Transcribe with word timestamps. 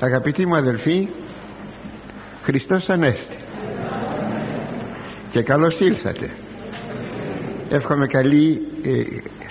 Αγαπητοί 0.00 0.46
μου 0.46 0.56
αδελφοί 0.56 1.08
Χριστός 2.42 2.88
Ανέστη. 2.88 3.36
Και 5.30 5.42
καλώς 5.42 5.80
ήλθατε. 5.80 6.30
Εύχομαι 7.70 8.06
καλή 8.06 8.60
ε, 8.82 8.90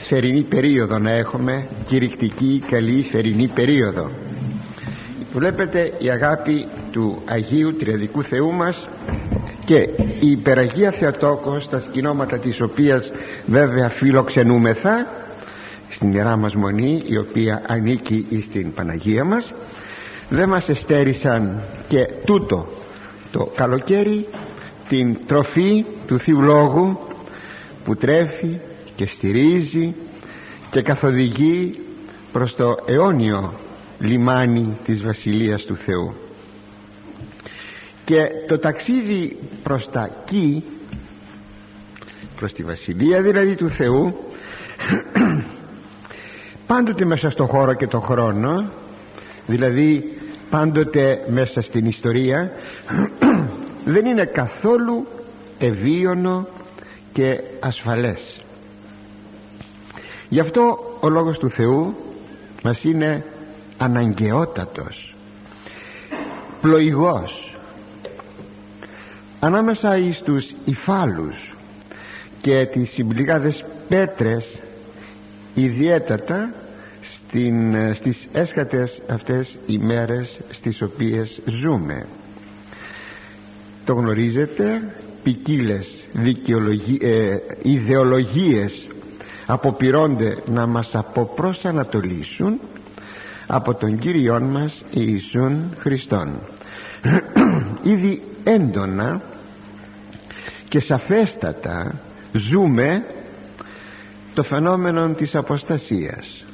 θερινή 0.08 0.44
περίοδο 0.44 0.98
να 0.98 1.12
έχουμε 1.12 1.68
κηρυκτική 1.86 2.64
καλή 2.70 3.02
θερινή 3.02 3.48
περίοδο. 3.48 4.12
Βλέπετε 5.34 5.94
η 5.98 6.10
αγάπη 6.10 6.68
του 6.92 7.22
Αγίου 7.26 7.76
Τριαδικού 7.76 8.24
Θεού 8.24 8.52
μας 8.54 8.88
και 9.66 9.78
η 10.20 10.32
υπεραγία 10.32 10.92
Θεοτόκος 10.92 11.70
τα 11.70 11.80
σκηνώματα 11.80 12.38
της 12.38 12.62
οποίας 12.62 13.12
βέβαια 13.46 13.90
φιλοξενούμεθα 13.90 15.08
στην 15.90 16.14
Ιερά 16.14 16.38
μας 16.38 16.56
Μονή 16.56 17.02
η 17.06 17.18
οποία 17.18 17.62
ανήκει 17.68 18.28
στην 18.50 18.74
Παναγία 18.74 19.24
μας 19.24 19.54
δεν 20.30 20.50
μας 20.50 20.70
εστέρισαν 20.70 21.64
και 21.88 22.08
τούτο 22.26 22.68
το 23.32 23.52
καλοκαίρι 23.56 24.28
την 24.90 25.18
τροφή 25.26 25.86
του 26.08 26.20
Θείου 26.20 26.42
Λόγου 26.42 27.00
που 27.84 27.96
τρέφει 27.96 28.60
και 28.96 29.06
στηρίζει 29.06 29.96
και 30.72 30.82
καθοδηγεί 30.82 31.80
προς 32.32 32.56
το 32.56 32.76
αιώνιο 32.86 33.54
λιμάνι 34.00 34.78
της 34.86 35.04
Βασιλείας 35.04 35.64
του 35.64 35.76
Θεού. 35.76 36.14
Και 38.06 38.22
το 38.48 38.58
ταξίδι 38.58 39.38
προς 39.64 39.90
τα 39.92 40.10
εκεί 40.22 40.64
προς 42.36 42.54
τη 42.54 42.64
Βασιλεία 42.64 43.22
δηλαδή 43.22 43.56
του 43.56 43.70
Θεού 43.70 44.16
πάντοτε 46.68 47.06
μέσα 47.06 47.30
στο 47.30 47.46
χώρο 47.46 47.74
και 47.74 47.88
το 47.88 48.00
χρόνο 48.00 48.72
δηλαδή 49.48 50.17
πάντοτε 50.50 51.26
μέσα 51.30 51.62
στην 51.62 51.86
ιστορία 51.86 52.52
δεν 53.94 54.06
είναι 54.06 54.26
καθόλου 54.26 55.08
ευίωνο 55.58 56.48
και 57.14 57.44
ασφαλές. 57.60 58.42
Γι' 60.30 60.40
αυτό 60.40 60.78
ο 61.00 61.10
Λόγος 61.10 61.38
του 61.38 61.50
Θεού 61.50 61.96
μας 62.64 62.84
είναι 62.84 63.26
αναγκαιότατος 63.78 65.16
πλοηγός 66.62 67.58
ανάμεσα 69.40 69.98
εις 69.98 70.22
τους 70.26 70.54
υφάλους 70.66 71.56
και 72.42 72.66
τις 72.66 72.90
συμπληγάδες 72.90 73.66
πέτρες 73.88 74.46
ιδιαίτερα 75.54 76.54
στην, 77.28 77.76
στις 77.96 78.28
έσχατες 78.32 79.02
αυτές 79.10 79.58
ημέρες 79.66 80.40
στις 80.50 80.82
οποίες 80.82 81.42
ζούμε. 81.46 82.06
Το 83.86 83.94
γνωρίζετε 83.94 84.96
ποικίλες 85.24 85.88
ε, 87.02 87.36
ιδεολογίες 87.62 88.88
αποπειρώνται 89.46 90.38
να 90.46 90.66
μας 90.66 90.90
αποπροσανατολίσουν 90.94 92.60
από 93.48 93.74
τον 93.76 94.00
Κύριόν 94.00 94.44
μας 94.44 94.84
Ιησούν 94.92 95.74
Χριστόν. 95.78 96.40
Ήδη 97.94 98.22
έντονα 98.44 99.22
και 100.70 100.80
σαφέστατα 100.80 102.00
ζούμε 102.34 103.06
το 104.34 104.44
φαινόμενο 104.44 105.10
της 105.10 105.36
αποστασίας 105.36 106.46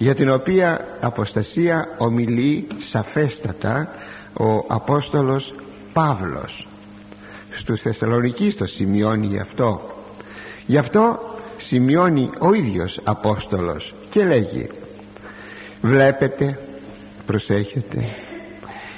για 0.00 0.14
την 0.14 0.30
οποία 0.30 0.86
αποστασία 1.00 1.88
ομιλεί 1.98 2.66
σαφέστατα 2.78 3.88
ο 4.32 4.74
Απόστολος 4.74 5.54
Παύλος. 5.92 6.66
Στους 7.50 7.80
Θεσσαλονικείς 7.80 8.56
το 8.56 8.66
σημειώνει 8.66 9.26
γι' 9.26 9.38
αυτό. 9.38 9.80
Γι' 10.66 10.78
αυτό 10.78 11.18
σημειώνει 11.56 12.30
ο 12.38 12.52
ίδιος 12.52 13.00
Απόστολος 13.04 13.94
και 14.10 14.24
λέγει 14.24 14.68
βλέπετε 15.80 16.58
προσέχετε 17.26 18.04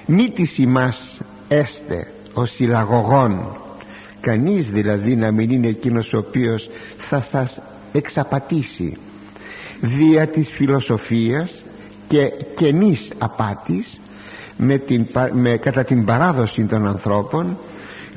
μη 0.07 0.31
της 0.31 0.59
ημάς 0.59 1.19
έστε 1.49 2.13
ο 2.33 2.45
συλλαγωγών 2.45 3.57
κανείς 4.21 4.67
δηλαδή 4.71 5.17
να 5.17 5.33
μην 5.33 5.51
είναι 5.51 5.69
εκείνος 5.69 6.13
ο 6.13 6.19
οποίος 6.19 6.71
θα 6.99 7.21
σας 7.21 7.61
εξαπατήσει 7.93 8.97
δια 9.83 10.27
της 10.27 10.49
φιλοσοφίας 10.49 11.65
και 12.09 12.33
κενής 12.57 13.09
απάτης 13.19 14.01
με 14.57 14.79
την, 14.79 15.07
με, 15.33 15.57
κατά 15.57 15.85
την 15.85 16.05
παράδοση 16.05 16.65
των 16.65 16.87
ανθρώπων 16.87 17.57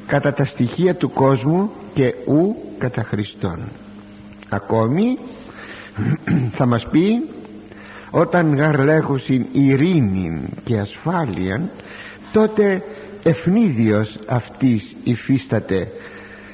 κατά 0.08 0.34
τα 0.34 0.46
στοιχεία 0.46 0.96
του 0.96 1.10
κόσμου 1.10 1.72
και 1.94 2.14
ου 2.26 2.56
κατά 2.78 3.04
Χριστόν. 3.04 3.72
Ακόμη 4.50 5.18
θα 6.58 6.66
μας 6.66 6.88
πει 6.92 7.30
όταν 8.12 8.56
γαρλέχουσιν 8.56 9.46
ειρήνην 9.52 10.48
και 10.64 10.78
ασφάλειαν 10.78 11.70
τότε 12.32 12.84
ευνίδιος 13.24 14.18
αυτής 14.28 14.96
υφίσταται 15.04 15.88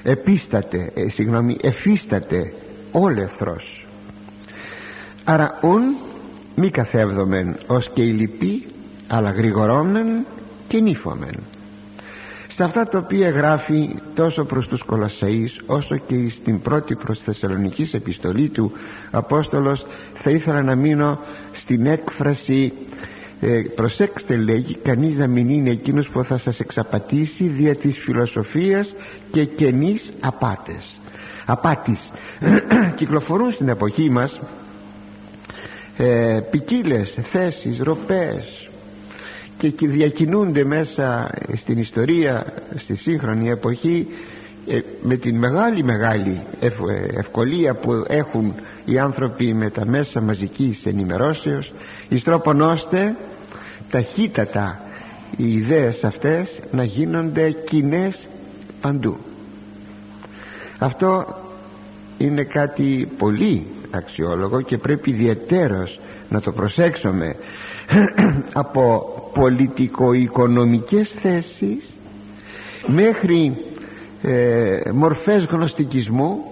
επίσταται 0.03 0.91
ε, 0.93 1.09
συγγνώμη 1.09 1.57
εφίσταται 1.61 2.53
όλεθρος 2.91 3.80
άρα 5.23 5.59
ουν 5.63 5.81
μη 6.55 6.69
καθεύδομεν 6.69 7.57
ως 7.67 7.89
και 7.93 8.01
η 8.03 8.11
λυπή 8.11 8.65
αλλά 9.07 9.31
γρηγορόμεν 9.31 10.25
και 10.67 10.79
νύφομεν 10.79 11.39
σε 12.55 12.63
αυτά 12.63 12.87
τα 12.87 12.97
οποία 12.97 13.29
γράφει 13.29 13.95
τόσο 14.15 14.43
προς 14.43 14.67
τους 14.67 14.83
Κολασσαείς 14.83 15.61
όσο 15.65 15.97
και 15.97 16.29
στην 16.29 16.61
πρώτη 16.61 16.95
προς 16.95 17.19
Θεσσαλονικής 17.19 17.93
επιστολή 17.93 18.49
του 18.49 18.71
Απόστολος 19.11 19.85
θα 20.13 20.29
ήθελα 20.29 20.61
να 20.63 20.75
μείνω 20.75 21.19
στην 21.53 21.85
έκφραση 21.85 22.73
ε, 23.41 23.61
προσέξτε 23.75 24.35
λέγει 24.35 24.75
κανείς 24.75 25.15
να 25.15 25.27
μην 25.27 25.49
είναι 25.49 25.69
εκείνος 25.69 26.09
που 26.09 26.23
θα 26.23 26.37
σας 26.37 26.59
εξαπατήσει 26.59 27.43
δια 27.43 27.75
της 27.75 27.97
φιλοσοφίας 27.97 28.93
και 29.31 29.45
κενής 29.45 30.13
απάτες 30.19 30.99
απάτης. 31.45 31.99
Κυκλοφορούν 32.95 33.51
στην 33.51 33.67
εποχή 33.69 34.09
μας 34.09 34.39
ε, 36.03 36.39
ποικίλες 36.51 37.13
θέσεις, 37.31 37.79
ροπές 37.79 38.69
και 39.57 39.73
διακινούνται 39.87 40.63
μέσα 40.63 41.29
στην 41.55 41.77
ιστορία 41.77 42.45
στη 42.75 42.95
σύγχρονη 42.95 43.49
εποχή 43.49 44.07
ε, 44.67 44.79
με 45.01 45.15
την 45.15 45.35
μεγάλη 45.35 45.83
μεγάλη 45.83 46.41
ε, 46.59 46.67
ευκολία 47.17 47.73
που 47.73 48.03
έχουν 48.07 48.53
οι 48.85 48.99
άνθρωποι 48.99 49.53
με 49.53 49.69
τα 49.69 49.85
μέσα 49.85 50.21
μαζικής 50.21 50.85
ενημερώσεως 50.85 51.73
εις 52.09 52.23
τρόπον 52.23 52.61
ώστε 52.61 53.15
ταχύτατα 53.89 54.81
οι 55.37 55.53
ιδέες 55.53 56.03
αυτές 56.03 56.51
να 56.71 56.83
γίνονται 56.83 57.51
κοινές 57.51 58.27
παντού. 58.81 59.17
Αυτό 60.77 61.25
είναι 62.17 62.43
κάτι 62.43 63.07
πολύ 63.17 63.65
αξιόλογο 63.91 64.61
και 64.61 64.77
πρέπει 64.77 65.09
ιδιαιτέρως 65.09 65.99
να 66.29 66.41
το 66.41 66.51
προσέξουμε 66.51 67.35
από 68.53 69.13
πολιτικο-οικονομικές 69.33 71.09
θέσεις 71.09 71.89
μέχρι 72.87 73.57
ε, 74.21 74.79
μορφές 74.93 75.43
γνωστικισμού 75.43 76.43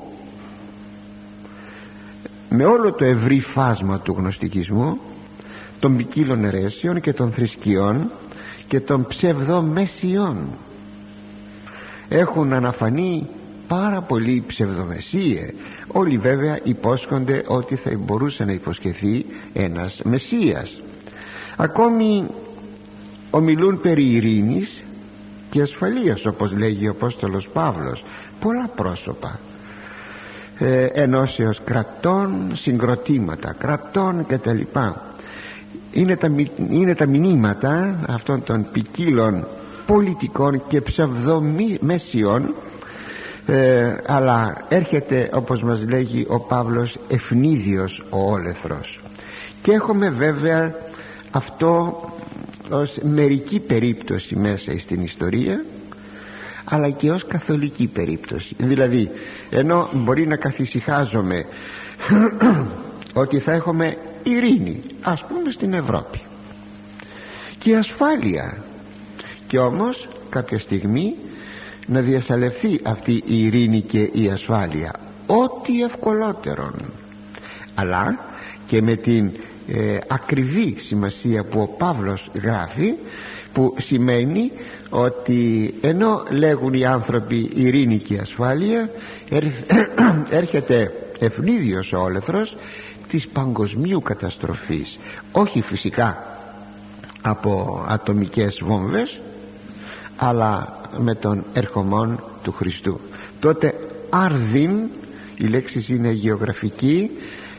με 2.50 2.66
όλο 2.66 2.94
το 2.94 3.06
ευρύ 3.06 3.40
φάσμα 3.40 4.00
του 4.00 4.16
γνωστικισμού 4.18 5.00
των 5.80 5.98
ποικίλων 5.98 6.44
αιρέσεων 6.44 7.02
και 7.02 7.14
των 7.14 7.32
θρησκειών 7.32 8.12
και 8.68 8.80
των 8.80 9.08
ψευδομεσιών. 9.08 10.38
Έχουν 12.10 12.54
αναφανεί 12.54 13.28
πάρα 13.70 14.02
πολύ 14.02 14.44
ψευδομεσίες. 14.48 15.54
Όλοι 15.88 16.18
βέβαια 16.18 16.60
υπόσχονται 16.64 17.44
ότι 17.48 17.76
θα 17.76 17.92
μπορούσε 17.98 18.46
να 18.46 18.52
υποσχεθεί 18.52 19.26
ένας 19.54 20.02
Μεσσίας. 20.04 20.82
Ακόμη 21.58 22.26
ομιλούν 23.30 23.82
περί 23.82 24.12
ειρήνης 24.14 24.84
και 25.50 25.62
ασφαλείας 25.62 26.26
όπως 26.26 26.52
λέγει 26.52 26.88
ο 26.88 26.92
Απόστολος 26.92 27.48
Παύλος. 27.54 28.04
Πολλά 28.40 28.70
πρόσωπα 28.76 29.40
ε, 30.60 30.86
ενώσεως 30.86 31.62
κρατών 31.64 32.52
συγκροτήματα 32.54 33.56
κρατών 33.58 34.26
κτλ. 34.28 34.62
Είναι 35.92 36.16
τα, 36.16 36.32
είναι 36.70 36.96
τα 36.96 37.06
μηνύματα 37.06 38.00
αυτών 38.08 38.44
των 38.44 38.68
ποικίλων 38.72 39.48
πολιτικών 39.86 40.62
και 40.68 40.82
ψευδομέσιων 40.82 42.54
ε, 43.50 43.96
αλλά 44.08 44.66
έρχεται 44.70 45.30
όπως 45.34 45.62
μας 45.62 45.86
λέγει 45.88 46.26
ο 46.30 46.40
Παύλος 46.40 46.98
ευνίδιος 47.10 48.04
ο 48.10 48.32
όλεθρος. 48.32 49.00
Και 49.62 49.72
έχουμε 49.72 50.10
βέβαια 50.10 50.76
αυτό 51.32 52.04
ως 52.70 52.98
μερική 53.02 53.60
περίπτωση 53.60 54.36
μέσα 54.36 54.80
στην 54.80 55.04
ιστορία 55.04 55.66
αλλά 56.64 56.90
και 56.90 57.12
ως 57.12 57.26
καθολική 57.26 57.88
περίπτωση. 57.88 58.56
Δηλαδή 58.58 59.10
ενώ 59.50 59.90
μπορεί 59.94 60.28
να 60.28 60.36
καθησυχάζομαι 60.36 61.46
ότι 63.14 63.40
θα 63.40 63.52
έχουμε 63.52 63.98
ειρήνη 64.24 64.80
ας 65.02 65.26
πούμε 65.28 65.52
στην 65.52 65.74
Ευρώπη 65.74 66.22
και 67.60 67.76
ασφάλεια 67.76 68.64
και 69.48 69.60
όμως 69.60 70.08
κάποια 70.30 70.60
στιγμή 70.60 71.16
να 71.90 72.02
διασαλευθεί 72.02 72.80
αυτή 72.84 73.24
η 73.26 73.44
ειρήνη 73.44 73.82
και 73.82 74.10
η 74.12 74.30
ασφάλεια 74.30 74.94
ό,τι 75.28 75.82
ευκολότερον. 75.84 76.74
Αλλά 77.76 78.20
και 78.68 78.82
με 78.82 78.96
την 78.96 79.32
ε, 79.68 79.98
ακριβή 80.08 80.76
σημασία 80.80 81.44
που 81.44 81.60
ο 81.60 81.68
Παύλος 81.78 82.30
γράφει 82.34 82.94
που 83.54 83.76
σημαίνει 83.78 84.52
ότι 84.90 85.74
ενώ 85.82 86.24
λέγουν 86.30 86.74
οι 86.74 86.86
άνθρωποι 86.86 87.50
ειρήνη 87.56 87.98
και 87.98 88.18
ασφάλεια 88.18 88.90
έρχεται 90.42 90.94
ευνίδιος 91.20 91.94
ο 91.94 92.00
όλεθρος 92.00 92.58
της 93.08 93.28
παγκοσμίου 93.28 94.02
καταστροφής 94.02 95.00
όχι 95.32 95.62
φυσικά 95.62 96.18
από 97.22 97.84
ατομικές 97.88 98.60
βόμβες 98.64 99.20
αλλά 100.16 100.79
με 100.98 101.16
τον 101.16 101.44
ερχομόν 101.54 102.24
του 102.42 102.52
Χριστού. 102.52 103.00
Τότε 103.40 103.74
άρδιν 104.10 104.90
η 105.38 105.48
λέξη 105.48 105.86
είναι 105.90 106.12
γεωγραφική 106.12 107.10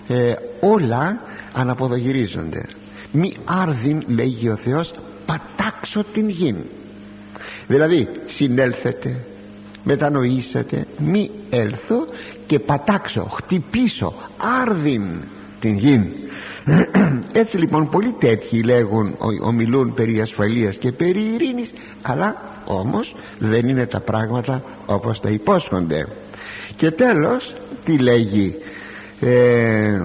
ε, 0.09 0.35
όλα 0.61 1.21
αναποδογυρίζονται 1.53 2.65
μη 3.13 3.37
άρδιν 3.45 4.03
λέγει 4.07 4.49
ο 4.49 4.57
Θεός 4.57 4.93
πατάξω 5.27 6.05
την 6.13 6.29
γη 6.29 6.55
δηλαδή 7.67 8.09
συνέλθετε 8.27 9.25
μετανοήσατε 9.85 10.87
μη 10.99 11.31
έλθω 11.51 12.07
και 12.47 12.59
πατάξω 12.59 13.25
χτυπήσω 13.25 14.15
άρδιν 14.61 15.05
την 15.61 15.75
γη 15.75 16.13
έτσι 17.33 17.57
λοιπόν 17.57 17.89
πολλοί 17.89 18.15
τέτοιοι 18.19 18.63
λέγουν 18.63 19.17
ομιλούν 19.45 19.95
περί 19.95 20.21
ασφαλείας 20.21 20.77
και 20.77 20.93
περί 20.93 21.21
ειρήνης 21.21 21.73
αλλά 22.03 22.50
όμως 22.79 23.15
δεν 23.39 23.69
είναι 23.69 23.87
τα 23.87 24.01
πράγματα 24.01 24.63
όπως 24.87 25.21
τα 25.21 25.29
υπόσχονται. 25.31 26.07
Και 26.77 26.91
τέλος 26.91 27.55
τι 27.85 27.99
λέγει 27.99 28.55
ε, 29.21 30.01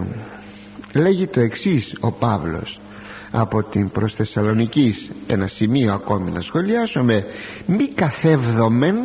λέγει 0.93 1.27
το 1.27 1.39
εξής 1.39 1.93
ο 1.99 2.11
Παύλος 2.11 2.79
από 3.31 3.63
την 3.63 3.89
προς 3.89 4.13
Θεσσαλονικής 4.13 5.09
ένα 5.27 5.47
σημείο 5.47 5.93
ακόμη 5.93 6.31
να 6.31 6.41
σχολιάσουμε. 6.41 7.25
Μη 7.65 7.87
καθεύδομεν 7.87 8.95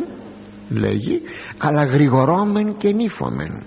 λέγει 0.69 1.21
αλλά 1.57 1.83
γρηγορόμεν 1.83 2.77
και 2.77 2.91
νύφομεν 2.91 3.63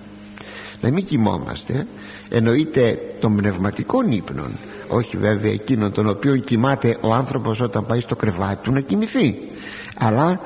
να 0.80 0.90
μην 0.90 1.04
κοιμόμαστε. 1.04 1.86
Εννοείται 2.28 2.98
των 3.20 3.36
πνευματικών 3.36 4.10
ύπνων 4.10 4.50
όχι 4.88 5.16
βέβαια 5.16 5.52
εκείνων 5.52 5.92
των 5.92 6.08
οποίων 6.08 6.44
κοιμάται 6.44 6.96
ο 7.00 7.12
άνθρωπος 7.12 7.60
όταν 7.60 7.86
πάει 7.86 8.00
στο 8.00 8.16
κρεβάτι 8.16 8.62
του 8.62 8.72
να 8.72 8.80
κοιμηθεί 8.80 9.38
αλλά 9.94 10.40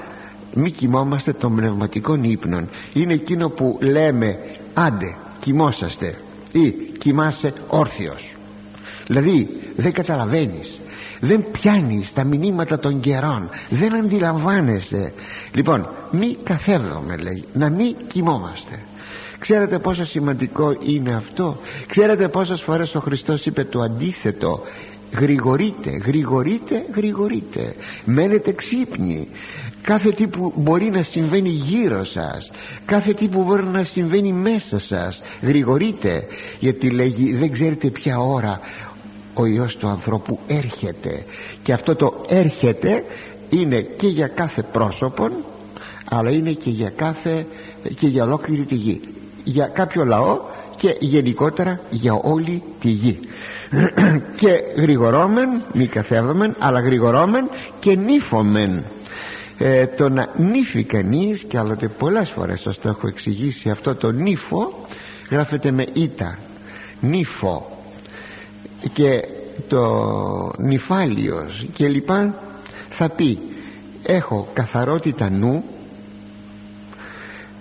μη 0.54 0.70
κοιμόμαστε 0.70 1.32
των 1.32 1.56
πνευματικών 1.56 2.24
ύπνων. 2.24 2.68
Είναι 2.92 3.14
εκείνο 3.14 3.48
που 3.48 3.78
λέμε 3.80 4.38
άντε 4.74 5.16
κοιμόσαστε 5.40 6.14
ή 6.52 6.70
κοιμάσαι 6.70 7.52
όρθιος 7.66 8.32
δηλαδή 9.08 9.48
δεν 9.76 9.92
καταλαβαίνεις. 9.92 10.80
Δεν 11.20 11.44
πιάνεις 11.50 12.12
τα 12.12 12.24
μηνύματα 12.24 12.78
των 12.78 13.00
καιρών. 13.00 13.50
Δεν 13.70 13.94
αντιλαμβάνεσαι. 13.94 15.12
Λοιπόν 15.52 15.88
μη 16.10 16.36
καθέβδομαι 16.42 17.16
λέει 17.16 17.44
να 17.52 17.70
μη 17.70 17.96
κοιμόμαστε. 18.08 18.82
Ξέρετε 19.38 19.78
πόσο 19.78 20.04
σημαντικό 20.04 20.76
είναι 20.82 21.14
αυτό; 21.14 21.56
Ξέρετε 21.86 22.28
πόσες 22.28 22.62
φορές 22.62 22.94
ο 22.94 23.00
Χριστός 23.00 23.46
είπε 23.46 23.64
το 23.64 23.80
αντίθετο; 23.80 24.60
Γρηγορείτε, 25.16 25.90
γρηγορείτε, 25.90 26.84
γρηγορείτε. 26.94 27.74
Μένετε 28.04 28.52
ξύπνοι. 28.52 29.28
Κάθε 29.82 30.10
τι 30.10 30.26
που 30.26 30.52
μπορεί 30.56 30.90
να 30.90 31.02
συμβαίνει 31.02 31.48
γύρω 31.48 32.04
σας 32.04 32.50
κάθε 32.84 33.12
τι 33.12 33.28
που 33.28 33.42
μπορεί 33.42 33.64
να 33.64 33.84
συμβαίνει 33.84 34.32
μέσα 34.32 34.78
σας 34.78 35.20
γρηγορείτε. 35.42 36.26
Γιατί 36.60 36.90
λέγει 36.90 37.32
δεν 37.32 37.52
ξέρετε 37.52 37.90
ποια 37.90 38.18
ώρα 38.20 38.60
ο 39.34 39.46
Υιός 39.46 39.76
του 39.76 39.88
ανθρώπου 39.88 40.38
έρχεται. 40.46 41.24
Και 41.62 41.72
αυτό 41.72 41.94
το 41.94 42.24
έρχεται 42.28 43.04
είναι 43.50 43.80
και 43.80 44.06
για 44.06 44.26
κάθε 44.26 44.62
πρόσωπον 44.62 45.32
αλλά 46.04 46.30
είναι 46.30 46.52
και 46.52 46.70
για 46.70 46.90
κάθε 46.90 47.46
και 47.96 48.06
για 48.06 48.24
ολόκληρη 48.24 48.64
τη 48.64 48.74
γη. 48.74 49.00
Για 49.44 49.66
κάποιο 49.66 50.04
λαό 50.04 50.38
και 50.76 50.96
γενικότερα 50.98 51.80
για 51.90 52.14
όλη 52.14 52.62
τη 52.80 52.90
γη 52.90 53.18
και 54.40 54.62
γρηγορόμεν 54.76 55.62
μη 55.72 55.86
καθέβδομεν 55.86 56.54
αλλά 56.58 56.80
γρηγορόμεν 56.80 57.48
και 57.80 57.96
νύφομεν. 57.96 58.84
Ε, 59.58 59.86
το 59.86 60.08
να 60.08 60.28
νύφει 60.36 60.84
κανείς 60.84 61.44
και 61.48 61.58
άλλοτε 61.58 61.88
πολλές 61.88 62.30
φορές 62.30 62.60
σας 62.60 62.78
το 62.78 62.88
έχω 62.88 63.06
εξηγήσει 63.08 63.70
αυτό 63.70 63.94
το 63.94 64.12
νύφο 64.12 64.86
γράφεται 65.30 65.70
με 65.70 65.84
ήττα. 65.92 66.38
Νύφο. 67.00 67.82
Και 68.92 69.24
το 69.68 70.52
νυφάλιος 70.58 71.66
και 71.72 71.88
λοιπά 71.88 72.34
θα 72.90 73.08
πει 73.08 73.38
έχω 74.02 74.48
καθαρότητα 74.52 75.30
νου 75.30 75.64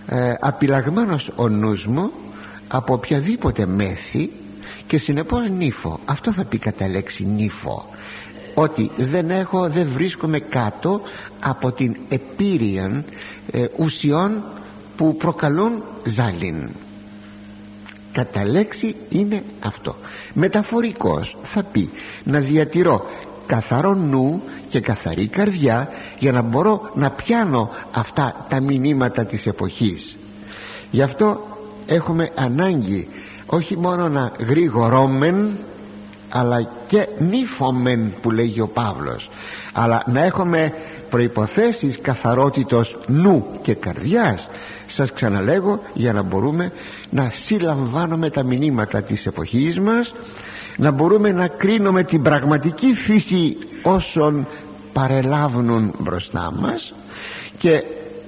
ε, 0.08 0.34
απειλαγμένος 0.40 1.32
ο 1.36 1.50
νους 1.50 1.86
μου 1.86 2.12
από 2.68 2.94
οποιαδήποτε 2.94 3.66
μέθη 3.66 4.30
και 4.88 4.98
συνεπώς 4.98 5.50
νύφο 5.50 6.00
αυτό 6.06 6.32
θα 6.32 6.44
πει 6.44 6.58
κατά 6.58 6.88
λέξη 6.88 7.26
νύφο 7.26 7.90
ότι 8.54 8.92
δεν 8.98 9.30
έχω 9.30 9.70
δεν 9.70 9.88
βρίσκομαι 9.94 10.40
κάτω 10.40 11.02
από 11.40 11.72
την 11.72 11.96
επίρρεια 12.10 13.04
ε, 13.52 13.66
ουσιών 13.78 14.44
που 14.98 15.16
προκαλούν 15.18 15.84
ζάλιν 16.04 16.70
κατά 18.18 18.46
λέξη 18.46 18.96
είναι 19.10 19.44
αυτό. 19.60 19.96
Μεταφορικός 20.34 21.38
θα 21.44 21.64
πει 21.64 21.90
να 22.24 22.40
διατηρώ 22.40 23.06
καθαρό 23.46 23.94
νου 23.94 24.42
και 24.68 24.80
καθαρή 24.80 25.28
καρδιά 25.28 25.90
για 26.20 26.32
να 26.32 26.42
μπορώ 26.42 26.90
να 26.96 27.10
πιάνω 27.10 27.70
αυτά 27.92 28.46
τα 28.50 28.60
μηνύματα 28.60 29.26
της 29.26 29.46
εποχής. 29.46 30.18
Γι' 30.92 31.02
αυτό 31.02 31.48
έχουμε 31.86 32.32
ανάγκη 32.36 33.08
όχι 33.48 33.78
μόνο 33.78 34.10
να 34.10 34.32
γρήγορώμεν 34.48 35.58
αλλά 36.30 36.70
και 36.88 37.08
νύφομεν 37.20 38.14
που 38.22 38.32
λέγει 38.32 38.62
ο 38.62 38.68
Παύλος. 38.68 39.30
Αλλά 39.74 40.04
να 40.06 40.24
έχουμε 40.24 40.74
προϋποθέσεις 41.10 42.00
καθαρότητος 42.02 42.98
νου 43.08 43.46
και 43.62 43.74
καρδιάς. 43.74 44.50
Σας 44.88 45.12
ξαναλέγω 45.12 45.82
για 45.94 46.14
να 46.14 46.22
μπορούμε 46.22 46.72
να 47.10 47.30
συλλαμβάνουμε 47.30 48.30
τα 48.30 48.44
μηνύματα 48.44 49.02
της 49.02 49.26
εποχής 49.26 49.80
μας 49.80 50.14
να 50.78 50.92
μπορούμε 50.92 51.32
να 51.32 51.48
κρίνουμε 51.48 52.04
την 52.04 52.22
πραγματική 52.22 52.94
φύση 52.94 53.58
όσων 53.84 54.48
παρελάβουν 54.94 55.94
μπροστά 56.00 56.54
μας 56.60 56.94
και 57.58 57.84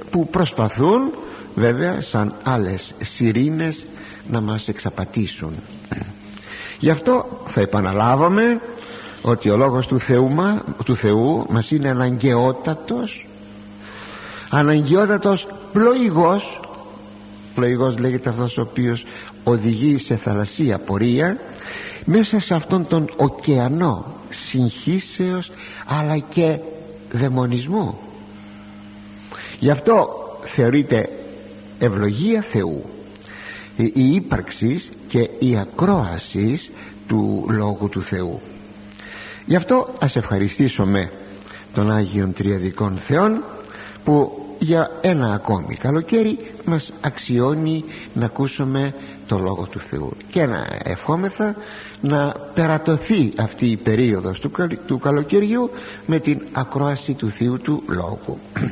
που 0.09 0.27
προσπαθούν 0.27 1.11
βέβαια 1.55 2.01
σαν 2.01 2.33
άλλες 2.43 2.93
σιρήνες 3.01 3.85
να 4.29 4.41
μας 4.41 4.67
εξαπατήσουν. 4.67 5.53
Γι' 6.79 6.89
αυτό 6.89 7.43
θα 7.47 7.61
επαναλάβαμε 7.61 8.61
ότι 9.21 9.49
ο 9.49 9.57
λόγος 9.57 9.87
του 9.87 9.99
Θεού, 9.99 10.31
του 10.85 10.95
Θεού 10.95 11.45
μας 11.49 11.71
είναι 11.71 11.89
αναγκαιότατος 11.89 13.27
αναγκαιότατος 14.49 15.47
πλοηγός 15.71 16.59
πλοηγός 17.55 17.97
λέγεται 17.97 18.29
αυτός 18.29 18.57
ο 18.57 18.61
οποίος 18.61 19.05
οδηγεί 19.43 19.97
σε 19.97 20.15
θαλασσία 20.15 20.77
πορεία 20.77 21.37
μέσα 22.05 22.39
σε 22.39 22.53
αυτόν 22.53 22.87
τον 22.87 23.09
ωκεανό 23.17 24.05
συγχύσεως 24.29 25.51
αλλά 25.85 26.17
και 26.17 26.59
δαιμονισμού. 27.11 27.99
Γι' 29.59 29.69
αυτό 29.69 30.09
θεωρείται 30.43 31.09
ευλογία 31.79 32.41
Θεού 32.41 32.85
η 33.83 34.13
ύπαρξης 34.13 34.89
και 35.07 35.29
η 35.39 35.57
ακρόασης 35.57 36.71
του 37.07 37.45
Λόγου 37.49 37.89
του 37.89 38.01
Θεού. 38.01 38.41
Γι' 39.45 39.55
αυτό 39.55 39.93
ας 39.99 40.15
ευχαριστήσουμε 40.15 41.11
τον 41.73 41.91
Άγιον 41.91 42.33
Τριαδικών 42.33 42.97
Θεών 42.97 43.43
που 44.03 44.45
για 44.59 44.91
ένα 45.01 45.33
ακόμη 45.33 45.75
καλοκαίρι 45.75 46.37
μας 46.65 46.93
αξιώνει 47.01 47.83
να 48.13 48.25
ακούσουμε 48.25 48.93
το 49.27 49.37
Λόγο 49.37 49.67
του 49.71 49.79
Θεού. 49.79 50.11
Και 50.31 50.45
να 50.45 50.67
ευχόμεθα 50.83 51.55
να 52.01 52.35
περατωθεί 52.53 53.31
αυτή 53.37 53.65
η 53.65 53.77
περίοδος 53.77 54.39
του, 54.39 54.51
του 54.85 54.99
καλοκαιριού 54.99 55.69
με 56.05 56.19
την 56.19 56.41
ακρόαση 56.51 57.13
του 57.13 57.29
Θεού 57.29 57.59
του 57.59 57.83
Λόγου. 57.87 58.39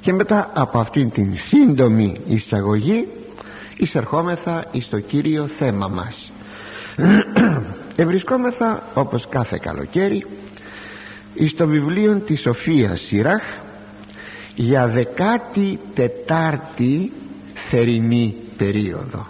Και 0.00 0.12
μετά 0.12 0.50
από 0.54 0.78
αυτήν 0.78 1.10
την 1.10 1.36
σύντομη 1.48 2.20
εισαγωγή 2.26 3.08
εισερχόμεθα 3.78 4.64
εις 4.70 4.88
το 4.88 5.00
κύριο 5.00 5.46
θέμα 5.46 5.88
μας. 5.88 6.30
Ευρισκόμεθα 7.96 8.82
όπως 8.94 9.26
κάθε 9.28 9.58
καλοκαίρι 9.60 10.26
εις 11.34 11.54
το 11.54 11.66
βιβλίο 11.66 12.20
της 12.20 12.40
Σοφίας 12.40 13.00
Σιράχ 13.00 13.42
για 14.54 14.88
δεκάτη 14.88 15.78
τετάρτη 15.94 17.12
θερινή 17.70 18.34
περίοδο. 18.56 19.26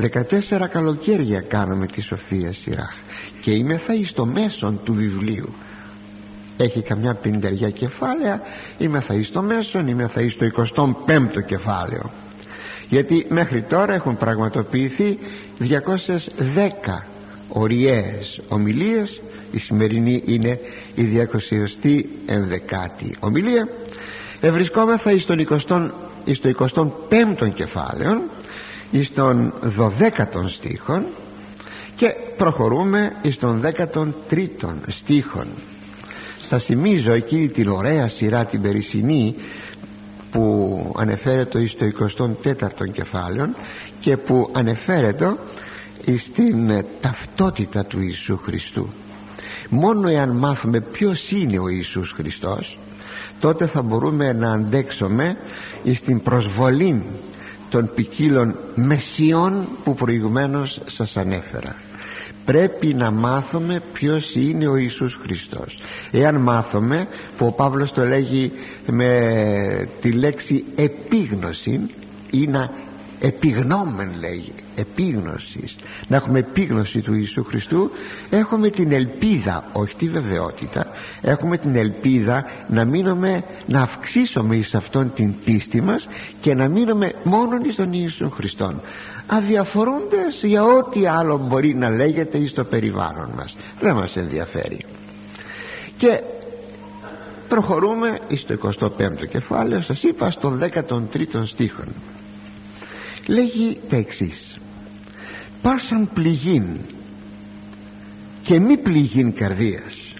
14 0.00 0.66
καλοκαίρια 0.70 1.40
κάνουμε 1.40 1.86
τη 1.86 2.00
Σοφία 2.00 2.52
Σιράχ 2.52 2.94
και 3.40 3.50
είμαι 3.50 3.78
θα 3.78 3.94
εις 3.94 4.12
το 4.12 4.26
μέσον 4.26 4.80
του 4.84 4.94
βιβλίου. 4.94 5.54
Έχει 6.56 6.82
καμιά 6.82 7.14
πιντεριά 7.14 7.70
κεφάλαια 7.70 8.40
είμαι 8.78 9.00
θα 9.00 9.14
εις 9.14 9.30
το 9.30 9.42
μέσον 9.42 9.86
είμαι 9.86 10.06
θα 10.06 10.20
εις 10.20 10.36
το 10.36 10.46
25ο 10.74 11.44
κεφάλαιο 11.46 12.10
γιατί 12.88 13.26
μέχρι 13.28 13.62
τώρα 13.62 13.94
έχουν 13.94 14.16
πραγματοποιηθεί 14.16 15.18
210 15.60 15.66
ωριαίες 17.48 18.40
ομιλίες. 18.48 19.20
Η 19.52 19.58
σημερινή 19.58 20.22
είναι 20.26 20.58
η 20.94 21.04
211η 21.04 23.10
ομιλία. 23.20 23.68
Ευρισκόμεθα 24.40 25.10
εις, 25.10 25.26
τον 25.26 25.46
20, 25.66 25.90
εις 26.24 26.40
το 26.40 26.48
25ο 26.58 27.52
κεφάλαιο 27.54 28.22
εις 28.90 29.12
τον 29.12 29.52
12ο 29.78 30.48
στίχον 30.48 31.04
και 31.96 32.14
προχωρούμε 32.36 33.16
εις 33.22 33.38
τον 33.38 33.62
13ο 33.62 34.12
στίχον. 34.88 35.46
Θα 36.48 36.58
θυμίζω 36.58 37.12
εκείνη 37.12 37.48
την 37.48 37.68
ωραία 37.68 38.08
σειρά 38.08 38.44
την 38.44 38.62
περισσυνή 38.62 39.34
που 40.36 40.92
ανεφέρεται 40.96 41.60
εις 41.60 41.76
το 41.76 41.86
24ο 41.86 42.90
κεφάλαιο 42.92 43.48
και 44.00 44.16
που 44.16 44.50
ανεφέρεται 44.52 45.36
στην 46.18 46.84
ταυτότητα 47.00 47.84
του 47.84 48.00
Ιησού 48.00 48.36
Χριστού. 48.36 48.88
Μόνο 49.68 50.08
εάν 50.08 50.28
μάθουμε 50.30 50.80
ποιος 50.80 51.30
είναι 51.30 51.58
ο 51.58 51.68
Ιησούς 51.68 52.12
Χριστός 52.12 52.78
τότε 53.40 53.66
θα 53.66 53.82
μπορούμε 53.82 54.32
να 54.32 54.52
αντέξουμε 54.52 55.36
στην 55.94 56.22
προσβολή 56.22 57.02
των 57.70 57.90
ποικίλων 57.94 58.54
μεσιών 58.74 59.68
που 59.84 59.94
προηγουμένως 59.94 60.80
σας 60.86 61.16
ανέφερα 61.16 61.76
πρέπει 62.46 62.94
να 62.94 63.10
μάθουμε 63.10 63.82
ποιος 63.92 64.34
είναι 64.34 64.68
ο 64.68 64.76
Ιησούς 64.76 65.18
Χριστός. 65.22 65.78
Εάν 66.10 66.36
μάθουμε 66.36 67.06
που 67.36 67.46
ο 67.46 67.52
Παύλος 67.52 67.92
το 67.92 68.04
λέγει 68.04 68.52
με 68.86 69.88
τη 70.00 70.12
λέξη 70.12 70.64
επίγνωση 70.76 71.90
ή 72.30 72.46
να 72.46 72.70
επιγνώμεν 73.20 74.10
λέγει 74.20 74.52
επίγνωσης 74.76 75.76
να 76.08 76.16
έχουμε 76.16 76.38
επίγνωση 76.38 77.00
του 77.00 77.14
Ιησού 77.14 77.44
Χριστού 77.44 77.90
έχουμε 78.30 78.70
την 78.70 78.92
ελπίδα 78.92 79.64
όχι 79.72 79.94
τη 79.94 80.08
βεβαιότητα 80.08 80.86
έχουμε 81.20 81.58
την 81.58 81.76
ελπίδα 81.76 82.44
να 82.68 82.84
μείνουμε 82.84 83.44
να 83.66 83.80
αυξήσουμε 83.80 84.56
εις 84.56 84.74
αυτόν 84.74 85.12
την 85.14 85.34
πίστη 85.44 85.80
μας 85.80 86.06
και 86.40 86.54
να 86.54 86.68
μείνουμε 86.68 87.12
μόνον 87.24 87.64
εις 87.64 87.74
τον 87.74 87.92
Ιησού 87.92 88.30
Χριστόν 88.30 88.80
αδιαφορούντες 89.26 90.42
για 90.42 90.64
ό,τι 90.64 91.06
άλλο 91.06 91.38
μπορεί 91.38 91.74
να 91.74 91.90
λέγεται 91.90 92.38
εις 92.38 92.52
το 92.52 92.64
περιβάλλον 92.64 93.32
μας. 93.36 93.56
Δεν 93.80 93.94
μας 93.94 94.16
ενδιαφέρει. 94.16 94.84
Και 95.96 96.20
προχωρούμε 97.48 98.18
εις 98.28 98.44
το 98.44 98.58
25ο 98.80 99.26
κεφάλαιο 99.28 99.80
σας 99.80 100.02
είπα 100.02 100.30
στον 100.30 100.58
13ο 100.58 101.44
στίχον. 101.44 101.94
Λέγει 103.26 103.80
τα 103.88 103.96
εξής. 103.96 104.58
Πάσαν 105.62 106.10
πληγήν 106.14 106.64
και 108.42 108.60
μη 108.60 108.76
πληγήν 108.76 109.34
καρδίας 109.34 110.14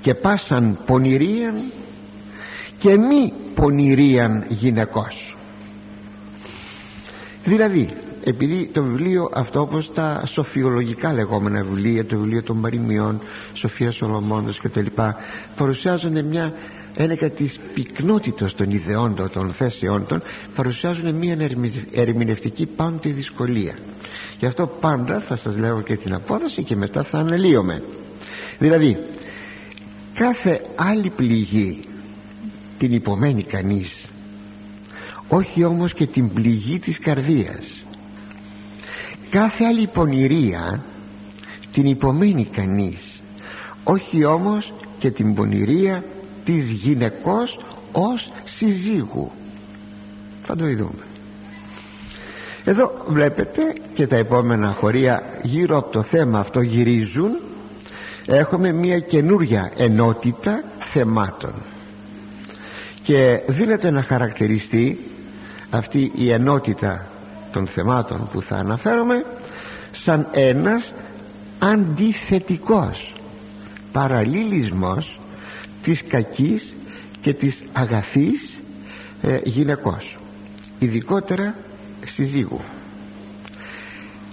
και 0.00 0.14
πάσαν 0.14 0.78
πονηρίαν 0.86 1.72
και 2.78 2.96
μη 2.96 3.32
πονηρίαν 3.54 4.44
γυναικός 4.48 5.21
δηλαδή 7.44 7.90
επειδή 8.24 8.70
το 8.72 8.82
βιβλίο 8.82 9.30
αυτό 9.32 9.60
όπως 9.60 9.92
τα 9.94 10.22
σοφιολογικά 10.26 11.12
λεγόμενα 11.12 11.62
βιβλία 11.62 12.06
το 12.06 12.16
βιβλίο 12.16 12.42
των 12.42 12.60
παροιμιών 12.60 13.20
Σοφία 13.52 13.90
Σολομώντας 13.90 14.58
και 14.58 14.68
τα 14.68 14.80
λοιπά 14.80 15.16
παρουσιάζουν 15.56 16.24
μια 16.26 16.52
ένεκα 16.94 17.30
της 17.30 17.58
πυκνότητας 17.74 18.54
των 18.54 18.70
ιδεών 18.70 19.30
των 19.32 19.52
θέσεών 19.52 20.06
των 20.06 20.22
παρουσιάζουν 20.54 21.14
μια 21.14 21.36
ερμηνευτική 21.92 22.66
πάντοτε 22.66 23.08
δυσκολία. 23.08 23.78
Γι' 24.38 24.46
αυτό 24.46 24.66
πάντα 24.66 25.20
θα 25.20 25.36
σας 25.36 25.56
λέω 25.56 25.80
και 25.80 25.96
την 25.96 26.14
απόδοση 26.14 26.62
και 26.62 26.76
μετά 26.76 27.02
θα 27.02 27.18
αναλύομαι. 27.18 27.82
Δηλαδή 28.58 28.96
κάθε 30.14 30.60
άλλη 30.74 31.10
πληγή 31.10 31.80
την 32.78 32.92
υπομένει 32.92 33.42
κανείς 33.42 34.01
όχι 35.34 35.64
όμως 35.64 35.94
και 35.94 36.06
την 36.06 36.32
πληγή 36.32 36.78
της 36.78 36.98
καρδίας. 36.98 37.84
Κάθε 39.30 39.64
άλλη 39.64 39.86
πονηρία 39.86 40.84
την 41.72 41.86
υπομένει 41.86 42.44
κανείς. 42.44 43.22
Όχι 43.84 44.24
όμως 44.24 44.72
και 44.98 45.10
την 45.10 45.34
πονηρία 45.34 46.04
της 46.44 46.70
γυναικός 46.70 47.58
ως 47.92 48.28
συζύγου. 48.44 49.30
Θα 50.46 50.56
το 50.56 50.68
ειδούμε 50.68 51.02
εδώ 52.64 53.04
βλέπετε 53.08 53.62
και 53.94 54.06
τα 54.06 54.16
επόμενα 54.16 54.72
χωρία 54.72 55.22
γύρω 55.42 55.76
από 55.76 55.90
το 55.90 56.02
θέμα 56.02 56.38
αυτό 56.38 56.60
γυρίζουν. 56.60 57.30
Έχουμε 58.26 58.72
μια 58.72 58.98
καινούρια 58.98 59.72
ενότητα 59.76 60.64
θεμάτων. 60.92 61.52
Και 63.02 63.42
δίνεται 63.46 63.90
να 63.90 64.02
χαρακτηριστεί 64.02 64.98
αυτή 65.72 66.12
η 66.14 66.32
ενότητα 66.32 67.06
των 67.52 67.66
θεμάτων 67.66 68.28
που 68.32 68.42
θα 68.42 68.56
αναφέρομαι 68.56 69.24
σαν 69.92 70.26
ένας 70.32 70.92
αντιθετικός 71.58 73.12
παραλληλισμός 73.92 75.20
της 75.82 76.02
κακής 76.02 76.76
και 77.20 77.34
της 77.34 77.62
αγαθής 77.72 78.60
ε, 79.22 79.38
γυναικός 79.44 80.16
ειδικότερα 80.78 81.54
συζύγου. 82.06 82.60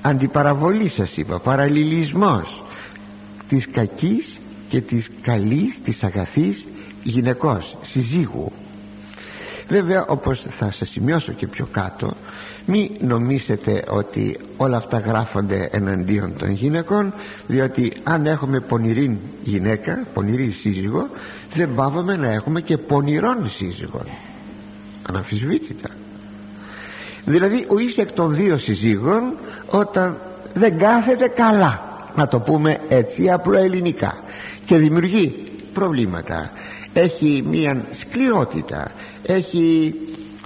Αντιπαραβολή 0.02 0.90
σας 0.90 1.18
είπα 1.18 1.40
παραλληλισμός 1.40 2.64
της 3.50 3.68
κακής 3.72 4.40
και 4.70 4.82
της 4.82 5.10
καλής 5.22 5.80
της 5.84 6.04
αγαθής 6.04 6.68
γυναικός 7.04 7.78
συζύγου 7.82 8.52
βέβαια 9.70 10.06
όπως 10.06 10.46
θα 10.50 10.72
σας 10.72 10.90
σημειώσω 10.90 11.32
και 11.32 11.48
πιο 11.48 11.68
κάτω 11.72 12.14
μη 12.66 12.92
νομίσετε 13.00 13.84
ότι 13.90 14.40
όλα 14.58 14.78
αυτά 14.78 15.00
γράφονται 15.00 15.70
εναντίον 15.72 16.34
των 16.38 16.50
γυναικών 16.50 17.14
διότι 17.48 17.94
αν 18.04 18.26
έχουμε 18.26 18.60
πονηρή 18.60 19.20
γυναίκα 19.44 20.06
πονηρή 20.14 20.52
σύζυγο 20.52 21.08
δεν 21.54 21.76
πάβουμε 21.76 22.16
να 22.16 22.28
έχουμε 22.28 22.62
και 22.62 22.78
πονηρών 22.78 23.50
σύζυγων. 23.50 24.06
Αναμφισβήτητα. 25.10 25.90
Δηλαδή 27.26 27.66
ο 27.68 27.80
εις 27.80 27.98
εκ 27.98 28.12
των 28.12 28.36
δύο 28.36 28.58
συζύγων 28.58 29.22
όταν 29.66 30.18
δεν 30.54 30.78
κάθεται 30.78 31.28
καλά 31.28 31.82
να 32.16 32.28
το 32.28 32.40
πούμε 32.40 32.80
έτσι 32.90 33.30
απλό 33.30 33.58
ελληνικά 33.58 34.18
και 34.66 34.78
δημιουργεί 34.78 35.48
προβλήματα 35.74 36.52
έχει 36.94 37.44
μία 37.50 37.86
σκληρότητα 37.92 38.92
έχει 39.24 39.94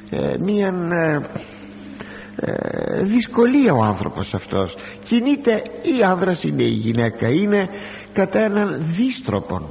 ε, 0.10 0.36
μία 0.40 0.74
ε, 0.92 1.20
ε, 2.46 3.04
δυσκολία 3.04 3.74
ο 3.74 3.84
άνθρωπος 3.84 4.34
αυτός. 4.34 4.76
Κινείται 5.04 5.62
ή 5.82 6.04
άνδρας 6.04 6.44
είναι 6.44 6.64
η 6.64 6.74
γυναίκα 6.74 7.30
είναι 7.30 7.70
κατά 8.14 8.40
έναν 8.40 8.86
δίστροπον 8.96 9.70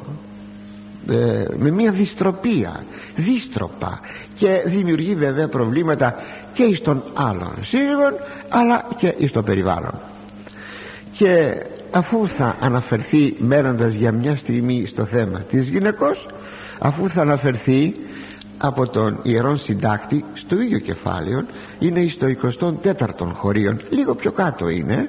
ε, 1.09 1.45
με 1.57 1.71
μια 1.71 1.91
δυστροπία 1.91 2.85
δίστροπα. 3.17 4.01
Και 4.35 4.63
δημιουργεί 4.65 5.15
βέβαια 5.15 5.49
προβλήματα 5.49 6.15
και 6.53 6.63
εις 6.63 6.81
των 6.81 7.03
άλλων 7.15 7.55
σύζυγων 7.61 8.13
αλλά 8.49 8.85
και 8.97 9.15
εις 9.19 9.33
το 9.33 9.43
περιβάλλον. 9.43 10.01
Και 11.13 11.63
αφού 11.91 12.29
θα 12.29 12.57
αναφερθεί 12.61 13.35
μένοντας 13.39 13.93
για 13.93 14.13
μια 14.13 14.37
στιγμή 14.37 14.87
στο 14.87 15.05
θέμα 15.05 15.39
της 15.39 15.69
γυναικός 15.69 16.27
αφού 16.79 17.09
θα 17.09 17.21
αναφερθεί 17.21 17.95
από 18.65 18.89
τον 18.89 19.19
Ιερόν 19.23 19.59
Συντάκτη 19.59 20.25
στο 20.35 20.61
ίδιο 20.61 20.79
κεφάλαιο 20.79 21.45
είναι 21.79 22.09
στο 22.09 22.27
24ο 22.43 23.33
χωρίον 23.35 23.81
λίγο 23.91 24.15
πιο 24.15 24.33
κάτω 24.33 24.69
είναι 24.69 25.09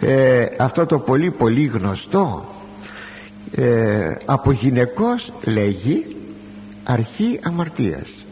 ε, 0.00 0.46
αυτό 0.58 0.86
το 0.86 0.98
πολύ 0.98 1.30
πολύ 1.30 1.64
γνωστό 1.64 2.44
ε, 3.54 4.12
από 4.24 4.52
γυναικός 4.52 5.32
λέγει 5.44 6.16
αρχή 6.84 7.40
αμαρτίας 7.42 8.24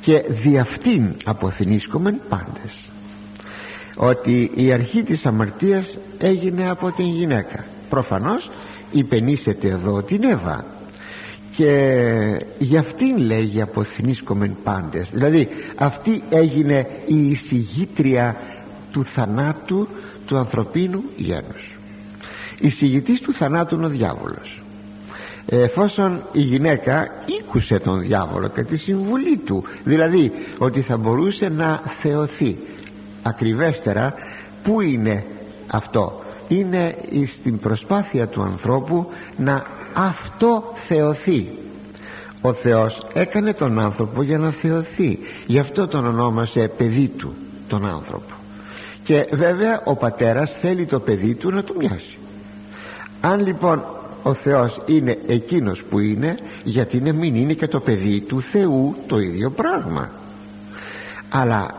και 0.00 0.24
δι' 0.28 0.58
αυτήν 0.58 1.14
αποθυνίσκομεν 1.24 2.20
πάντες 2.28 2.84
ότι 3.96 4.50
η 4.54 4.72
αρχή 4.72 5.02
της 5.02 5.26
αμαρτίας 5.26 5.98
έγινε 6.18 6.70
από 6.70 6.90
την 6.90 7.06
γυναίκα. 7.06 7.64
Προφανώς 7.88 8.50
υπενήσεται 8.92 9.68
εδώ 9.68 10.02
την 10.02 10.24
Εύα 10.24 10.64
και 11.58 12.44
γι' 12.58 12.76
αυτήν 12.76 13.16
λέγει 13.18 13.60
αποθυνίσκομεν 13.60 14.56
πάντες. 14.64 15.08
Δηλαδή 15.12 15.48
αυτή 15.76 16.22
έγινε 16.30 16.86
η 17.06 17.30
εισηγήτρια 17.30 18.36
του 18.92 19.04
θανάτου 19.04 19.88
του 20.26 20.36
ανθρωπίνου 20.36 21.02
γένους. 21.16 21.78
Εισηγητής 22.58 23.20
του 23.20 23.32
θανάτου 23.32 23.74
είναι 23.74 23.86
ο 23.86 23.88
διάβολος. 23.88 24.62
Εφόσον 25.46 26.22
η 26.32 26.40
γυναίκα 26.40 27.08
ήκουσε 27.40 27.78
τον 27.78 28.00
διάβολο 28.00 28.48
και 28.48 28.62
τη 28.62 28.76
συμβουλή 28.76 29.36
του 29.36 29.64
δηλαδή 29.84 30.32
ότι 30.58 30.80
θα 30.80 30.96
μπορούσε 30.96 31.48
να 31.48 31.82
θεωθεί. 32.00 32.58
Ακριβέστερα 33.22 34.14
πού 34.62 34.80
είναι 34.80 35.24
αυτό; 35.66 36.22
Είναι 36.48 36.94
στην 37.26 37.58
προσπάθεια 37.58 38.26
του 38.26 38.42
ανθρώπου 38.42 39.10
να 39.36 39.76
αυτό 39.94 40.72
θεωθεί 40.74 41.58
ο 42.40 42.52
Θεός 42.52 43.06
έκανε 43.12 43.52
τον 43.52 43.80
άνθρωπο 43.80 44.22
για 44.22 44.38
να 44.38 44.50
θεωθεί. 44.50 45.18
Γι' 45.46 45.58
αυτό 45.58 45.88
τον 45.88 46.06
ονόμασε 46.06 46.70
παιδί 46.76 47.08
του 47.08 47.34
τον 47.68 47.86
άνθρωπο. 47.86 48.32
Και 49.04 49.28
βέβαια 49.32 49.80
ο 49.84 49.94
πατέρας 49.96 50.52
θέλει 50.60 50.86
το 50.86 51.00
παιδί 51.00 51.34
του 51.34 51.50
να 51.50 51.62
του 51.62 51.74
μοιάσει. 51.78 52.18
Αν 53.20 53.46
λοιπόν 53.46 53.84
ο 54.22 54.32
Θεός 54.32 54.78
είναι 54.86 55.18
εκείνος 55.26 55.82
που 55.82 55.98
είναι 55.98 56.38
γιατί 56.64 57.00
να 57.00 57.12
μην 57.12 57.34
είναι 57.34 57.52
και 57.52 57.68
το 57.68 57.80
παιδί 57.80 58.20
του 58.20 58.40
Θεού 58.40 58.96
το 59.06 59.18
ίδιο 59.18 59.50
πράγμα. 59.50 60.10
Αλλά 61.30 61.74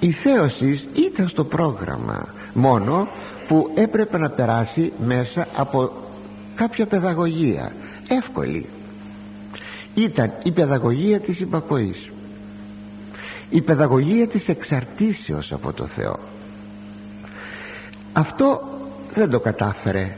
η 0.00 0.10
θέωσης 0.10 0.88
ήταν 0.94 1.28
στο 1.28 1.44
πρόγραμμα 1.44 2.28
μόνο 2.52 3.08
που 3.48 3.70
έπρεπε 3.74 4.18
να 4.18 4.30
περάσει 4.30 4.92
μέσα 5.06 5.46
από 5.56 5.92
κάποια 6.54 6.86
παιδαγωγία. 6.86 7.72
Εύκολη. 8.08 8.66
Ήταν 9.94 10.32
η 10.42 10.50
παιδαγωγία 10.50 11.20
της 11.20 11.40
υπακοής. 11.40 12.10
Η 13.50 13.60
παιδαγωγία 13.60 14.26
της 14.26 14.48
εξαρτήσεως 14.48 15.52
από 15.52 15.72
το 15.72 15.86
Θεό. 15.86 16.18
Αυτό 18.12 18.62
δεν 19.14 19.30
το 19.30 19.40
κατάφερε 19.40 20.16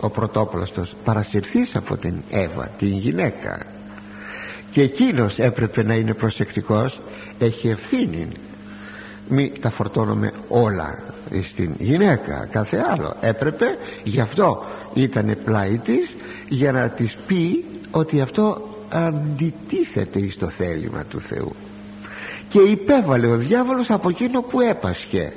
ο 0.00 0.10
πρωτόπλαστος. 0.10 0.94
Παρασυρθείς 1.04 1.76
από 1.76 1.96
την 1.96 2.14
Εύα 2.30 2.68
την 2.78 2.88
γυναίκα. 2.98 3.66
Και 4.70 4.82
εκείνος 4.82 5.38
έπρεπε 5.38 5.82
να 5.82 5.94
είναι 5.94 6.14
προσεκτικός. 6.14 7.00
Έχει 7.38 7.68
ευθύνη. 7.68 8.28
Μη 9.28 9.52
τα 9.60 9.70
φορτώνουμε 9.70 10.32
όλα 10.48 10.98
στην 11.50 11.74
γυναίκα. 11.78 12.48
Κάθε 12.50 12.84
άλλο 12.90 13.16
έπρεπε. 13.20 13.78
Γι' 14.04 14.20
αυτό 14.20 14.64
ήταν 14.94 15.36
πλάι 15.44 15.78
της 15.78 16.16
για 16.48 16.72
να 16.72 16.88
της 16.88 17.16
πει 17.26 17.64
ότι 17.90 18.20
αυτό 18.20 18.68
αντιτίθεται 18.88 20.30
στο 20.30 20.46
θέλημα 20.46 21.04
του 21.04 21.20
Θεού. 21.20 21.52
Και 22.48 22.60
υπέβαλε 22.60 23.26
ο 23.26 23.36
διάβολος 23.36 23.90
από 23.90 24.08
εκείνο 24.08 24.40
που 24.40 24.60
έπασχε 24.60 25.32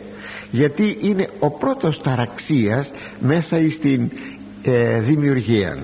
γιατί 0.52 0.98
είναι 1.02 1.30
ο 1.40 1.50
πρώτος 1.50 2.02
ταραξίας 2.02 2.92
μέσα 3.20 3.70
στην 3.70 4.12
ε, 4.64 5.00
δημιουργία 5.00 5.78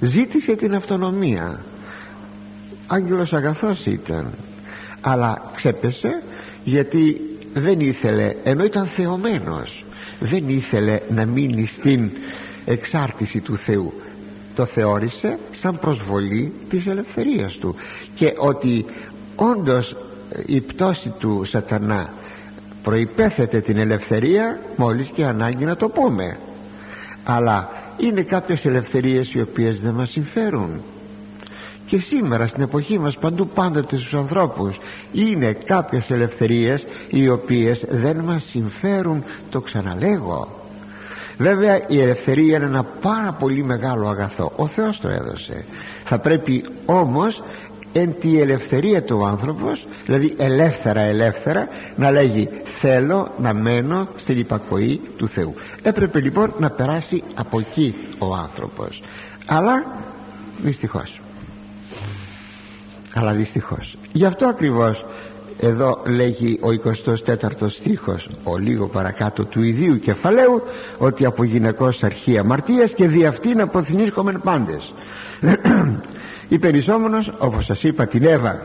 ζήτησε 0.00 0.56
την 0.56 0.74
αυτονομία. 0.74 1.64
Άγγελος 2.86 3.32
αγαθός 3.32 3.86
ήταν 3.86 4.34
αλλά 5.00 5.50
ξέπεσε 5.54 6.22
γιατί 6.64 7.20
δεν 7.54 7.80
ήθελε 7.80 8.34
ενώ 8.42 8.64
ήταν 8.64 8.86
θεωμένος 8.86 9.84
δεν 10.20 10.48
ήθελε 10.48 11.00
να 11.08 11.24
μείνει 11.24 11.66
στην 11.66 12.10
εξάρτηση 12.64 13.40
του 13.40 13.56
Θεού. 13.56 13.92
Το 14.54 14.64
θεώρησε 14.64 15.38
σαν 15.52 15.78
προσβολή 15.78 16.52
της 16.68 16.86
ελευθερίας 16.86 17.52
του. 17.52 17.74
Και 18.14 18.34
ότι 18.36 18.84
όντως 19.36 19.96
η 20.46 20.60
πτώση 20.60 21.12
του 21.18 21.44
σατανά 21.44 22.12
προϋπέθεται 22.82 23.60
την 23.60 23.78
ελευθερία 23.78 24.60
μόλις 24.76 25.08
και 25.08 25.24
ανάγκη 25.24 25.64
να 25.64 25.76
το 25.76 25.88
πούμε. 25.88 26.38
Αλλά 27.24 27.68
είναι 27.96 28.22
κάποιες 28.22 28.64
ελευθερίες 28.64 29.32
οι 29.34 29.40
οποίες 29.40 29.80
δεν 29.80 29.94
μας 29.94 30.10
συμφέρουν. 30.10 30.70
Και 31.86 31.98
σήμερα 31.98 32.46
στην 32.46 32.62
εποχή 32.62 32.98
μας 32.98 33.18
παντού 33.18 33.48
πάντοτε 33.48 33.96
στους 33.96 34.14
ανθρώπους 34.14 34.78
είναι 35.12 35.52
κάποιες 35.52 36.10
ελευθερίες 36.10 36.86
οι 37.08 37.28
οποίες 37.28 37.84
δεν 37.88 38.16
μας 38.16 38.44
συμφέρουν 38.44 39.24
το 39.50 39.60
ξαναλέγω 39.60 40.59
βέβαια 41.40 41.80
η 41.86 42.00
ελευθερία 42.00 42.56
είναι 42.56 42.64
ένα 42.64 42.84
πάρα 43.00 43.32
πολύ 43.32 43.64
μεγάλο 43.64 44.08
αγαθό. 44.08 44.52
Ο 44.56 44.66
Θεός 44.66 45.00
το 45.00 45.08
έδωσε. 45.08 45.64
Θα 46.04 46.18
πρέπει 46.18 46.64
όμως 46.86 47.42
εν 47.92 48.14
τη 48.20 48.40
ελευθερία 48.40 49.02
του 49.02 49.26
άνθρωπος 49.26 49.86
δηλαδή 50.04 50.34
ελεύθερα 50.38 51.00
ελεύθερα 51.00 51.68
να 51.96 52.10
λέγει 52.10 52.48
θέλω 52.80 53.30
να 53.38 53.54
μένω 53.54 54.08
στην 54.16 54.38
υπακοή 54.38 55.00
του 55.16 55.28
Θεού 55.28 55.54
έπρεπε 55.82 56.20
λοιπόν 56.20 56.54
να 56.58 56.70
περάσει 56.70 57.22
από 57.34 57.60
εκεί 57.60 57.94
ο 58.18 58.34
άνθρωπος. 58.34 59.02
Αλλά 59.46 59.84
δυστυχώς. 60.62 61.20
Αλλά 63.14 63.32
δυστυχώς. 63.32 63.96
Γι' 64.12 64.24
αυτό 64.24 64.46
ακριβώς 64.46 65.04
εδώ 65.60 66.02
λέγει 66.06 66.58
ο 66.62 66.68
24ο 67.26 67.68
στίχος 67.68 68.28
ο 68.44 68.56
λίγο 68.56 68.86
παρακάτω 68.86 69.44
του 69.44 69.62
ιδίου 69.62 69.98
κεφαλαίου 69.98 70.62
ότι 70.98 71.24
από 71.24 71.44
γυναικός 71.44 72.02
αρχή 72.04 72.38
αμαρτίας 72.38 72.92
και 72.92 73.08
δι' 73.08 73.26
αυτήν 73.26 73.60
αποθυνίσκομεν 73.60 74.40
πάντες 74.44 74.92
υπερισόμενος 76.48 77.32
όπως 77.38 77.64
σας 77.64 77.82
είπα 77.82 78.06
την 78.06 78.24
Εύα 78.24 78.60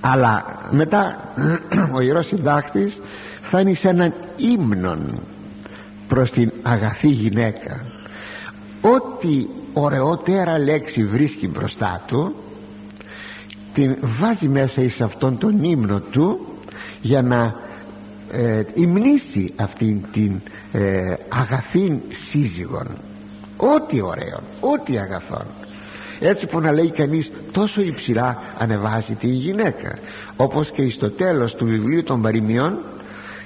αλλά 0.00 0.44
μετά 0.70 1.32
ο 1.96 2.00
Ιερός 2.00 2.26
Συντάκτης 2.26 2.98
φτάνει 3.42 3.74
σε 3.74 3.88
έναν 3.88 4.14
ύμνον 4.36 5.20
προς 6.08 6.30
την 6.30 6.52
αγαθή 6.62 7.08
γυναίκα. 7.08 7.84
Ό,τι 8.80 9.46
ωραιότερα 9.72 10.58
λέξη 10.58 11.04
βρίσκει 11.04 11.48
μπροστά 11.48 12.02
του 12.06 12.34
την 13.76 13.96
βάζει 14.00 14.48
μέσα 14.48 14.82
εις 14.82 15.00
αυτόν 15.00 15.38
τον 15.38 15.62
ύμνο 15.62 16.00
του 16.00 16.46
για 17.00 17.22
να 17.22 17.54
ε, 18.32 18.62
υμνήσει 18.74 19.52
αυτήν 19.56 20.02
την 20.12 20.40
ε, 20.72 21.14
αγαθήν 21.28 22.00
σύζυγον. 22.08 22.86
Ό,τι 23.56 24.00
ωραίο 24.00 24.40
ό,τι 24.60 24.98
αγαθόν. 24.98 25.44
Έτσι 26.20 26.46
που 26.46 26.60
να 26.60 26.72
λέει 26.72 26.90
κανείς 26.90 27.32
τόσο 27.52 27.80
υψηλά 27.80 28.42
ανεβάζει 28.58 29.14
τη 29.14 29.26
γυναίκα. 29.26 29.98
Όπως 30.36 30.70
και 30.70 30.90
στο 30.90 31.10
τέλος 31.10 31.54
του 31.54 31.64
βιβλίου 31.64 32.02
των 32.02 32.22
παροιμιών 32.22 32.78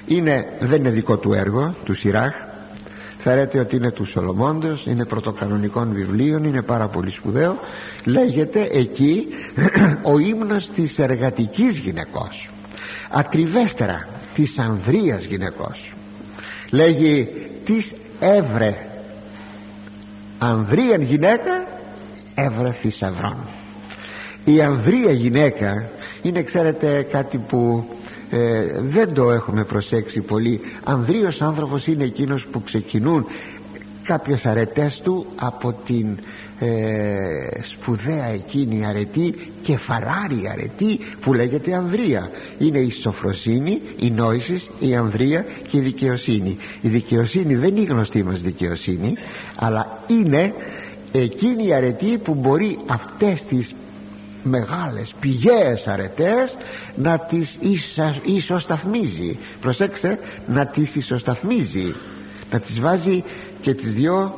είναι, 0.07 0.47
δεν 0.61 0.79
είναι 0.79 0.91
δικό 0.91 1.17
του 1.17 1.33
έργο 1.33 1.75
του 1.85 1.95
Σιράχ 1.95 2.35
φέρετε 3.23 3.59
ότι 3.59 3.77
είναι 3.77 3.91
του 3.91 4.05
Σολομώντος 4.05 4.87
είναι 4.87 5.05
πρωτοκανονικών 5.05 5.93
βιβλίων 5.93 6.45
είναι 6.45 6.63
πάρα 6.63 6.89
πολύ 6.89 7.11
σπουδαίο. 7.11 7.59
Λέγεται 8.05 8.69
εκεί 8.73 9.27
ο 10.13 10.19
ύμνος 10.19 10.69
της 10.69 10.99
εργατικής 10.99 11.79
γυναικός. 11.79 12.49
Ακριβέστερα 13.11 14.09
της 14.35 14.59
ανδρείας 14.59 15.25
γυναικός. 15.25 15.93
Λέγει 16.71 17.29
της 17.65 17.95
έβρε 18.21 18.87
ανδρείαν 20.39 21.03
γυναίκα 21.03 21.69
έβρε 22.35 22.73
θησαυρών 22.73 23.37
η 24.45 24.63
ανδρεία 24.63 25.13
γυναίκα 25.13 25.91
είναι 26.23 26.43
ξέρετε 26.43 27.07
κάτι 27.11 27.39
που 27.39 27.89
ε, 28.31 28.81
δεν 28.81 29.15
το 29.15 29.31
έχουμε 29.31 29.65
προσέξει 29.65 30.21
πολύ. 30.21 30.61
Ανδρείος 30.85 31.43
άνθρωπος 31.43 31.87
είναι 31.87 32.05
εκείνος 32.05 32.47
που 32.47 32.63
ξεκινούν 32.63 33.27
κάποιες 34.03 34.47
αρετές 34.47 35.01
του 35.01 35.27
από 35.37 35.75
την 35.87 36.19
ε, 36.59 37.63
σπουδαία 37.63 38.25
εκείνη 38.25 38.87
αρετή 38.87 39.35
κεφαλάρη 39.63 40.49
αρετή 40.53 41.01
που 41.21 41.35
λέγεται 41.35 41.75
ανδρεία. 41.75 42.31
Είναι 42.59 42.79
η 42.79 42.91
σοφροσύνη, 42.91 43.81
η 43.99 44.11
νόησης, 44.11 44.71
η 44.79 44.95
ανδρεία 44.95 45.45
και 45.69 45.77
η 45.77 45.81
δικαιοσύνη. 45.81 46.57
Η 46.81 46.89
δικαιοσύνη 46.89 47.55
δεν 47.55 47.69
είναι 47.69 47.81
η 47.81 47.85
γνωστή 47.85 48.23
μας 48.23 48.43
δικαιοσύνη 48.43 49.15
αλλά 49.57 49.99
είναι 50.07 50.55
εκείνη 51.13 51.67
η 51.67 51.75
αρετή 51.75 52.19
που 52.19 52.35
μπορεί 52.35 52.79
αυτές 52.87 53.45
τις 53.45 53.75
μεγάλες 54.43 55.15
πηγαίες 55.21 55.87
αρετές 55.87 56.57
να 56.97 57.19
τις 57.19 57.57
ίσα, 57.61 58.17
ισοσταθμίζει. 58.25 59.39
Προσέξτε 59.61 60.19
να 60.47 60.67
τις 60.67 60.95
ισοσταθμίζει. 60.95 61.95
Να 62.51 62.61
τις 62.61 62.81
βάζει 62.81 63.25
και 63.61 63.75
τις 63.75 63.93
δυο 63.93 64.35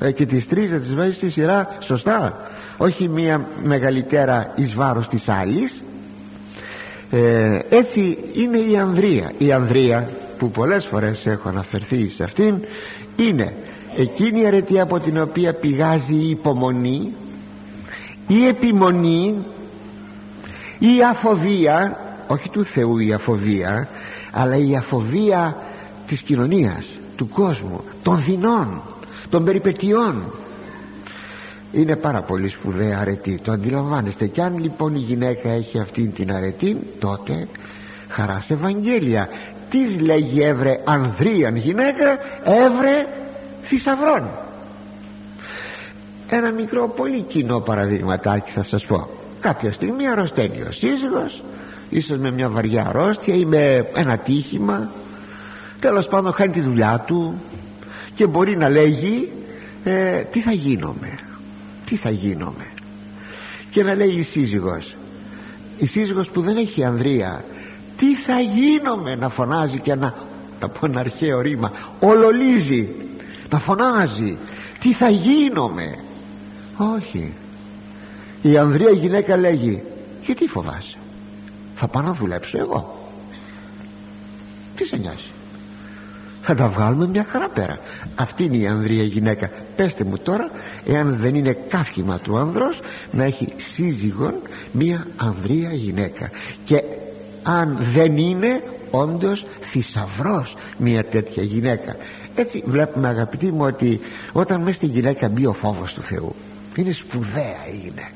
ε, 0.00 0.12
και 0.12 0.26
τις 0.26 0.48
τρεις 0.48 0.70
να 0.70 0.78
τις 0.78 0.94
βάζει 0.94 1.14
στη 1.14 1.30
σειρά 1.30 1.76
σωστά. 1.80 2.50
Όχι 2.76 3.08
μία 3.08 3.46
μεγαλύτερα 3.64 4.52
εις 4.56 4.74
βάρος 4.74 5.08
της 5.08 5.28
άλλης. 5.28 5.82
Ε, 7.10 7.58
έτσι 7.68 8.18
είναι 8.34 8.58
η 8.58 8.76
Ανδρία 8.76 9.32
η 9.38 9.52
Ανδρία 9.52 10.08
που 10.38 10.50
πολλές 10.50 10.86
φορές 10.86 11.26
έχω 11.26 11.48
αναφερθεί 11.48 12.08
σε 12.08 12.24
αυτήν 12.24 12.54
είναι 13.16 13.54
εκείνη 13.96 14.40
η 14.40 14.46
αρετή 14.46 14.80
από 14.80 15.00
την 15.00 15.20
οποία 15.20 15.52
πηγάζει 15.52 16.14
η 16.14 16.28
υπομονή 16.28 17.12
η 18.26 18.46
επιμονή 18.46 19.44
η 20.78 21.02
αφοβία 21.10 22.00
όχι 22.26 22.48
του 22.48 22.64
Θεού 22.64 22.98
η 22.98 23.12
αφοβία 23.12 23.88
αλλά 24.30 24.56
η 24.56 24.76
αφοβία 24.76 25.56
της 26.06 26.20
κοινωνίας 26.20 26.86
του 27.16 27.28
κόσμου 27.28 27.80
των 28.02 28.22
δεινών 28.24 28.82
των 29.30 29.44
περιπετειών. 29.44 30.32
Είναι 31.72 31.96
πάρα 31.96 32.22
πολύ 32.22 32.48
σπουδαία 32.48 32.98
αρετή 32.98 33.38
το 33.42 33.52
αντιλαμβάνεστε. 33.52 34.26
Και 34.26 34.42
αν 34.42 34.58
λοιπόν 34.58 34.94
η 34.94 34.98
γυναίκα 34.98 35.48
έχει 35.50 35.78
αυτήν 35.78 36.12
την 36.12 36.32
αρετή 36.32 36.76
τότε 36.98 37.48
χαρά 38.08 38.42
σε 38.44 38.52
Ευαγγέλια. 38.52 39.28
Τι 39.70 39.98
λέγει 39.98 40.42
έβρε 40.42 40.80
ανδρίαν 40.84 41.56
γυναίκα 41.56 42.18
έβρε 42.44 43.06
θησαυρών 43.62 44.28
ένα 46.36 46.50
μικρό 46.50 46.88
πολύ 46.88 47.20
κοινό 47.20 47.60
παραδειγματάκι 47.60 48.50
θα 48.50 48.62
σας 48.62 48.86
πω. 48.86 49.08
Κάποια 49.40 49.72
στιγμή 49.72 50.08
αρρωσταίνει 50.08 50.62
ο 50.62 50.72
σύζυγος 50.72 51.42
ίσως 51.90 52.18
με 52.18 52.30
μια 52.30 52.48
βαριά 52.48 52.86
αρρώστια 52.86 53.34
ή 53.34 53.44
με 53.44 53.90
ένα 53.94 54.18
τύχημα. 54.18 54.90
Τέλος 55.80 56.06
πάντων 56.06 56.32
χάνει 56.32 56.52
τη 56.52 56.60
δουλειά 56.60 57.04
του 57.06 57.34
και 58.14 58.26
μπορεί 58.26 58.56
να 58.56 58.68
λέγει 58.68 59.32
ε, 59.84 60.18
τι 60.18 60.40
θα 60.40 60.52
γίνομαι 60.52 61.18
τι 61.86 61.96
θα 61.96 62.10
γίνομαι 62.10 62.66
και 63.70 63.82
να 63.82 63.94
λέει 63.94 64.10
η 64.10 64.22
σύζυγος 64.22 64.96
η 65.78 65.86
σύζυγος 65.86 66.28
που 66.28 66.40
δεν 66.40 66.56
έχει 66.56 66.84
ανδρεία 66.84 67.44
τι 67.96 68.14
θα 68.14 68.40
γίνομαι 68.40 69.14
να 69.14 69.28
φωνάζει 69.28 69.78
και 69.78 69.94
να 69.94 70.14
να 70.60 70.68
πω 70.68 70.86
ένα 70.86 71.00
αρχαίο 71.00 71.40
ρήμα 71.40 71.72
ολολίζει 72.00 72.88
να 73.50 73.58
φωνάζει 73.58 74.38
τι 74.80 74.92
θα 74.92 75.08
γίνομαι 75.08 75.98
όχι. 76.76 77.32
Η 78.42 78.56
ανδρεία 78.56 78.90
γυναίκα 78.90 79.36
λέγει 79.36 79.82
γιατί 80.24 80.46
φοβάσαι; 80.46 80.96
Θα 81.74 81.86
πάω 81.86 82.02
να 82.02 82.12
δουλέψω 82.12 82.58
εγώ 82.58 83.02
τι 84.76 84.84
σε 84.84 84.96
νοιάζει; 84.96 85.30
Θα 86.42 86.54
τα 86.54 86.68
βγάλουμε 86.68 87.06
μια 87.06 87.26
χαρά 87.28 87.48
πέρα. 87.48 87.78
Αυτή 88.14 88.44
είναι 88.44 88.56
η 88.56 88.66
ανδρεία 88.66 89.02
γυναίκα. 89.02 89.50
Πέστε 89.76 90.04
μου 90.04 90.18
τώρα 90.18 90.50
εάν 90.86 91.16
δεν 91.20 91.34
είναι 91.34 91.52
κάφημα 91.52 92.18
του 92.18 92.38
άνδρος 92.38 92.80
να 93.12 93.24
έχει 93.24 93.52
σύζυγον 93.56 94.34
μια 94.72 95.06
ανδρεία 95.16 95.72
γυναίκα. 95.72 96.30
Και 96.64 96.82
αν 97.42 97.78
δεν 97.92 98.16
είναι 98.16 98.62
όντως 98.90 99.46
θησαυρός 99.60 100.56
μια 100.78 101.04
τέτοια 101.04 101.42
γυναίκα. 101.42 101.96
Έτσι 102.34 102.62
βλέπουμε 102.66 103.08
αγαπητοί 103.08 103.52
μου 103.52 103.64
ότι 103.64 104.00
όταν 104.32 104.60
μέσα 104.60 104.76
στη 104.76 104.86
γυναίκα 104.86 105.28
μπει 105.28 105.46
ο 105.46 105.52
φόβος 105.52 105.92
του 105.92 106.02
Θεού 106.02 106.34
είναι 106.74 106.92
σπουδαία 106.92 107.66
η 107.72 107.76
γυναίκα 107.76 108.10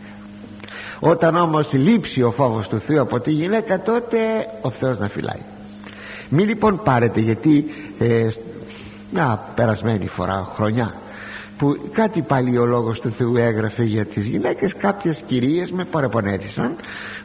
όταν 1.00 1.36
όμως 1.36 1.72
λείψει 1.72 2.22
ο 2.22 2.30
φόβος 2.30 2.68
του 2.68 2.78
Θεού 2.78 3.00
από 3.00 3.20
τη 3.20 3.30
γυναίκα 3.30 3.80
τότε 3.80 4.18
ο 4.60 4.70
Θεός 4.70 4.98
να 4.98 5.08
φυλάει. 5.08 5.40
Μη 6.28 6.42
λοιπόν 6.42 6.80
πάρετε 6.84 7.20
γιατί 7.20 7.64
ε, 7.98 8.28
μια 9.10 9.52
περασμένη 9.54 10.06
φορά 10.06 10.52
χρονιά 10.54 10.94
που 11.58 11.78
κάτι 11.92 12.20
πάλι 12.20 12.58
ο 12.58 12.64
λόγος 12.64 13.00
του 13.00 13.10
Θεού 13.10 13.36
έγραφε 13.36 13.84
για 13.84 14.04
τις 14.04 14.24
γυναίκες 14.24 14.74
κάποιες 14.74 15.22
κυρίες 15.26 15.70
με 15.70 15.84
παραπονέτησαν 15.84 16.76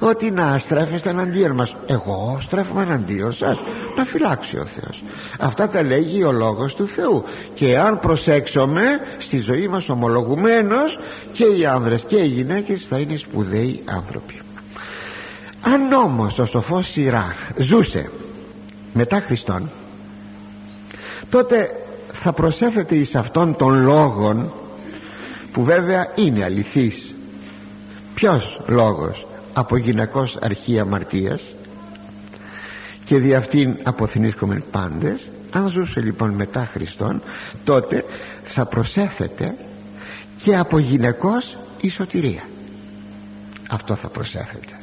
ότι 0.03 0.31
να 0.31 0.57
στρέφεστε 0.57 1.09
εναντίον 1.09 1.51
μας. 1.51 1.75
Εγώ 1.85 2.37
στρέφομαι 2.41 2.81
εναντίον 2.81 3.33
σας. 3.33 3.57
Να 3.97 4.05
φυλάξει 4.05 4.57
ο 4.57 4.65
Θεός. 4.65 5.03
Αυτά 5.39 5.69
τα 5.69 5.83
λέγει 5.83 6.23
ο 6.23 6.31
λόγος 6.31 6.75
του 6.75 6.87
Θεού. 6.87 7.23
Και 7.53 7.77
αν 7.77 7.99
προσέξουμε 7.99 8.83
στη 9.17 9.37
ζωή 9.37 9.67
μας 9.67 9.89
ομολογουμένως 9.89 10.99
και 11.31 11.43
οι 11.43 11.65
άνδρες 11.65 12.03
και 12.07 12.15
οι 12.15 12.27
γυναίκες 12.27 12.85
θα 12.85 12.97
είναι 12.97 13.17
σπουδαίοι 13.17 13.81
άνθρωποι. 13.85 14.41
Αν 15.61 15.91
όμως 15.91 16.39
ο 16.39 16.45
σοφός 16.45 16.87
Σιράχ 16.87 17.35
ζούσε 17.57 18.09
μετά 18.93 19.19
Χριστόν 19.19 19.69
τότε 21.29 21.69
θα 22.13 22.33
προσέθεται 22.33 22.95
εις 22.95 23.15
αυτών 23.15 23.55
των 23.55 23.83
λόγων 23.83 24.51
που 25.51 25.63
βέβαια 25.63 26.11
είναι 26.15 26.43
αληθής. 26.43 27.13
Ποιος 28.13 28.61
λόγος; 28.67 29.25
Από 29.53 29.77
γυναικός 29.77 30.37
αρχή 30.41 30.79
αμαρτίας 30.79 31.41
και 33.05 33.17
δι' 33.17 33.35
αυτήν 33.35 33.77
αποθυνίσκομεν 33.83 34.63
πάντες. 34.71 35.27
Αν 35.51 35.67
ζούσε 35.67 36.01
λοιπόν 36.01 36.29
μετά 36.29 36.65
Χριστόν 36.65 37.21
τότε 37.63 38.05
θα 38.43 38.65
προσέθεται 38.65 39.55
και 40.43 40.57
από 40.57 40.79
γυναικός 40.79 41.57
η 41.81 41.89
σωτηρία. 41.89 42.41
Αυτό 43.69 43.95
θα 43.95 44.07
προσέθεται 44.07 44.79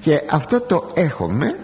και 0.00 0.22
αυτό 0.30 0.60
το 0.60 0.90
έχουμε 0.94 1.56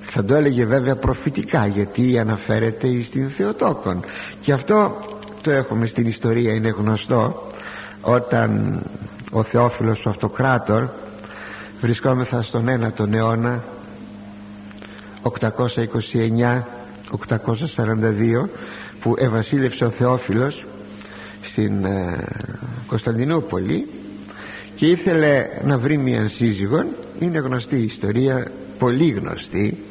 θα 0.00 0.24
το 0.24 0.34
έλεγε 0.34 0.64
βέβαια 0.64 0.96
προφητικά 0.96 1.66
γιατί 1.66 2.18
αναφέρεται 2.18 3.00
στην 3.00 3.30
Θεοτόκον. 3.30 4.04
Και 4.40 4.52
αυτό 4.52 4.96
το 5.42 5.50
έχουμε 5.50 5.86
στην 5.86 6.06
ιστορία 6.06 6.54
είναι 6.54 6.68
γνωστό 6.68 7.46
όταν 8.00 8.80
ο 9.30 9.42
Θεόφιλος 9.42 10.06
ο 10.06 10.10
Αυτοκράτορ 10.10 10.88
βρισκόμεθα 11.84 12.42
στον 12.42 12.66
1ο 12.68 13.12
αιώνα 13.12 13.64
829-842 15.22 15.30
που 19.00 19.14
ευασίλευσε 19.18 19.84
ο 19.84 19.90
Θεόφιλος 19.90 20.64
στην 21.42 21.84
ε, 21.84 22.24
Κωνσταντινούπολη 22.86 23.88
και 24.76 24.86
ήθελε 24.86 25.46
να 25.64 25.78
βρει 25.78 25.96
μια 25.96 26.28
σύζυγον. 26.28 26.86
Είναι 27.18 27.38
γνωστή 27.38 27.76
η 27.76 27.84
ιστορία 27.84 28.50
πολύ 28.78 29.10
γνωστή. 29.10 29.84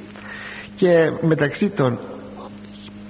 Και 0.76 1.12
μεταξύ 1.22 1.70
των 1.70 2.00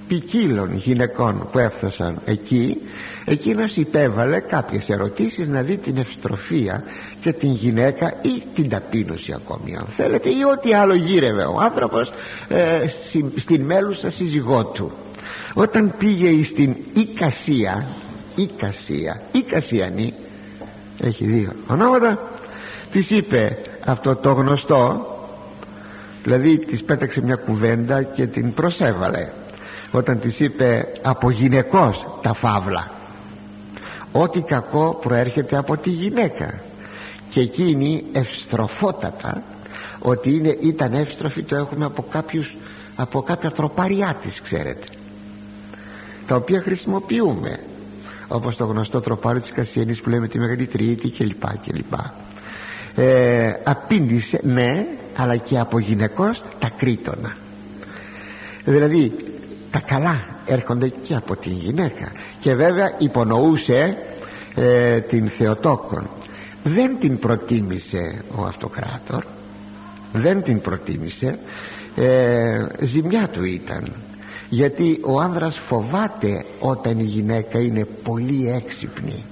ποικίλων 0.08 0.76
γυναικών 0.76 1.48
που 1.52 1.58
έφτασαν 1.58 2.20
εκεί 2.24 2.76
εκείνος 3.24 3.76
υπέβαλε 3.76 4.40
κάποιες 4.40 4.88
ερωτήσεις 4.88 5.48
να 5.48 5.62
δει 5.62 5.76
την 5.76 5.96
ευστροφία 5.96 6.84
και 7.20 7.32
την 7.32 7.50
γυναίκα 7.50 8.14
ή 8.22 8.42
την 8.54 8.68
ταπείνωση 8.68 9.32
ακόμη 9.32 9.76
αν 9.76 9.86
θέλετε 9.96 10.28
ή 10.28 10.44
ό,τι 10.52 10.74
άλλο 10.74 10.94
γύρευε 10.94 11.44
ο 11.44 11.58
άνθρωπος 11.60 12.12
ε, 12.48 12.86
στην 13.36 13.60
μέλουσα 13.60 14.10
σύζυγό 14.10 14.64
του. 14.64 14.92
Όταν 15.54 15.94
πήγε 15.98 16.44
στην 16.44 16.76
Ικασία 16.94 17.86
Ικασία 18.34 19.22
Ικασιανή 19.32 20.14
έχει 21.00 21.24
δύο 21.24 21.52
ονόματα 21.66 22.18
της 22.90 23.10
είπε 23.10 23.58
αυτό 23.84 24.16
το 24.16 24.32
γνωστό 24.32 25.08
δηλαδή 26.22 26.58
της 26.58 26.82
πέταξε 26.82 27.22
μια 27.22 27.34
κουβέντα 27.34 28.02
και 28.02 28.26
την 28.26 28.54
προσέβαλε 28.54 29.28
όταν 29.90 30.20
της 30.20 30.40
είπε 30.40 30.86
από 31.02 31.30
γυναικός 31.30 32.06
τα 32.22 32.34
φαύλα 32.34 32.90
ό,τι 34.16 34.40
κακό 34.40 34.98
προέρχεται 35.02 35.56
από 35.56 35.76
τη 35.76 35.90
γυναίκα. 35.90 36.62
Και 37.30 37.40
εκείνη 37.40 38.04
ευστροφότατα 38.12 39.42
ότι 39.98 40.30
είναι, 40.30 40.58
ήταν 40.60 40.92
εύστροφη 40.92 41.42
το 41.42 41.56
έχουμε 41.56 41.84
από 41.84 42.02
κάποιους 42.10 42.56
από 42.96 43.22
κάποια 43.22 43.50
τροπάριά 43.50 44.16
της 44.22 44.40
ξέρετε. 44.40 44.86
Τα 46.26 46.36
οποία 46.36 46.60
χρησιμοποιούμε 46.60 47.58
όπως 48.28 48.56
το 48.56 48.64
γνωστό 48.64 49.00
τροπάρι 49.00 49.40
της 49.40 49.52
Κασιανής 49.52 50.00
που 50.00 50.08
λέμε 50.08 50.28
τη 50.28 50.38
Μεγάλη 50.38 50.66
Τρίτη 50.66 51.10
κλπ 51.10 51.42
κλπ 51.66 51.94
ε, 52.96 53.52
απήντησε 53.64 54.40
ναι 54.42 54.86
αλλά 55.16 55.36
και 55.36 55.58
από 55.58 55.78
γυναικός 55.78 56.42
τα 56.58 56.70
κρίτωνα 56.76 57.36
δηλαδή 58.64 59.12
τα 59.70 59.78
καλά 59.78 60.20
έρχονται 60.46 60.88
και 60.88 61.14
από 61.14 61.36
την 61.36 61.52
γυναίκα 61.52 62.12
και 62.44 62.54
βέβαια 62.54 62.94
υπονοούσε 62.98 63.96
ε, 64.54 65.00
την 65.00 65.28
Θεοτόκον 65.28 66.08
δεν 66.64 66.96
την 67.00 67.18
προτίμησε 67.18 68.22
ο 68.36 68.44
αυτοκράτορ. 68.44 69.24
Δεν 70.12 70.42
την 70.42 70.60
προτίμησε. 70.60 71.38
Ε, 71.96 72.66
ζημιά 72.80 73.28
του 73.28 73.44
ήταν. 73.44 73.92
Γιατί 74.48 75.00
ο 75.04 75.20
άνδρας 75.20 75.58
φοβάται 75.58 76.44
όταν 76.60 76.98
η 76.98 77.04
γυναίκα 77.04 77.58
είναι 77.58 77.86
πολύ 78.02 78.50
έξυπνη. 78.50 79.24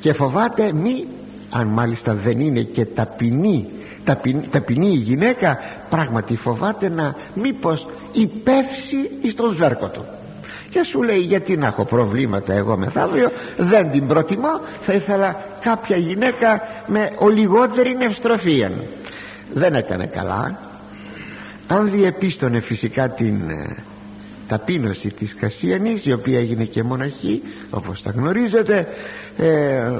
Και 0.00 0.12
φοβάται 0.12 0.72
μη 0.72 1.06
αν 1.50 1.66
μάλιστα 1.66 2.14
δεν 2.14 2.40
είναι 2.40 2.62
και 2.62 2.84
ταπεινή 2.84 3.66
ταπεινή, 4.04 4.46
ταπεινή 4.50 4.92
η 4.92 4.98
γυναίκα 4.98 5.58
πράγματι 5.90 6.36
φοβάται 6.36 6.88
να 6.88 7.14
μήπως 7.34 7.86
υπεύσει 8.12 9.10
εις 9.20 9.34
τον 9.34 9.54
σβέρκο 9.54 9.88
του 9.88 10.04
και 10.70 10.82
σου 10.82 11.02
λέει 11.02 11.20
γιατί 11.20 11.56
να 11.56 11.66
έχω 11.66 11.84
προβλήματα 11.84 12.52
εγώ 12.52 12.76
μεθαύριο 12.76 13.30
δεν 13.56 13.90
την 13.90 14.06
προτιμώ 14.06 14.60
θα 14.82 14.92
ήθελα 14.92 15.44
κάποια 15.60 15.96
γυναίκα 15.96 16.62
με 16.86 17.12
ολιγότερη 17.18 17.96
ευστροφία 18.00 18.70
δεν 19.52 19.74
έκανε 19.74 20.06
καλά. 20.06 20.58
Αν 21.68 21.90
διεπίστωνε 21.90 22.60
φυσικά 22.60 23.08
την 23.08 23.50
ε, 23.50 23.76
ταπείνωση 24.48 25.08
της 25.10 25.34
Κασίανης 25.34 26.06
η 26.06 26.12
οποία 26.12 26.38
έγινε 26.38 26.64
και 26.64 26.82
μοναχή 26.82 27.42
όπως 27.70 28.02
τα 28.02 28.10
γνωρίζετε 28.10 28.88
ε, 29.38 29.92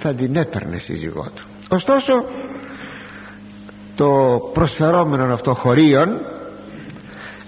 θα 0.00 0.12
την 0.14 0.36
έπαιρνε 0.36 0.78
σύζυγό 0.78 1.28
του. 1.34 1.44
Ωστόσο 1.70 2.24
το 3.96 4.40
προσφερόμενο 4.52 5.32
αυτό 5.32 5.54
χωρίων 5.54 6.18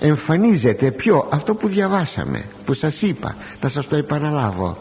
εμφανίζεται 0.03 0.91
πιο 0.91 1.29
αυτό 1.31 1.55
που 1.55 1.69
διαβάσαμε 1.69 2.45
που 2.65 2.73
σας 2.73 3.03
είπα. 3.03 3.37
Θα 3.61 3.69
σας 3.69 3.87
το 3.87 3.97
επαναλάβω. 3.97 4.77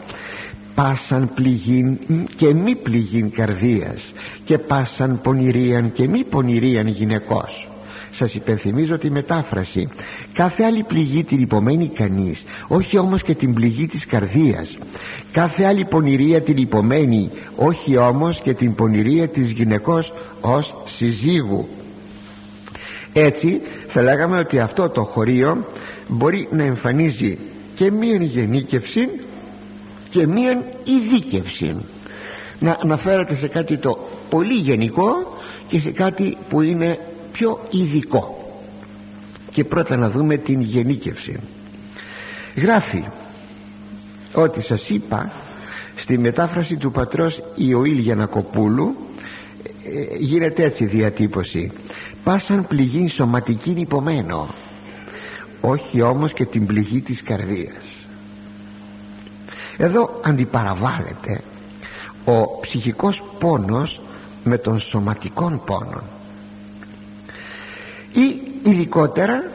Πάσαν 0.74 1.30
πληγήν 1.34 1.98
και 2.36 2.54
μη 2.54 2.76
πληγήν 2.76 3.30
καρδίας 3.30 4.12
και 4.44 4.58
πάσαν 4.58 5.20
πονηρίαν 5.22 5.92
και 5.92 6.08
μη 6.08 6.24
πονηρίαν 6.24 6.86
γυναικός 6.86 7.66
σας 8.14 8.34
υπενθυμίζω 8.34 8.98
τη 8.98 9.10
μετάφραση. 9.10 9.88
Κάθε 10.32 10.64
άλλη 10.64 10.82
πληγή 10.82 11.24
την 11.24 11.40
υπομένει 11.40 11.88
κανείς 11.88 12.42
όχι 12.68 12.98
όμως 12.98 13.22
και 13.22 13.34
την 13.34 13.54
πληγή 13.54 13.86
της 13.86 14.06
καρδίας. 14.06 14.78
Κάθε 15.32 15.64
άλλη 15.64 15.84
πονηρία 15.84 16.40
την 16.40 16.56
υπομένει 16.56 17.30
όχι 17.56 17.96
όμως 17.96 18.40
και 18.40 18.54
την 18.54 18.74
πονηρία 18.74 19.28
της 19.28 19.50
γυναικός 19.50 20.12
ως 20.40 20.74
συζύγου 20.86 21.68
έτσι 23.12 23.60
θα 23.88 24.02
λέγαμε 24.02 24.38
ότι 24.38 24.58
αυτό 24.58 24.88
το 24.88 25.04
χωρίο 25.04 25.66
μπορεί 26.08 26.48
να 26.50 26.62
εμφανίζει 26.62 27.38
και 27.74 27.90
μία 27.90 28.16
γενίκευση 28.16 29.08
και 30.10 30.26
μία 30.26 30.64
ειδίκευση 30.84 31.76
να 32.58 32.78
αναφέρεται 32.82 33.34
σε 33.34 33.48
κάτι 33.48 33.76
το 33.76 33.98
πολύ 34.28 34.54
γενικό 34.54 35.36
και 35.68 35.80
σε 35.80 35.90
κάτι 35.90 36.36
που 36.48 36.60
είναι 36.60 36.98
πιο 37.32 37.60
ειδικό. 37.70 38.36
Και 39.50 39.64
πρώτα 39.64 39.96
να 39.96 40.10
δούμε 40.10 40.36
την 40.36 40.60
γενίκευση. 40.60 41.40
Γράφει 42.56 43.04
ότι 44.32 44.60
σας 44.60 44.90
είπα 44.90 45.32
στη 45.96 46.18
μετάφραση 46.18 46.76
του 46.76 46.90
πατρός 46.90 47.42
Ιωήλ 47.54 47.98
Γιανακοπούλου 47.98 48.96
ε, 48.96 49.11
γίνεται 50.18 50.64
έτσι 50.64 50.84
διατύπωση. 50.84 51.70
Πάσαν 52.24 52.66
πληγήν 52.66 53.08
σωματική 53.08 53.70
υπομένο 53.76 54.54
όχι 55.60 56.00
όμως 56.02 56.32
και 56.32 56.44
την 56.44 56.66
πληγή 56.66 57.00
της 57.00 57.22
καρδίας. 57.22 58.06
Εδώ 59.76 60.20
αντιπαραβάλλεται 60.24 61.40
ο 62.24 62.60
ψυχικός 62.60 63.22
πόνος 63.38 64.00
με 64.44 64.58
τον 64.58 64.78
σωματικών 64.78 65.62
πόνων. 65.64 66.02
Ή 68.12 68.40
ειδικότερα 68.70 69.50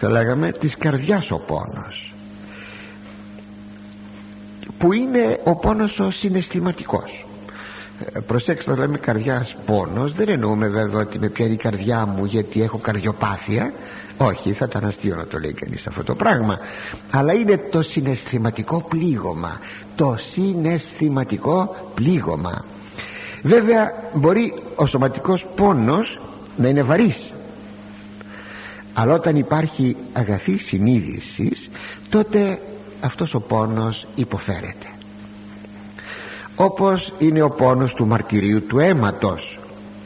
θα 0.00 0.10
λέγαμε 0.10 0.52
της 0.52 0.76
καρδιάς 0.76 1.30
ο 1.30 1.38
πόνος 1.38 2.12
που 4.78 4.92
είναι 4.92 5.40
ο 5.44 5.54
πόνος 5.56 5.98
ο 5.98 6.10
συναισθηματικός. 6.10 7.24
ε, 7.26 7.31
προσέξτε 8.26 8.74
λέμε 8.74 8.98
καρδιάς 8.98 9.56
πόνος 9.66 10.12
δεν 10.12 10.28
εννοούμε 10.28 10.68
βέβαια 10.68 11.00
ότι 11.00 11.18
με 11.18 11.28
πιάνει 11.28 11.52
η 11.52 11.56
καρδιά 11.56 12.06
μου 12.06 12.24
γιατί 12.24 12.62
έχω 12.62 12.78
καρδιοπάθεια. 12.78 13.72
Όχι 14.16 14.52
θα 14.52 14.64
ήταν 14.68 14.84
αστείο 14.84 15.16
να 15.16 15.26
το 15.26 15.38
λέει 15.38 15.52
κανείς 15.52 15.86
αυτό 15.86 16.02
το 16.02 16.14
πράγμα. 16.14 16.58
Αλλά 17.10 17.32
είναι 17.32 17.56
το 17.56 17.82
συναισθηματικό 17.82 18.82
πλήγωμα. 18.88 19.60
Το 19.96 20.16
συναισθηματικό 20.18 21.76
πλήγωμα. 21.94 22.64
Βέβαια 23.42 23.92
μπορεί 24.12 24.62
ο 24.76 24.86
σωματικός 24.86 25.46
πόνος 25.54 26.20
να 26.56 26.68
είναι 26.68 26.82
βαρύς. 26.82 27.32
Αλλά 28.94 29.14
όταν 29.14 29.36
υπάρχει 29.36 29.96
αγαθή 30.12 30.56
συνείδησης 30.56 31.68
τότε 32.08 32.58
αυτός 33.00 33.34
ο 33.34 33.40
πόνος 33.40 34.06
υποφέρεται 34.14 34.91
όπως 36.62 37.12
είναι 37.18 37.42
ο 37.42 37.50
πόνος 37.50 37.94
του 37.94 38.06
μαρτυρίου 38.06 38.66
του 38.66 38.78
αίματος 38.78 39.58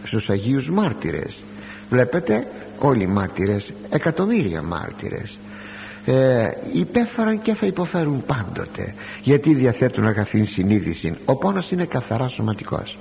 στους 0.05 0.31
Αγίους 0.31 0.71
Μάρτυρες. 0.71 1.43
Βλέπετε 1.91 2.47
όλοι 2.79 3.03
οι 3.03 3.07
μάρτυρες 3.07 3.73
εκατομμύρια 3.91 4.63
μάρτυρες 4.63 5.39
ε, 6.05 6.49
υπέφεραν 6.73 7.43
και 7.43 7.55
θα 7.55 7.67
υποφέρουν 7.67 8.25
πάντοτε 8.27 8.95
γιατί 9.23 9.55
διαθέτουν 9.55 10.07
αγαθή 10.07 10.45
συνείδηση 10.45 11.17
ο 11.25 11.37
πόνος 11.37 11.71
είναι 11.71 11.85
καθαρά 11.85 12.29
σωματικός. 12.29 12.99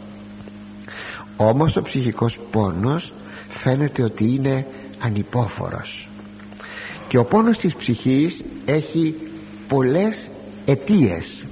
Όμως 1.38 1.76
ο 1.76 1.82
ψυχικός 1.82 2.39
πόνος 2.52 3.13
φαίνεται 3.48 4.04
ότι 4.04 4.26
είναι 4.26 4.65
ανυπόφορος. 5.00 6.10
Και 7.08 7.18
ο 7.18 7.26
πόνος 7.26 7.58
της 7.58 7.76
ψυχής 7.76 8.44
έχει 8.65 9.15
πολλές 9.68 10.30
αιτίες 10.65 11.44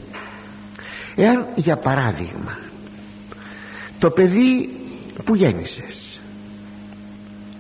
εάν 1.16 1.48
για 1.56 1.78
παράδειγμα 1.78 2.58
το 4.00 4.10
παιδί 4.10 4.70
που 5.24 5.36
γέννησες 5.36 6.20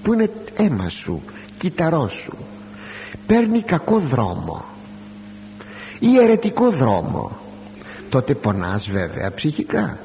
που 0.04 0.14
είναι 0.14 0.30
αίμα 0.56 0.90
σου 0.90 1.22
κύτταρό 1.58 2.10
σου 2.10 2.38
παίρνει 3.28 3.62
κακό 3.62 4.00
δρόμο 4.00 4.66
ή 6.00 6.18
αιρετικό 6.18 6.70
δρόμο 6.70 7.38
τότε 8.10 8.34
πονάς 8.34 8.90
βέβαια 8.90 9.32
ψυχικά. 9.32 9.98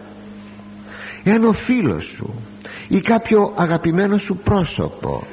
Εάν 1.24 1.44
ο 1.44 1.52
φίλος 1.52 2.04
σου 2.04 2.34
ή 2.88 3.00
κάποιο 3.00 3.52
αγαπημένο 3.56 4.18
σου 4.18 4.36
πρόσωπο 4.36 5.26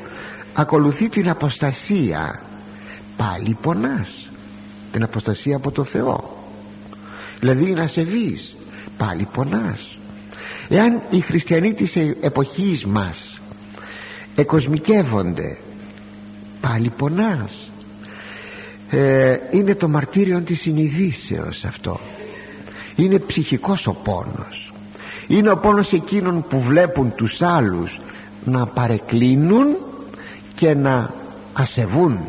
ακολουθεί 0.54 1.10
την 1.10 1.30
αποστασία 1.30 2.42
πάλι 3.18 3.58
πονάς. 3.62 4.30
Την 4.92 5.04
αποστασία 5.04 5.56
από 5.56 5.72
το 5.72 5.84
Θεό 5.84 6.35
δηλαδή 7.40 7.72
να 7.72 7.88
σε 7.88 8.02
δεις. 8.02 8.56
Πάλι 8.98 9.28
πονάς. 9.34 9.98
Εάν 10.70 11.02
οι 11.10 11.20
χριστιανοί 11.20 11.74
της 11.74 11.96
εποχής 12.22 12.86
μας 12.86 13.40
εκοσμικεύονται 14.36 15.58
πάλι 16.62 16.90
πονάς. 16.98 17.70
Ε, 18.90 19.38
είναι 19.52 19.76
το 19.76 19.88
μαρτύριο 19.88 20.42
της 20.42 20.62
συνειδήσεως 20.62 21.66
αυτό. 21.66 22.00
Είναι 22.96 23.20
ψυχικός 23.20 23.88
ο 23.88 23.94
πόνος. 24.04 24.74
Είναι 25.28 25.50
ο 25.50 25.58
πόνος 25.58 25.94
εκείνων 25.94 26.46
που 26.50 26.60
βλέπουν 26.60 27.16
τους 27.16 27.42
άλλους 27.42 28.00
να 28.46 28.66
παρεκκλίνουν 28.66 29.76
και 30.56 30.74
να 30.74 31.14
ασεβούν 31.54 32.20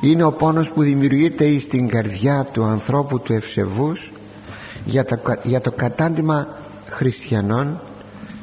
είναι 0.00 0.24
ο 0.24 0.32
πόνος 0.32 0.68
που 0.68 0.82
δημιουργείται 0.82 1.58
στην 1.58 1.88
καρδιά 1.88 2.48
του 2.52 2.64
ανθρώπου 2.64 3.20
του 3.20 3.32
ευσεβούς 3.32 4.12
για 4.84 5.04
το, 5.04 5.18
για 5.42 5.60
το 5.60 5.70
κατάντημα 5.70 6.48
χριστιανών 6.88 7.80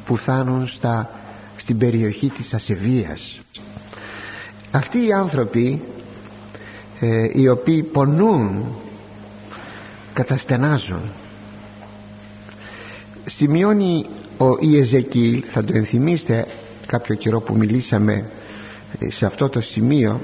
που 0.06 0.16
φτάνουν 0.16 0.66
στα, 0.66 1.10
στην 1.56 1.78
περιοχή 1.78 2.28
της 2.28 2.54
ασεβίας. 2.54 3.40
Αυτοί 4.70 5.06
οι 5.06 5.12
άνθρωποι 5.12 5.82
ε, 7.00 7.28
οι 7.32 7.48
οποίοι 7.48 7.82
πονούν 7.82 8.64
καταστενάζουν. 10.12 11.02
Σημειώνει 13.26 14.06
ο 14.38 14.46
Ιεζεκίλ 14.60 15.44
θα 15.52 15.64
το 15.64 15.72
ενθυμίστε 15.76 16.46
κάποιο 16.86 17.14
καιρό 17.14 17.40
που 17.40 17.56
μιλήσαμε 17.56 18.30
ε, 18.98 19.10
σε 19.10 19.26
αυτό 19.26 19.48
το 19.48 19.60
σημείο 19.60 20.20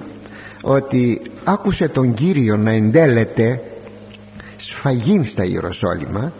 ότι 0.69 1.21
άκουσε 1.45 1.89
τον 1.89 2.15
Κύριο 2.15 2.57
να 2.57 2.71
εντέλεται 2.71 3.61
σφαγήν 4.57 5.25
στα 5.25 5.45
Ιεροσόλυμα. 5.45 6.33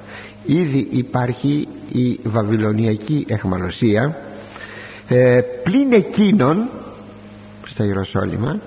Ήδη 0.45 0.89
υπάρχει 0.91 1.69
η 1.93 2.21
βαβυλωνιακή 2.23 3.25
εχμαλωσία. 3.29 4.17
Ε, 5.09 5.41
πλην 5.63 5.93
εκείνων 5.93 6.69
στα 7.67 7.85
Ιεροσόλυμα 7.85 8.61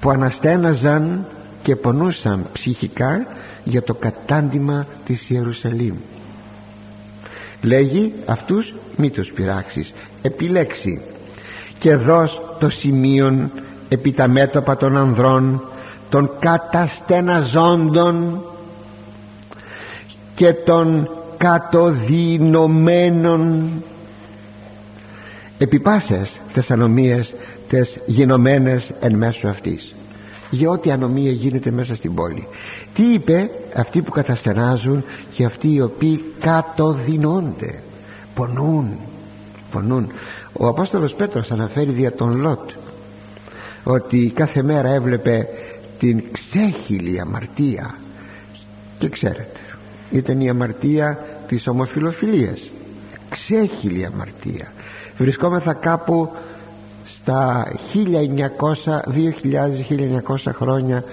που 0.00 0.10
αναστέναζαν 0.10 1.26
και 1.62 1.76
πονούσαν 1.76 2.46
ψυχικά 2.52 3.26
για 3.64 3.82
το 3.82 3.94
κατάντημα 3.94 4.86
της 5.04 5.30
Ιερουσαλήμ. 5.30 5.94
Λέγει 7.62 8.14
αυτούς 8.26 8.74
μη 8.96 9.10
τους 9.10 9.32
πειράξεις. 9.32 9.92
Επιλέξει 10.22 11.00
και 11.78 11.94
δώσ 11.94 12.40
το 12.58 12.70
σημείον 12.70 13.50
επί 13.92 14.12
τα 14.12 14.28
μέτωπα 14.28 14.76
των 14.76 14.96
ανδρών 14.96 15.62
των 16.08 16.30
καταστεναζόντων 16.38 18.44
και 20.34 20.52
των 20.52 21.10
κατοδυνωμένων. 21.36 23.72
Επιπάσες 25.58 26.40
τες 26.52 26.70
ανομίες 26.70 27.32
τες 27.68 27.98
γινωμένες 28.06 28.90
εν 29.00 29.14
μέσω 29.14 29.48
αυτής. 29.48 29.94
Για 30.50 30.70
ό,τι 30.70 30.90
ανομία 30.90 31.30
γίνεται 31.30 31.70
μέσα 31.70 31.94
στην 31.94 32.14
πόλη. 32.14 32.46
Τι 32.94 33.12
είπε 33.12 33.50
αυτοί 33.74 34.02
που 34.02 34.10
καταστενάζουν 34.10 35.04
και 35.34 35.44
αυτοί 35.44 35.72
οι 35.72 35.80
οποίοι 35.80 36.24
κατοδυνώνται. 36.40 37.82
Πονούν 38.34 38.98
πονούν. 39.70 40.06
Ο 40.52 40.66
Απόστολος 40.66 41.14
Πέτρος 41.14 41.50
αναφέρει 41.50 41.90
δια 41.90 42.12
τον 42.12 42.36
Λότ 42.36 42.70
ότι 43.84 44.32
κάθε 44.34 44.62
μέρα 44.62 44.88
έβλεπε 44.88 45.48
την 45.98 46.22
ξέχυλη 46.32 47.20
αμαρτία. 47.20 47.94
Και 48.98 49.08
ξέρετε 49.08 49.60
ήταν 50.10 50.40
η 50.40 50.48
αμαρτία 50.48 51.18
της 51.48 51.66
ομοφιλοφιλίας. 51.66 52.70
Ξέχυλη 53.28 54.06
αμαρτία. 54.06 54.72
Βρισκόμεθα 55.18 55.72
κάπου 55.72 56.30
στα 57.04 57.66
1900, 58.84 59.00
2000, 59.06 60.34
1900 60.46 60.52
χρόνια 60.52 61.04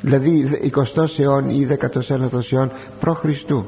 δηλαδή 0.00 0.60
20 0.96 1.18
αιών 1.18 1.50
ή 1.50 1.66
19ο 1.80 2.52
αιών 2.52 2.72
προ 3.00 3.14
Χριστού 3.14 3.66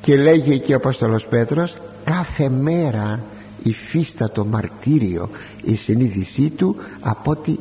και 0.00 0.16
λέγει 0.16 0.52
εκεί 0.52 0.72
ο 0.72 0.76
Απόστολος 0.76 1.26
Πέτρος 1.26 1.76
κάθε 2.04 2.48
μέρα 2.48 3.20
υφίστατο 3.64 4.44
μαρτύριο 4.44 5.28
η 5.62 5.74
συνείδησή 5.74 6.50
του 6.50 6.76
από 7.00 7.30
ό,τι 7.30 7.56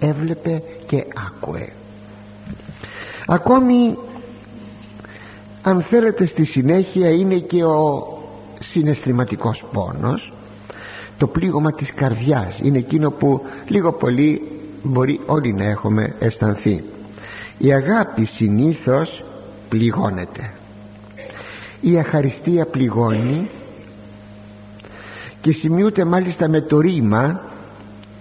έβλεπε 0.00 0.62
και 0.86 1.04
άκουε. 1.26 1.72
Ακόμη 3.26 3.96
αν 5.62 5.82
θέλετε 5.82 6.26
στη 6.26 6.44
συνέχεια 6.44 7.08
είναι 7.10 7.38
και 7.38 7.64
ο 7.64 8.08
συναισθηματικός 8.60 9.64
πόνος 9.72 10.32
το 11.18 11.26
πλήγωμα 11.26 11.72
της 11.72 11.92
καρδιάς. 11.92 12.58
Είναι 12.62 12.78
εκείνο 12.78 13.10
που 13.10 13.42
λίγο 13.68 13.92
πολύ 13.92 14.42
μπορεί 14.82 15.20
όλοι 15.26 15.52
να 15.52 15.64
έχουμε 15.64 16.14
αισθανθεί. 16.18 16.84
Η 17.58 17.72
αγάπη 17.72 18.24
συνήθως 18.24 19.24
πληγώνεται. 19.68 20.50
Η 21.80 21.98
αχαριστία 21.98 22.66
πληγώνει 22.66 23.48
και 25.44 25.52
σημειούται 25.52 26.04
μάλιστα 26.04 26.48
με 26.48 26.60
το 26.60 26.80
ρήμα 26.80 27.40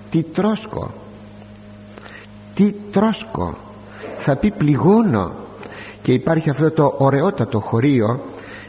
τι 0.09 0.23
τρώσκο 0.23 0.91
τι 2.55 2.73
τρώσκο 2.91 3.57
θα 4.19 4.35
πει 4.35 4.51
πληγώνω 4.51 5.31
και 6.01 6.13
υπάρχει 6.13 6.49
αυτό 6.49 6.71
το 6.71 6.95
ωραιότατο 6.97 7.59
χωρίο 7.59 8.19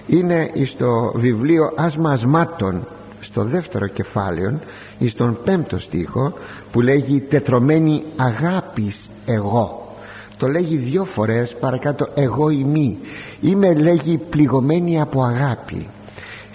είναι 0.07 0.51
στο 0.67 1.13
βιβλίο 1.15 1.73
Άσμα 1.77 2.11
Ασμάτων 2.11 2.87
στο 3.21 3.45
δεύτερο 3.45 3.87
κεφάλαιο 3.87 4.59
ή 4.99 5.09
στον 5.09 5.39
πέμπτο 5.45 5.79
στίχο 5.79 6.33
που 6.73 6.81
λέγει 6.81 7.21
τετρωμένη 7.21 8.03
αγάπης 8.17 9.11
εγώ 9.27 9.95
το 10.37 10.47
λέγει 10.49 10.77
δυο 10.77 11.05
φορές 11.05 11.57
παρακάτω 11.61 12.09
εγώ 12.15 12.51
ημί 12.51 12.99
είμαι 13.41 13.75
λέγει 13.75 14.17
πληγωμένη 14.31 15.01
από 15.01 15.23
αγάπη 15.23 15.87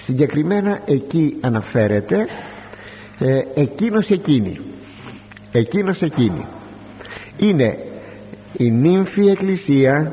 συγκεκριμένα 0.09 0.79
εκεί 0.85 1.37
αναφέρεται 1.41 2.27
ε, 3.19 3.61
εκείνος 3.61 4.09
εκείνη 4.09 4.59
εκείνος 5.51 6.01
εκείνη 6.01 6.45
είναι 7.37 7.77
η 8.57 8.71
νύμφη 8.71 9.27
εκκλησία 9.27 10.11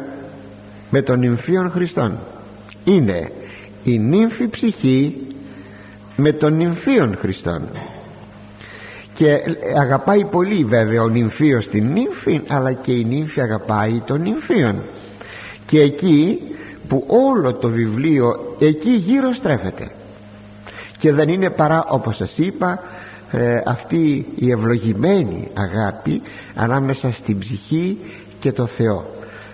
με 0.91 1.03
τον 1.03 1.19
νυμφίον 1.19 1.71
Χριστόν. 1.71 2.19
Είναι 2.85 3.31
η 3.85 3.99
νύμφη 3.99 4.49
ψυχή 4.49 5.17
με 6.17 6.33
τον 6.33 6.57
νυμφίον 6.57 7.17
Χριστόν. 7.17 7.69
Και 9.15 9.39
αγαπάει 9.77 10.25
πολύ 10.25 10.65
βέβαια 10.65 11.03
ο 11.03 11.09
νυμφίος 11.09 11.69
την 11.69 11.87
νύμφη 11.93 12.41
αλλά 12.49 12.73
και 12.73 12.93
η 12.93 13.05
νύμφη 13.05 13.41
αγαπάει 13.41 14.03
τον 14.07 14.21
νυμφίον. 14.21 14.83
Και 15.67 15.81
εκεί 15.81 16.41
που 16.89 17.05
όλο 17.07 17.55
το 17.55 17.69
βιβλίο 17.69 18.57
εκεί 18.59 18.91
γύρω 18.91 19.33
στρέφεται. 19.33 19.91
Και 20.99 21.13
δεν 21.13 21.29
είναι 21.29 21.51
παρά 21.51 21.85
όπως 21.89 22.17
σας 22.17 22.39
είπα 22.39 22.83
ε, 23.31 23.61
αυτή 23.67 24.27
η 24.37 24.51
ευλογημένη 24.51 25.49
αγάπη 25.55 26.23
ανάμεσα 26.55 27.13
στην 27.13 27.39
ψυχή 27.39 27.99
και 28.41 28.53
το 28.53 28.67
Θεό. 28.67 29.07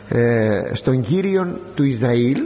Ε, 0.08 0.60
στον 0.74 1.00
Κύριον 1.00 1.58
του 1.74 1.84
Ισραήλ 1.84 2.38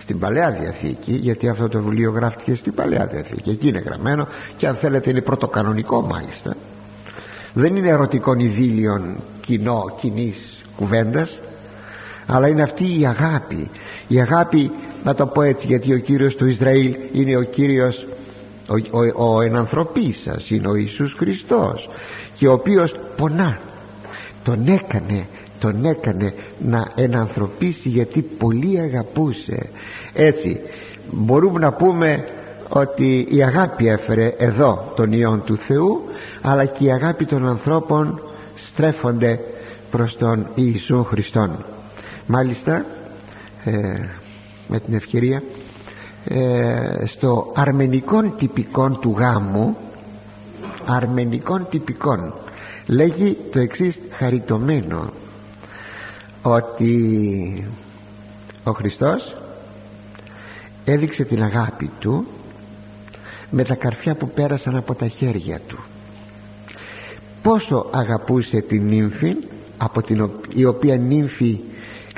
στην 0.00 0.18
Παλαιά 0.18 0.50
Διαθήκη 0.50 1.12
γιατί 1.12 1.48
αυτό 1.48 1.68
το 1.68 1.82
βιβλίο 1.82 2.10
γράφτηκε 2.10 2.54
στην 2.54 2.74
Παλαιά 2.74 3.06
Διαθήκη 3.06 3.50
εκεί 3.50 3.68
είναι 3.68 3.78
γραμμένο 3.78 4.28
και 4.56 4.66
αν 4.66 4.74
θέλετε 4.74 5.10
είναι 5.10 5.20
πρωτοκανονικό 5.20 6.00
μάλιστα. 6.00 6.56
Δεν 7.54 7.76
είναι 7.76 7.88
ερωτικών 7.88 8.38
ειδήλιων 8.38 9.16
κοινό 9.40 9.96
κοινής 10.00 10.64
κουβέντας 10.76 11.38
αλλά 12.30 12.48
είναι 12.48 12.62
αυτή 12.62 13.00
η 13.00 13.06
αγάπη. 13.06 13.70
Η 14.08 14.20
αγάπη 14.20 14.70
να 15.04 15.14
το 15.14 15.26
πω 15.26 15.42
έτσι 15.42 15.66
γιατί 15.66 15.92
ο 15.92 15.98
Κύριος 15.98 16.36
του 16.36 16.46
Ισραήλ 16.46 16.96
είναι 17.12 17.36
ο 17.36 17.42
Κύριος 17.42 18.06
ο, 18.68 18.98
ο, 19.16 19.34
ο 19.34 19.42
ενανθρωπής 19.42 20.20
σας 20.24 20.50
είναι 20.50 20.68
ο 20.68 20.74
Ιησούς 20.74 21.14
Χριστός 21.18 21.88
και 22.34 22.48
ο 22.48 22.52
οποίος 22.52 22.94
πονά. 23.16 23.58
Τον 24.44 24.66
έκανε 24.66 25.26
τον 25.60 25.84
έκανε 25.84 26.34
να 26.58 26.88
ενανθρωπίσει 26.94 27.88
γιατί 27.88 28.22
πολύ 28.22 28.78
αγαπούσε. 28.78 29.68
Έτσι 30.12 30.60
μπορούμε 31.10 31.58
να 31.58 31.72
πούμε 31.72 32.24
ότι 32.68 33.26
η 33.30 33.42
αγάπη 33.42 33.88
έφερε 33.88 34.34
εδώ 34.38 34.92
τον 34.96 35.12
Υιόν 35.12 35.42
του 35.44 35.56
Θεού 35.56 36.02
αλλά 36.42 36.64
και 36.64 36.84
η 36.84 36.92
αγάπη 36.92 37.24
των 37.24 37.48
ανθρώπων 37.48 38.20
στρέφονται 38.54 39.40
προς 39.90 40.16
τον 40.16 40.46
Ιησού 40.54 41.04
Χριστόν 41.04 41.64
μάλιστα 42.28 42.86
ε, 43.64 44.00
με 44.68 44.80
την 44.80 44.94
ευκαιρία 44.94 45.42
ε, 46.24 47.06
στο 47.06 47.52
αρμενικών 47.54 48.34
τυπικών 48.38 49.00
του 49.00 49.14
γάμου 49.18 49.76
αρμενικών 50.86 51.66
τυπικών 51.70 52.34
λέγει 52.86 53.36
το 53.52 53.58
εξής 53.58 53.98
χαριτωμένο 54.10 55.10
ότι 56.42 57.64
ο 58.64 58.72
Χριστός 58.72 59.36
έδειξε 60.84 61.24
την 61.24 61.42
αγάπη 61.42 61.90
του 61.98 62.26
με 63.50 63.64
τα 63.64 63.74
καρφιά 63.74 64.14
που 64.14 64.28
πέρασαν 64.28 64.76
από 64.76 64.94
τα 64.94 65.08
χέρια 65.08 65.60
του. 65.68 65.78
Πόσο 67.42 67.86
αγαπούσε 67.90 68.60
την 68.60 68.86
νύμφη 68.86 69.36
από 69.78 70.02
την 70.02 70.30
η 70.54 70.64
οποία 70.64 70.96
νύμφη 70.96 71.58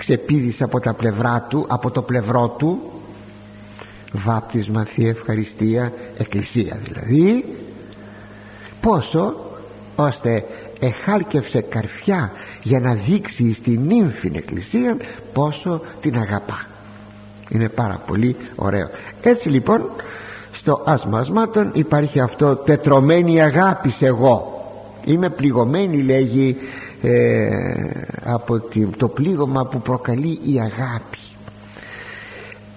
ξεπίδησε 0.01 0.65
από 0.65 0.81
τα 0.81 0.95
πλευρά 0.95 1.47
του 1.49 1.65
από 1.69 1.91
το 1.91 2.03
πλευρό 2.03 2.49
του. 2.49 2.81
Βάπτισμα 4.13 4.85
Θεία 4.85 5.09
Ευχαριστία 5.09 5.93
Εκκλησία 6.19 6.81
δηλαδή. 6.83 7.45
Πόσο 8.81 9.35
ώστε 9.97 10.45
εχάλκευσε 10.81 11.61
καρφιά 11.61 12.33
για 12.63 12.81
να 12.81 12.95
δείξει 12.95 13.53
στην 13.53 13.81
νύμφη 13.81 14.31
Εκκλησία 14.35 14.97
πόσο 15.33 15.81
την 16.01 16.19
αγαπά. 16.19 16.67
Είναι 17.49 17.69
πάρα 17.69 18.03
πολύ 18.07 18.37
ωραίο. 18.57 18.89
Έτσι 19.23 19.49
λοιπόν 19.49 19.91
στο 20.53 20.83
ασμασμάτων 20.87 21.71
υπάρχει 21.75 22.21
αυτό 22.21 22.57
τετρωμένη 22.57 23.43
αγάπης 23.43 23.95
σε 23.95 24.07
εγώ. 24.07 24.65
Είμαι 25.05 25.31
πληγωμένη 25.31 26.03
λέγει 26.03 26.57
ε, 27.03 27.49
από 28.25 28.63
το 28.97 29.09
πλήγωμα 29.09 29.67
που 29.67 29.81
προκαλεί 29.81 30.39
η 30.43 30.61
αγάπη. 30.61 31.19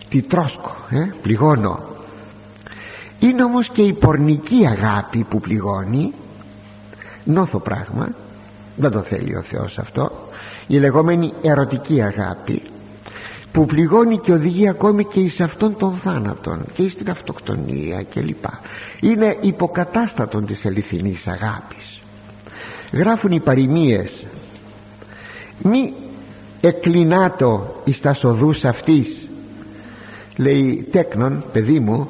Τι 0.09 0.21
τρώσκω 0.21 0.75
ε, 0.89 1.11
πληγώνω. 1.21 1.79
Είναι 3.19 3.43
όμως 3.43 3.69
και 3.69 3.81
η 3.81 3.93
πορνική 3.93 4.67
αγάπη 4.67 5.23
που 5.23 5.39
πληγώνει. 5.39 6.13
Νόθο 7.23 7.59
πράγμα. 7.59 8.09
Δεν 8.75 8.91
το 8.91 8.99
θέλει 8.99 9.35
ο 9.35 9.41
Θεός 9.41 9.77
αυτό. 9.77 10.11
Η 10.67 10.77
λεγόμενη 10.77 11.33
ερωτική 11.41 12.01
αγάπη 12.01 12.61
που 13.51 13.65
πληγώνει 13.65 14.19
και 14.19 14.31
οδηγεί 14.31 14.67
ακόμη 14.67 15.05
και 15.05 15.19
εις 15.19 15.41
αυτόν 15.41 15.77
των 15.77 15.93
θάνατων 15.93 16.65
και 16.73 16.89
στην 16.89 17.09
αυτοκτονία 17.09 18.03
κλπ. 18.03 18.45
Είναι 18.99 19.37
υποκατάστατον 19.41 20.45
της 20.45 20.65
αληθινής 20.65 21.27
αγάπης 21.27 22.02
γράφουν 22.93 23.31
οι 23.31 23.39
παροιμίες. 23.39 24.25
Μη 25.61 25.93
εκκλινάτο 26.61 27.81
εις 27.83 28.01
τα 28.01 28.13
σοδούς 28.13 28.65
αυτής 28.65 29.29
λέει 30.37 30.87
τέκνον 30.91 31.43
παιδί 31.53 31.79
μου 31.79 32.07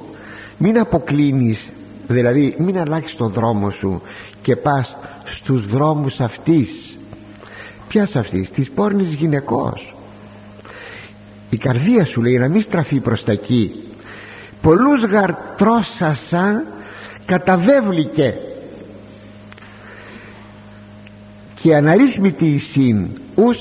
μην 0.58 0.80
αποκλίνεις 0.80 1.70
δηλαδή 2.08 2.56
μην 2.58 2.80
αλλάξεις 2.80 3.16
τον 3.16 3.32
δρόμο 3.32 3.70
σου 3.70 4.02
και 4.42 4.56
πας 4.56 4.96
στους 5.24 5.66
δρόμους 5.66 6.20
αυτής 6.20 6.98
ποιας 7.88 8.16
αυτής 8.16 8.52
της 8.52 8.70
πόρνης 8.70 9.14
γυναικός 9.14 9.94
η 11.54 11.58
καρδία 11.58 12.06
σου 12.06 12.22
λέει 12.22 12.38
να 12.38 12.48
μην 12.48 12.62
στραφεί 12.62 13.00
προς 13.00 13.24
τα 13.24 13.32
εκεί. 13.32 13.84
Πολλούς 14.62 15.04
γαρτρόσασα 15.04 16.64
καταβέβλικε 17.26 18.38
και 21.64 21.76
αναρρύθμιτη 21.76 22.46
εισήν 22.46 23.08
ους 23.36 23.58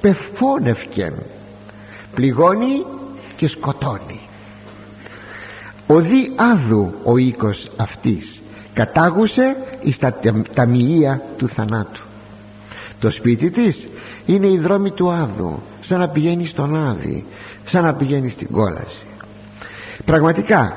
πεφώνευκεν 0.00 1.14
πληγώνει 2.14 2.84
και 3.36 3.48
σκοτώνει. 3.48 4.20
Οδεί 5.86 6.32
άδου 6.36 6.94
ο 7.04 7.16
οίκος 7.16 7.70
αυτής 7.76 8.40
κατάγουσε 8.72 9.56
εις 9.82 9.98
τα 9.98 10.14
ταμιεία 10.54 11.22
του 11.36 11.48
θανάτου. 11.48 12.02
Το 13.00 13.10
σπίτι 13.10 13.50
της 13.50 13.86
είναι 14.26 14.46
η 14.46 14.58
δρόμη 14.58 14.90
του 14.90 15.12
άδου 15.12 15.62
σαν 15.80 15.98
να 15.98 16.08
πηγαίνει 16.08 16.46
στον 16.46 16.88
άδη 16.88 17.24
σαν 17.64 17.82
να 17.82 17.94
πηγαίνει 17.94 18.28
στην 18.28 18.50
κόλαση. 18.50 19.06
Πραγματικά 20.04 20.76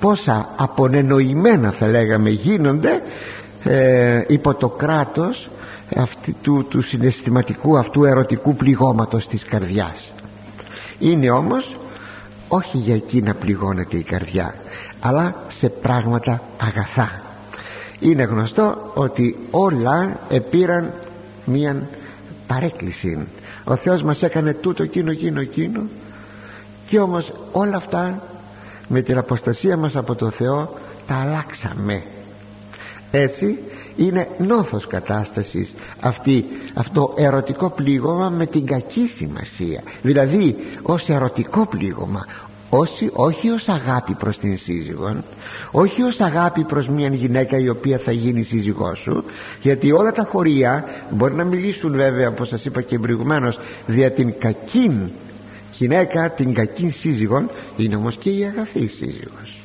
πόσα 0.00 0.48
απονενοημένα 0.56 1.70
θα 1.70 1.88
λέγαμε 1.88 2.30
γίνονται 2.30 3.02
ε, 3.64 4.24
υπό 4.26 4.54
το 4.54 4.68
κράτος 4.68 5.48
αυτή, 5.96 6.36
του, 6.42 6.66
του 6.68 6.82
συναισθηματικού 6.82 7.78
αυτού 7.78 8.04
ερωτικού 8.04 8.56
πληγώματος 8.56 9.26
της 9.26 9.44
καρδιάς. 9.44 10.12
Είναι 10.98 11.30
όμως 11.30 11.76
όχι 12.48 12.76
για 12.76 12.94
εκεί 12.94 13.22
να 13.22 13.34
πληγώνεται 13.34 13.96
η 13.96 14.02
καρδιά 14.02 14.54
αλλά 15.00 15.34
σε 15.48 15.68
πράγματα 15.68 16.42
αγαθά. 16.60 17.20
Είναι 18.00 18.22
γνωστό 18.22 18.92
ότι 18.94 19.38
όλα 19.50 20.18
επήραν 20.28 20.92
μίαν 21.44 21.88
παρέκκληση. 22.46 23.26
Ο 23.64 23.76
Θεός 23.76 24.02
μας 24.02 24.22
έκανε 24.22 24.54
τούτο 24.54 24.82
εκείνο 24.82 25.10
εκείνο 25.10 25.40
εκείνο 25.40 25.82
και 26.86 27.00
όμως 27.00 27.32
όλα 27.52 27.76
αυτά 27.76 28.22
με 28.88 29.00
την 29.00 29.18
αποστασία 29.18 29.76
μας 29.76 29.96
από 29.96 30.14
το 30.14 30.30
Θεό 30.30 30.74
τα 31.06 31.14
αλλάξαμε. 31.14 32.02
Έτσι 33.10 33.58
είναι 33.96 34.28
νόθος 34.38 34.86
κατάστασης 34.86 35.74
αυτή, 36.00 36.44
αυτό 36.74 37.14
ερωτικό 37.16 37.70
πλήγωμα 37.70 38.28
με 38.28 38.46
την 38.46 38.66
κακή 38.66 39.06
σημασία. 39.16 39.82
Δηλαδή 40.02 40.56
ως 40.82 41.08
ερωτικό 41.08 41.66
πλήγωμα 41.66 42.26
όχι, 42.72 43.10
όχι 43.12 43.50
ως 43.50 43.68
αγάπη 43.68 44.14
προς 44.14 44.38
την 44.38 44.58
σύζυγον 44.58 45.24
όχι 45.70 46.02
ως 46.02 46.20
αγάπη 46.20 46.64
προς 46.64 46.88
μια 46.88 47.08
γυναίκα 47.08 47.58
η 47.58 47.68
οποία 47.68 47.98
θα 47.98 48.12
γίνει 48.12 48.42
σύζυγός 48.42 48.98
σου 48.98 49.24
γιατί 49.62 49.92
όλα 49.92 50.12
τα 50.12 50.24
χωρία 50.30 50.84
μπορεί 51.10 51.34
να 51.34 51.44
μιλήσουν 51.44 51.92
βέβαια 51.92 52.28
όπως 52.28 52.48
σας 52.48 52.64
είπα 52.64 52.82
και 52.82 52.98
προηγουμένως 52.98 53.58
δια 53.86 54.10
την 54.10 54.34
κακή 54.38 55.10
γυναίκα 55.80 56.30
την 56.30 56.54
κακή 56.54 56.90
σύζυγον 56.90 57.50
είναι 57.76 57.96
όμως 57.96 58.16
και 58.16 58.30
η 58.30 58.44
αγαθή 58.44 58.86
σύζυγος. 58.86 59.62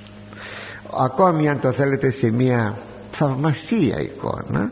Ακόμη 0.99 1.49
αν 1.49 1.59
το 1.59 1.71
θέλετε 1.71 2.09
σε 2.09 2.31
μια 2.31 2.77
θαυμασία 3.17 3.99
εικόνα 3.99 4.71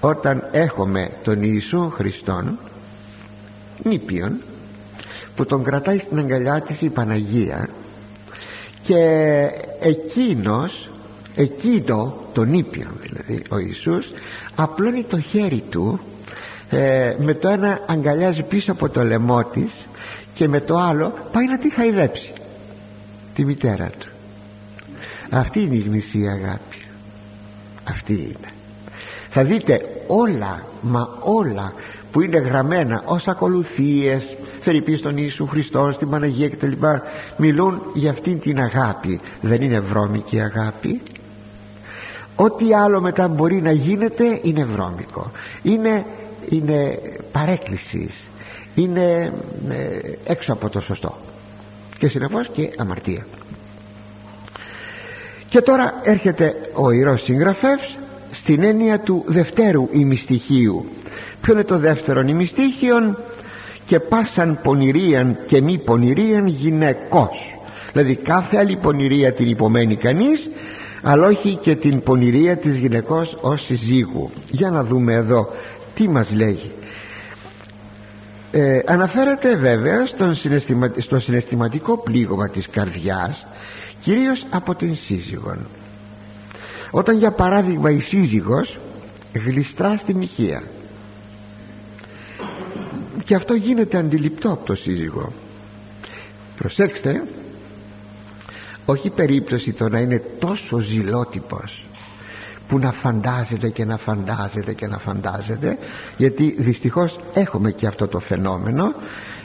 όταν 0.00 0.48
έχουμε 0.52 1.10
τον 1.22 1.42
Ιησού 1.42 1.90
Χριστόν 1.90 2.58
νήπιον 3.82 4.40
που 5.34 5.46
τον 5.46 5.62
κρατάει 5.62 5.98
στην 5.98 6.18
αγκαλιά 6.18 6.60
της 6.60 6.80
η 6.80 6.88
Παναγία 6.88 7.68
και 8.82 8.96
εκείνος 9.80 10.90
εκείνο 11.34 12.14
τον 12.32 12.52
ήπιον 12.54 12.92
δηλαδή 13.00 13.42
ο 13.48 13.58
Ιησούς 13.58 14.10
απλώνει 14.54 15.02
το 15.02 15.20
χέρι 15.20 15.62
του 15.70 16.00
ε, 16.70 17.14
με 17.18 17.34
το 17.34 17.48
ένα 17.48 17.80
αγκαλιάζει 17.86 18.42
πίσω 18.42 18.72
από 18.72 18.88
το 18.88 19.04
λαιμό 19.04 19.44
της 19.44 19.70
και 20.34 20.48
με 20.48 20.60
το 20.60 20.76
άλλο 20.76 21.14
πάει 21.32 21.46
να 21.46 21.58
τη 21.58 21.70
χαϊδέψει 21.70 22.32
τη 23.34 23.44
μητέρα 23.44 23.90
του. 23.98 24.08
Αυτή 25.30 25.60
είναι 25.62 25.74
η 25.74 25.78
γνησία 25.78 26.32
αγάπη 26.32 26.69
αυτή 27.90 28.12
είναι. 28.12 28.52
Θα 29.30 29.44
δείτε 29.44 29.80
όλα 30.06 30.62
μα 30.82 31.08
όλα 31.20 31.72
που 32.12 32.20
είναι 32.20 32.38
γραμμένα 32.38 33.02
ως 33.04 33.28
ακολουθίες 33.28 34.36
φερειπή 34.60 34.96
στον 34.96 35.16
Ιησού 35.16 35.46
Χριστό 35.46 35.90
στην 35.92 36.10
Παναγία 36.10 36.48
κτλ. 36.48 36.72
Μιλούν 37.36 37.82
για 37.94 38.10
αυτήν 38.10 38.40
την 38.40 38.60
αγάπη. 38.60 39.20
Δεν 39.40 39.62
είναι 39.62 39.80
βρώμικη 39.80 40.40
αγάπη. 40.40 41.00
Ό,τι 42.36 42.74
άλλο 42.74 43.00
μετά 43.00 43.28
μπορεί 43.28 43.60
να 43.60 43.72
γίνεται 43.72 44.40
είναι 44.42 44.64
βρώμικο. 44.64 45.30
Είναι, 45.62 46.04
είναι 46.48 46.98
παρέκκλησης. 47.32 48.14
Είναι 48.74 49.32
ε, 49.68 49.98
έξω 50.24 50.52
από 50.52 50.68
το 50.68 50.80
σωστό. 50.80 51.18
Και 51.98 52.08
συνεπώς 52.08 52.48
και 52.48 52.70
αμαρτία 52.76 53.26
και 55.50 55.60
τώρα 55.60 56.00
έρχεται 56.02 56.54
ο 56.74 56.90
ιερός 56.90 57.22
συγγραφεύς 57.22 57.96
στην 58.30 58.62
έννοια 58.62 59.00
του 59.00 59.24
δευτέρου 59.26 59.88
ημιστοιχείου. 59.90 60.84
Ποιο 61.40 61.52
είναι 61.52 61.64
το 61.64 61.78
δεύτερο 61.78 62.20
ημιστήχιον; 62.20 63.18
Και 63.86 64.00
πάσαν 64.00 64.60
πονηρίαν 64.62 65.38
και 65.46 65.60
μη 65.62 65.78
πονηρίαν 65.78 66.46
γυναικός. 66.46 67.54
Δηλαδή 67.92 68.14
κάθε 68.14 68.56
άλλη 68.56 68.76
πονηρία 68.76 69.32
την 69.32 69.46
υπομένει 69.48 69.96
κανείς 69.96 70.48
αλλά 71.02 71.26
όχι 71.26 71.58
και 71.62 71.76
την 71.76 72.02
πονηρία 72.02 72.56
της 72.56 72.78
γυναικός 72.78 73.36
ως 73.40 73.64
συζύγου. 73.64 74.30
Για 74.50 74.70
να 74.70 74.84
δούμε 74.84 75.14
εδώ 75.14 75.48
τι 75.94 76.08
μας 76.08 76.30
λέγει. 76.32 76.70
Ε, 78.52 78.78
αναφέρεται 78.86 79.56
βέβαια 79.56 80.06
στον 80.06 80.36
στο 80.98 81.20
συναισθηματικό 81.20 81.98
πλήγωμα 81.98 82.48
της 82.48 82.68
καρδιάς 82.68 83.46
κυρίως 84.00 84.46
από 84.50 84.74
την 84.74 84.96
σύζυγον. 84.96 85.66
Όταν 86.90 87.18
για 87.18 87.30
παράδειγμα 87.30 87.90
η 87.90 87.98
σύζυγος 87.98 88.78
γλιστρά 89.32 89.96
στη 89.96 90.14
μοιχεία 90.14 90.62
και 93.24 93.34
αυτό 93.34 93.54
γίνεται 93.54 93.98
αντιληπτό 93.98 94.50
από 94.52 94.64
το 94.64 94.74
σύζυγο. 94.74 95.32
Προσέξτε 96.56 97.22
όχι 98.84 99.10
περίπτωση 99.10 99.72
το 99.72 99.88
να 99.88 99.98
είναι 99.98 100.22
τόσο 100.38 100.78
ζηλότυπος 100.78 101.84
που 102.68 102.78
να 102.78 102.92
φαντάζεται 102.92 103.68
και 103.68 103.84
να 103.84 103.96
φαντάζεται 103.96 104.74
και 104.74 104.86
να 104.86 104.98
φαντάζεται 104.98 105.78
γιατί 106.16 106.54
δυστυχώς 106.58 107.18
έχουμε 107.34 107.70
και 107.70 107.86
αυτό 107.86 108.08
το 108.08 108.18
φαινόμενο 108.18 108.94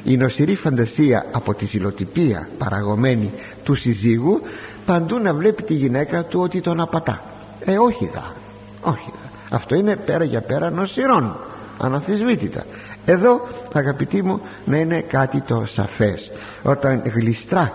η 0.05 0.17
νοσηρή 0.17 0.55
φαντασία 0.55 1.25
από 1.31 1.53
τη 1.53 1.65
ζηλοτυπία 1.65 2.47
παραγωμένη 2.57 3.31
του 3.63 3.75
συζύγου 3.75 4.41
παντού 4.85 5.19
να 5.19 5.33
βλέπει 5.33 5.63
τη 5.63 5.73
γυναίκα 5.73 6.23
του 6.23 6.39
ότι 6.39 6.61
τον 6.61 6.81
απατά. 6.81 7.23
Ε 7.65 7.77
όχι 7.77 8.09
δα 8.13 8.33
όχι 8.81 9.11
δα. 9.11 9.55
Αυτό 9.55 9.75
είναι 9.75 9.95
πέρα 9.95 10.23
για 10.23 10.41
πέρα 10.41 10.69
νοσηρών 10.69 11.35
αναφυσβήτητα. 11.77 12.65
Εδώ 13.05 13.47
αγαπητοί 13.73 14.23
μου 14.23 14.41
να 14.65 14.77
είναι 14.77 15.01
κάτι 15.01 15.41
το 15.41 15.63
σαφές. 15.65 16.31
Όταν 16.63 17.01
γλιστρά 17.05 17.73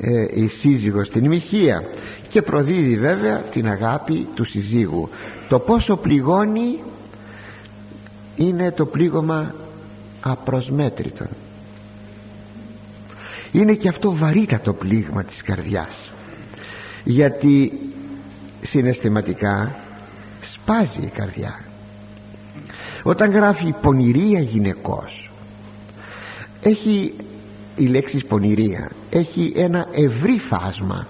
ε, 0.00 0.40
η 0.42 0.48
σύζυγος 0.48 1.06
στην 1.06 1.26
μοιχεία 1.26 1.82
και 2.28 2.42
προδίδει 2.42 2.96
βέβαια 2.96 3.36
την 3.36 3.68
αγάπη 3.68 4.26
του 4.34 4.44
συζύγου 4.44 5.08
το 5.48 5.58
πόσο 5.58 5.96
πληγώνει 5.96 6.82
είναι 8.36 8.70
το 8.70 8.86
πλήγωμα 8.86 9.54
απροσμέτρητο 10.30 11.26
είναι 13.52 13.74
και 13.74 13.88
αυτό 13.88 14.16
βαρύτατο 14.16 14.72
πλήγμα 14.72 15.24
της 15.24 15.42
καρδιάς 15.42 16.10
γιατί 17.04 17.72
συναισθηματικά 18.62 19.76
σπάζει 20.40 21.00
η 21.00 21.10
καρδιά. 21.14 21.64
Όταν 23.02 23.30
γράφει 23.30 23.74
πονηρία 23.80 24.40
γυναικός 24.40 25.30
έχει 26.62 27.14
η 27.76 27.86
λέξη 27.86 28.24
πονηρία 28.28 28.90
έχει 29.10 29.52
ένα 29.56 29.86
ευρύ 29.92 30.38
φάσμα 30.38 31.06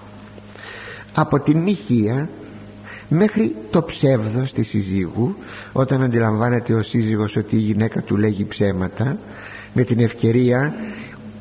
από 1.13 1.39
την 1.39 1.57
μοιχεία 1.57 2.29
μέχρι 3.09 3.55
το 3.71 3.83
ψεύδος 3.83 4.53
της 4.53 4.67
συζύγου 4.67 5.35
όταν 5.77 6.03
αντιλαμβάνεται 6.03 6.73
ο 6.73 6.83
σύζυγος 6.83 7.35
ότι 7.35 7.55
η 7.55 7.59
γυναίκα 7.59 8.01
του 8.01 8.17
λέγει 8.17 8.45
ψέματα 8.45 9.17
με 9.73 9.83
την 9.83 9.99
ευκαιρία 9.99 10.75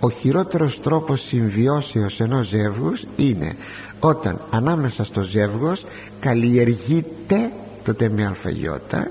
ο 0.00 0.10
χειρότερος 0.10 0.80
τρόπος 0.80 1.20
συμβιώσεως 1.20 2.20
ενός 2.20 2.48
ζεύγους 2.48 3.06
είναι 3.16 3.56
όταν 4.00 4.40
ανάμεσα 4.50 5.04
στο 5.04 5.22
ζεύγος 5.22 5.84
καλλιεργείται 6.20 7.50
τότε 7.84 8.08
με 8.08 8.26
αλφαγιώτα 8.26 9.10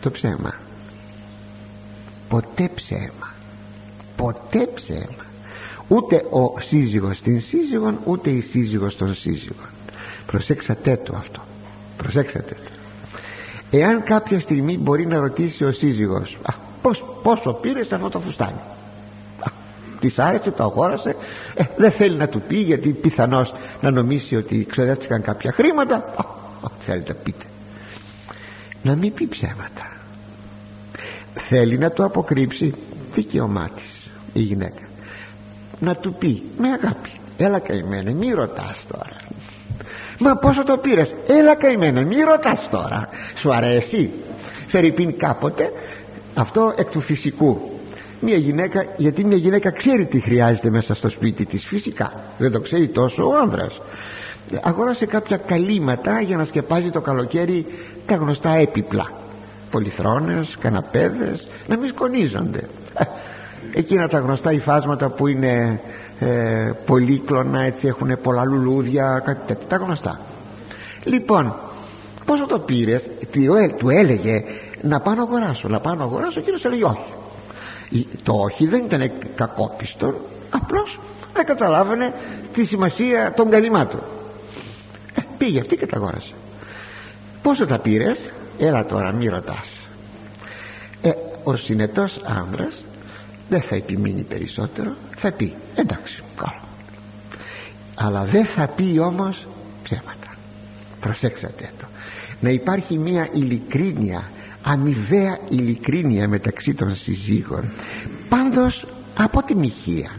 το 0.00 0.10
ψέμα. 0.10 0.54
Ποτέ 2.28 2.70
ψέμα. 2.74 3.34
Ποτέ 4.16 4.68
ψέμα. 4.74 5.24
Ούτε 5.88 6.24
ο 6.30 6.60
σύζυγος 6.60 7.16
στην 7.16 7.40
σύζυγον 7.40 7.98
ούτε 8.04 8.30
η 8.30 8.40
σύζυγος 8.40 8.96
των 8.96 9.14
σύζυγων 9.14 9.66
προσέξατε 10.26 11.00
το 11.04 11.16
αυτό. 11.16 11.40
Προσέξατε 11.96 12.56
το 12.64 12.77
εάν 13.70 14.02
κάποια 14.02 14.40
στιγμή 14.40 14.78
μπορεί 14.78 15.06
να 15.06 15.18
ρωτήσει 15.18 15.64
ο 15.64 15.72
σύζυγος 15.72 16.38
α, 16.42 16.52
πώς, 16.82 17.04
πόσο 17.22 17.52
πήρες 17.52 17.92
αυτό 17.92 18.08
το 18.08 18.20
φουστάνι; 18.20 18.60
Της 20.00 20.18
άρεσε 20.18 20.50
το 20.50 20.62
αγόρασε 20.62 21.16
ε, 21.54 21.64
δεν 21.76 21.90
θέλει 21.90 22.16
να 22.16 22.28
του 22.28 22.40
πει 22.40 22.56
γιατί 22.56 22.92
πιθανώς 22.92 23.54
να 23.80 23.90
νομίσει 23.90 24.36
ότι 24.36 24.66
ξοδεύτηκαν 24.70 25.22
κάποια 25.22 25.52
χρήματα 25.52 26.14
ό, 26.62 26.68
θέλετε 26.80 27.14
πείτε 27.14 27.44
να 28.82 28.96
μην 28.96 29.12
πει 29.14 29.26
ψέματα 29.26 29.92
θέλει 31.34 31.78
να 31.78 31.90
το 31.90 32.04
αποκρύψει 32.04 32.74
δικαιωμά 33.14 33.68
της 33.68 34.10
η 34.32 34.40
γυναίκα 34.40 34.82
να 35.78 35.94
του 35.94 36.14
πει 36.14 36.42
με 36.58 36.68
αγάπη 36.68 37.10
έλα 37.36 37.58
καημένε 37.58 38.12
μη 38.12 38.30
ρωτάς 38.30 38.86
τώρα 38.88 39.16
μα 40.18 40.36
πόσο 40.36 40.64
το 40.64 40.76
πήρες; 40.76 41.14
Έλα 41.26 41.54
καημένε 41.54 42.04
μη 42.04 42.16
ρωτάς 42.20 42.68
τώρα. 42.70 43.08
Σου 43.36 43.54
αρέσει; 43.54 44.10
Φερρυπίν 44.66 45.18
κάποτε. 45.18 45.72
Αυτό 46.34 46.74
εκ 46.76 46.90
του 46.90 47.00
φυσικού. 47.00 47.60
Μια 48.20 48.36
γυναίκα 48.36 48.84
γιατί 48.96 49.24
μια 49.24 49.36
γυναίκα 49.36 49.70
ξέρει 49.70 50.06
τι 50.06 50.20
χρειάζεται 50.20 50.70
μέσα 50.70 50.94
στο 50.94 51.08
σπίτι 51.08 51.44
της. 51.44 51.64
Φυσικά. 51.66 52.12
Δεν 52.38 52.52
το 52.52 52.60
ξέρει 52.60 52.88
τόσο 52.88 53.28
ο 53.28 53.36
άνδρας. 53.36 53.80
Αγόρασε 54.62 55.06
κάποια 55.06 55.36
καλύματα 55.36 56.20
για 56.20 56.36
να 56.36 56.44
σκεπάζει 56.44 56.90
το 56.90 57.00
καλοκαίρι 57.00 57.66
τα 58.06 58.14
γνωστά 58.14 58.54
έπιπλα. 58.54 59.10
Πολυθρόνες, 59.70 60.56
καναπέδες 60.60 61.48
να 61.66 61.76
μην 61.76 61.88
σκονίζονται. 61.88 62.68
Εκείνα 63.72 64.08
τα 64.08 64.18
γνωστά 64.18 64.52
υφάσματα 64.52 65.08
που 65.08 65.26
είναι 65.26 65.80
ε, 66.20 66.72
πολύκλωνα 66.86 67.60
έτσι 67.60 67.86
έχουν 67.86 68.20
πολλά 68.22 68.44
λουλούδια 68.44 69.22
κάτι 69.24 69.40
τέτοια 69.46 69.66
τα 69.66 69.76
γνωστά. 69.76 70.20
Λοιπόν 71.04 71.54
πόσο 72.24 72.46
το 72.46 72.58
πήρες 72.58 73.02
του 73.78 73.88
έλεγε 73.88 74.44
να 74.82 75.00
πάω 75.00 75.14
να 75.14 75.22
αγοράσω 75.22 75.68
να 75.68 75.80
πάω 75.80 75.94
να 75.94 76.02
αγοράσω 76.02 76.40
ο 76.40 76.42
κύριος 76.42 76.64
έλεγε 76.64 76.84
όχι. 76.84 77.12
Το 78.22 78.32
όχι 78.32 78.66
δεν 78.66 78.84
ήταν 78.84 79.10
κακόπιστο 79.34 80.14
απλώς 80.50 80.98
δεν 81.34 81.44
καταλάβαινε 81.44 82.14
τη 82.52 82.64
σημασία 82.64 83.32
των 83.36 83.50
καλυμάτων. 83.50 84.00
Ε, 85.14 85.20
πήγε 85.38 85.60
αυτή 85.60 85.76
και 85.76 85.86
τα 85.86 85.96
αγόρασε. 85.96 86.32
Πόσο 87.42 87.66
τα 87.66 87.78
πήρες, 87.78 88.18
έλα 88.58 88.86
τώρα 88.86 89.12
μη 89.12 89.26
ρωτάς. 89.26 89.68
Ε, 91.02 91.10
ο 91.44 91.56
συνετός 91.56 92.20
άνδρας 92.24 92.84
δεν 93.48 93.60
θα 93.60 93.74
επιμείνει 93.74 94.22
περισσότερο 94.22 94.90
θα 95.20 95.32
πει. 95.32 95.54
Εντάξει 95.74 96.22
καλά. 96.36 96.62
Αλλά 97.94 98.24
δεν 98.24 98.46
θα 98.46 98.66
πει 98.66 98.98
όμως 98.98 99.46
ψέματα. 99.82 100.34
Προσέξατε 101.00 101.70
το 101.78 101.86
να 102.40 102.50
υπάρχει 102.50 102.98
μια 102.98 103.28
ειλικρίνεια 103.32 104.30
αμοιβαία 104.62 105.38
ειλικρίνεια 105.48 106.28
μεταξύ 106.28 106.74
των 106.74 106.96
συζύγων 106.96 107.70
πάντως 108.28 108.86
από 109.16 109.42
τη 109.42 109.54
μοιχεία 109.54 110.10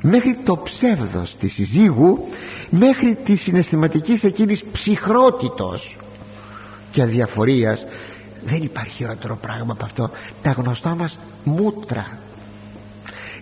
μέχρι 0.00 0.38
το 0.44 0.56
ψεύδος 0.56 1.36
της 1.36 1.52
συζύγου 1.52 2.28
μέχρι 2.70 3.14
τη 3.24 3.34
συναισθηματικής 3.34 4.24
εκείνης 4.24 4.64
ψυχρότητος 4.72 5.96
και 6.92 7.02
αδιαφορίας. 7.02 7.86
Δεν 8.44 8.62
υπάρχει 8.62 8.94
χειρότερο 8.94 9.36
πράγμα 9.36 9.72
από 9.72 9.84
αυτό. 9.84 10.10
Τα 10.42 10.50
γνωστά 10.50 10.94
μας 10.94 11.18
μούτρα 11.44 12.18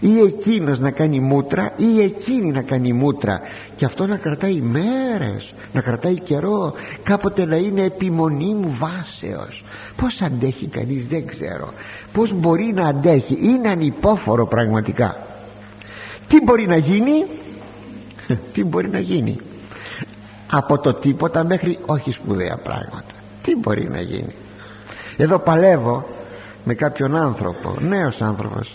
ή 0.01 0.19
εκείνος 0.19 0.79
να 0.79 0.91
κάνει 0.91 1.21
μούτρα 1.21 1.73
ή 1.77 2.03
εκείνη 2.03 2.51
να 2.51 2.63
κάνει 2.63 2.93
μούτρα. 2.93 3.41
Και 3.77 3.85
αυτό 3.85 4.07
να 4.07 4.17
κρατάει 4.17 4.61
μέρες 4.61 5.55
να 5.73 5.81
κρατάει 5.81 6.21
καιρό 6.21 6.75
κάποτε 7.03 7.45
να 7.45 7.57
είναι 7.57 7.83
επιμονή 7.83 8.55
μου 8.55 8.77
βάσεως. 8.79 9.65
Πως 9.97 10.23
αντέχει 10.23 10.67
κανείς 10.67 11.07
δεν 11.07 11.27
ξέρω. 11.27 11.73
Πως 12.13 12.33
μπορεί 12.33 12.73
να 12.75 12.87
αντέχει 12.87 13.39
είναι 13.41 13.69
ανυπόφορο 13.69 14.47
πραγματικά. 14.47 15.17
Τι 16.29 16.41
μπορεί 16.45 16.67
να 16.67 16.77
γίνει; 16.77 17.25
Τι 18.53 18.65
μπορεί 18.65 18.89
να 18.89 18.99
γίνει; 18.99 19.37
Από 20.51 20.79
το 20.79 20.95
τίποτα 20.95 21.45
μέχρι 21.45 21.79
όχι 21.87 22.11
σπουδαία 22.11 22.57
πράγματα. 22.63 23.15
Τι 23.43 23.57
μπορεί 23.57 23.89
να 23.91 24.01
γίνει; 24.01 24.35
Εδώ 25.17 25.39
παλεύω 25.39 26.07
με 26.65 26.75
κάποιον 26.75 27.17
άνθρωπο 27.17 27.77
νέος 27.81 28.21
άνθρωπος 28.21 28.75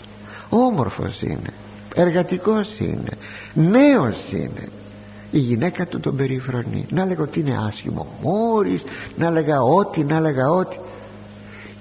όμορφος 0.52 1.22
είναι. 1.22 1.52
Εργατικός 1.94 2.78
είναι. 2.78 3.10
Νέος 3.54 4.16
είναι. 4.30 4.68
Η 5.30 5.38
γυναίκα 5.38 5.86
του 5.86 6.00
τον 6.00 6.16
περιφρονεί. 6.16 6.86
Να 6.90 7.04
λέγω 7.04 7.22
ότι 7.22 7.40
είναι 7.40 7.58
άσχημο 7.66 8.06
μόρις 8.22 8.82
να 9.16 9.30
λέγα 9.30 9.62
ότι 9.62 10.04
να 10.04 10.20
λέγα 10.20 10.50
ότι. 10.50 10.78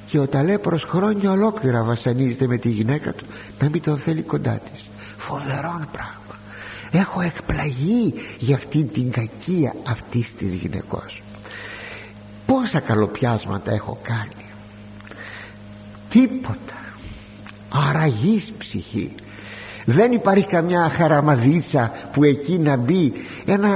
Και 0.07 0.19
ο 0.19 0.27
ταλέπρος 0.27 0.83
χρόνια 0.83 1.31
ολόκληρα 1.31 1.83
βασανίζεται 1.83 2.47
με 2.47 2.57
τη 2.57 2.69
γυναίκα 2.69 3.13
του 3.13 3.25
να 3.59 3.69
μην 3.69 3.81
τον 3.81 3.97
θέλει 3.97 4.21
κοντά 4.21 4.59
της. 4.71 4.89
Φοβερό 5.17 5.87
πράγμα. 5.91 6.19
Έχω 6.91 7.21
εκπλαγεί 7.21 8.13
για 8.37 8.55
αυτήν 8.55 8.91
την 8.91 9.11
κακία 9.11 9.75
αυτής 9.87 10.35
της 10.37 10.53
γυναικός. 10.53 11.21
Πόσα 12.45 12.79
καλοπιάσματα 12.79 13.71
έχω 13.71 13.99
κάνει. 14.03 14.45
Τίποτα 16.09 16.80
αραγής 17.71 18.51
ψυχή. 18.57 19.15
Δεν 19.85 20.11
υπάρχει 20.11 20.47
καμιά 20.47 20.89
χαραμαδίτσα 20.89 21.91
που 22.11 22.23
εκεί 22.23 22.59
να 22.59 22.77
μπει 22.77 23.13
ένα, 23.45 23.69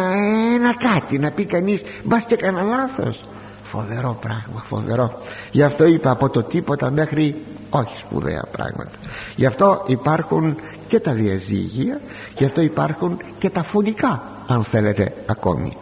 ένα 0.55 0.75
κάτι 0.75 1.19
να 1.19 1.31
πει 1.31 1.45
κανείς 1.45 1.81
μπας 2.03 2.25
και 2.25 2.35
κανένα 2.35 2.63
λάθος 2.63 3.19
φοβερό 3.63 4.17
πράγμα 4.21 4.63
φοβερό. 4.67 5.21
Γι' 5.51 5.63
αυτό 5.63 5.85
είπα 5.85 6.11
από 6.11 6.29
το 6.29 6.43
τίποτα 6.43 6.91
μέχρι 6.91 7.35
όχι 7.69 7.97
σπουδαία 7.97 8.43
πράγματα. 8.51 8.97
Γι' 9.35 9.45
αυτό 9.45 9.83
υπάρχουν 9.87 10.57
και 10.87 10.99
τα 10.99 11.11
διαζύγια 11.11 12.01
γι' 12.37 12.45
αυτό 12.45 12.61
υπάρχουν 12.61 13.17
και 13.39 13.49
τα 13.49 13.63
φωνικά 13.63 14.23
αν 14.47 14.63
θέλετε 14.63 15.13
ακόμη. 15.25 15.77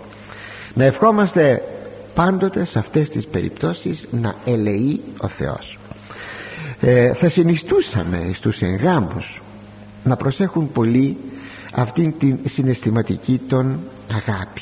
Να 0.74 0.84
ευχόμαστε 0.84 1.62
πάντοτε 2.16 2.66
σε 2.66 2.80
αυτές 2.80 3.10
τις 3.10 3.28
περιπτώσεις 3.28 4.08
να 4.12 4.36
ελεεί 4.46 5.02
ο 5.22 5.28
Θεός 5.28 5.78
ε, 6.86 7.14
θα 7.14 7.30
συνιστούσαμε 7.30 8.30
στους 8.34 8.62
εγγάμους 8.62 9.42
να 10.04 10.16
προσέχουν 10.16 10.72
πολύ 10.72 11.18
αυτήν 11.74 12.18
την 12.18 12.40
συναισθηματική 12.50 13.42
των 13.48 13.80
αγάπη. 14.12 14.62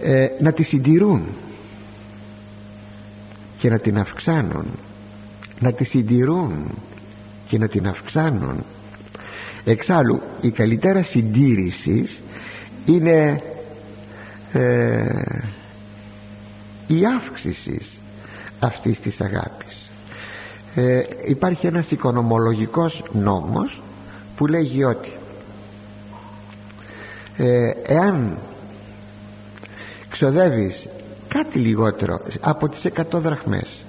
Ε, 0.00 0.26
να 0.40 0.52
τη 0.52 0.62
συντηρούν 0.62 1.22
και 3.58 3.68
να 3.70 3.78
την 3.78 3.98
αυξάνουν. 3.98 4.64
Να 5.60 5.72
τη 5.72 5.84
συντηρούν 5.84 6.70
και 7.48 7.58
να 7.58 7.68
την 7.68 7.86
αυξάνουν. 7.88 8.64
Εξάλλου 9.64 10.20
η 10.40 10.50
καλύτερα 10.50 11.02
συντήρησης 11.02 12.18
είναι 12.86 13.42
ε, 14.52 15.04
η 16.86 17.06
αύξησης 17.16 17.98
αυτής 18.60 19.00
της 19.00 19.20
αγάπης 19.20 19.89
ε, 20.74 21.02
υπάρχει 21.24 21.66
ένας 21.66 21.90
οικονομολογικός 21.90 23.02
νόμος 23.12 23.82
που 24.36 24.46
λέγει 24.46 24.84
ότι 24.84 25.10
ε, 27.36 27.70
εάν 27.86 28.38
ξοδεύεις 30.10 30.88
κάτι 31.28 31.58
λιγότερο 31.58 32.20
από 32.40 32.68
τις 32.68 32.82
100 32.96 33.02
δραχμές 33.12 33.84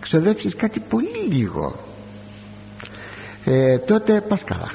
ξοδέψεις 0.00 0.56
κάτι 0.56 0.80
πολύ 0.80 1.26
λίγο 1.30 1.74
ε, 3.44 3.78
τότε 3.78 4.20
πας 4.20 4.44
καλά. 4.44 4.72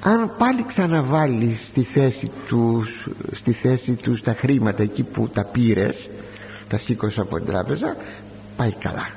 Αν 0.00 0.32
πάλι 0.38 0.64
ξαναβάλεις 0.66 1.66
στη 1.66 1.82
θέση 1.82 2.30
τους 2.46 3.08
στη 3.32 3.52
θέση 3.52 3.92
τους 3.92 4.22
τα 4.22 4.34
χρήματα 4.34 4.82
εκεί 4.82 5.02
που 5.02 5.28
τα 5.28 5.44
πήρες 5.44 6.08
τα 6.68 6.78
σήκωσες 6.78 7.18
από 7.18 7.36
την 7.36 7.46
τράπεζα 7.46 7.96
πάει 8.56 8.72
καλά 8.72 9.08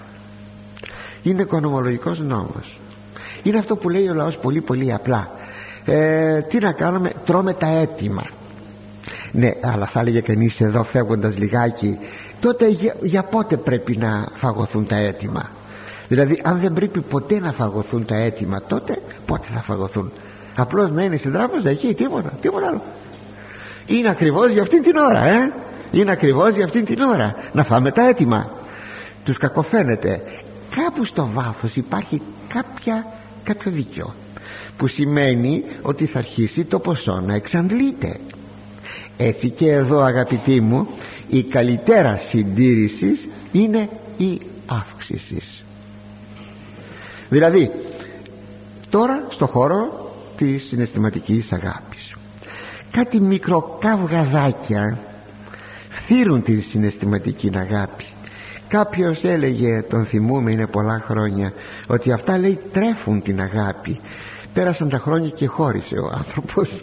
είναι 1.30 1.42
οικονομολογικός 1.42 2.20
νόμος. 2.20 2.80
Είναι 3.44 3.58
αυτό 3.58 3.76
που 3.76 3.90
λέει 3.90 4.08
ο 4.08 4.14
λαός 4.14 4.38
πολύ 4.38 4.62
πολύ 4.62 4.94
απλά. 4.94 5.32
Ε, 5.86 6.42
τι 6.42 6.60
να 6.60 6.72
κάνουμε 6.72 7.12
τρώμε 7.26 7.54
τα 7.54 7.68
έτοιμα 7.68 8.24
ναι 9.32 9.52
αλλά 9.62 9.86
θα 9.86 10.00
έλεγε 10.00 10.22
κανείς 10.22 10.62
εδώ 10.62 10.84
φεύγοντας 10.84 11.38
λιγάκι 11.38 11.98
τότε 12.40 12.68
για, 12.68 12.96
για 13.02 13.24
πότε 13.24 13.58
πρέπει 13.58 13.98
να 13.98 14.28
φαγωθούν 14.36 14.88
τα 14.88 14.96
έτοιμα 14.96 15.50
δηλαδή 16.08 16.42
αν 16.44 16.60
δεν 16.60 16.74
πρέπει 16.74 17.02
ποτέ 17.02 17.40
να 17.40 17.52
φαγωθούν 17.52 18.06
τα 18.06 18.16
έτοιμα 18.16 18.62
τότε 18.68 19.02
πότε 19.26 19.48
θα 19.54 19.62
φαγωθούν; 19.62 20.12
Απλώς 20.56 20.92
να 20.92 21.04
είναι 21.04 21.18
στην 21.18 21.34
τράπεζα 21.34 21.70
εκεί 21.70 21.94
τίποτα 21.94 22.32
τίποτα 22.42 22.68
άλλο. 22.68 22.82
Είναι 23.86 24.10
ακριβώς 24.10 24.52
για 24.52 24.62
αυτήν 24.62 24.82
την 24.82 24.98
ώρα 24.98 25.24
ε; 25.28 25.54
είναι 25.92 26.12
ακριβώς 26.12 26.56
για 26.56 26.66
αυτήν 26.66 26.86
την 26.86 27.02
ώρα 27.02 27.36
να 27.54 27.64
φάμε 27.64 27.92
τα 27.92 28.08
έτοιμα 28.08 28.50
τους 29.24 29.38
κακοφαίνεται 29.38 30.22
κάπου 30.84 31.06
στο 31.06 31.30
βάθος 31.34 31.76
υπάρχει 31.76 32.22
κάποια, 32.48 33.06
κάποιο 33.44 33.72
δίκιο 33.72 34.14
που 34.78 34.88
σημαίνει 34.88 35.64
ότι 35.82 36.06
θα 36.06 36.20
αρχίσει 36.20 36.64
το 36.64 36.80
ποσό 36.80 37.24
να 37.26 37.34
εξαντλείται. 37.34 38.20
Έτσι 39.18 39.50
και 39.50 39.72
εδώ 39.72 40.00
αγαπητοί 40.02 40.62
μου 40.62 40.88
η 41.30 41.44
καλύτερα 41.44 42.18
συντήρησης 42.18 43.28
είναι 43.52 43.90
η 44.18 44.42
αύξηση. 44.66 45.42
Δηλαδή 47.30 47.72
τώρα 48.90 49.26
στο 49.30 49.48
χώρο 49.48 50.12
της 50.38 50.68
συναισθηματικής 50.68 51.52
αγάπης 51.52 52.16
κάτι 52.92 53.20
μικροκαυγαδάκια 53.20 54.98
φθύρουν 55.90 56.44
τη 56.44 56.62
συναισθηματική 56.62 57.52
αγάπη 57.56 58.06
κάποιος 58.68 59.24
έλεγε 59.24 59.82
τον 59.82 60.06
θυμούμε 60.06 60.52
είναι 60.52 60.68
πολλά 60.68 61.00
χρόνια 61.06 61.54
ότι 61.88 62.12
αυτά 62.12 62.38
λέει 62.38 62.60
τρέφουν 62.74 63.22
την 63.22 63.42
αγάπη. 63.42 64.00
Πέρασαν 64.54 64.90
τα 64.90 64.98
χρόνια 64.98 65.30
και 65.30 65.48
χώρισε 65.48 65.96
ο 65.96 66.12
άνθρωπος. 66.18 66.70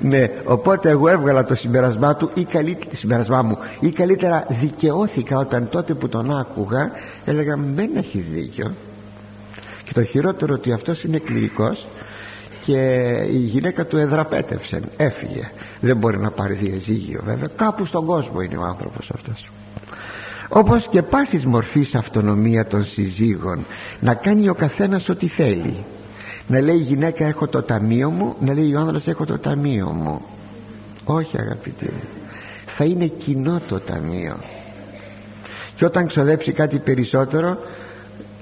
Ναι 0.00 0.30
οπότε 0.44 0.90
εγώ 0.90 1.08
έβγαλα 1.08 1.44
το 1.44 1.54
συμπερασμά 1.54 2.16
του 2.16 2.30
ή 2.34 2.44
καλύτερα, 2.44 2.96
συμπερασμά 2.96 3.42
μου 3.42 3.58
ή 3.80 3.90
καλύτερα 3.90 4.46
δικαιώθηκα 4.48 5.38
όταν 5.38 5.68
τότε 5.68 5.94
που 5.94 6.08
τον 6.08 6.38
άκουγα 6.38 6.90
έλεγα 7.24 7.58
δεν 7.74 7.90
έχει 7.96 8.18
δίκιο 8.18 8.74
και 9.84 9.92
το 9.92 10.04
χειρότερο 10.04 10.54
ότι 10.54 10.72
αυτός 10.72 11.04
είναι 11.04 11.18
κληρικός 11.18 11.86
και 12.60 12.80
η 13.32 13.38
γυναίκα 13.38 13.86
του 13.86 13.96
εδραπέτευσε 13.96 14.80
έφυγε. 14.96 15.50
Δεν 15.80 15.96
μπορεί 15.96 16.18
να 16.18 16.30
πάρει 16.30 16.54
διαζύγιο 16.54 17.20
βέβαια. 17.24 17.48
Κάπου 17.56 17.84
στον 17.84 18.04
κόσμο 18.04 18.40
είναι 18.40 18.56
ο 18.56 18.62
άνθρωπος 18.62 19.10
αυτός 19.14 19.48
όπως 20.48 20.88
και 20.88 21.02
πάσης 21.02 21.46
μορφής 21.46 21.94
αυτονομία 21.94 22.66
των 22.66 22.84
συζύγων 22.84 23.66
να 24.00 24.14
κάνει 24.14 24.48
ο 24.48 24.54
καθένας 24.54 25.08
ό,τι 25.08 25.28
θέλει. 25.28 25.84
Να 26.46 26.60
λέει 26.60 26.76
η 26.76 26.82
γυναίκα 26.82 27.24
έχω 27.24 27.46
το 27.46 27.62
ταμείο 27.62 28.10
μου 28.10 28.36
να 28.40 28.54
λέει 28.54 28.74
ο 28.74 28.80
άνδρας 28.80 29.06
έχω 29.06 29.24
το 29.24 29.38
ταμείο 29.38 29.90
μου 29.90 30.20
όχι 31.04 31.38
αγαπητοί 31.38 31.84
μου 31.84 32.02
θα 32.76 32.84
είναι 32.84 33.06
κοινό 33.06 33.60
το 33.68 33.80
ταμείο. 33.80 34.36
Και 35.76 35.84
όταν 35.84 36.06
ξοδέψει 36.06 36.52
κάτι 36.52 36.78
περισσότερο 36.78 37.58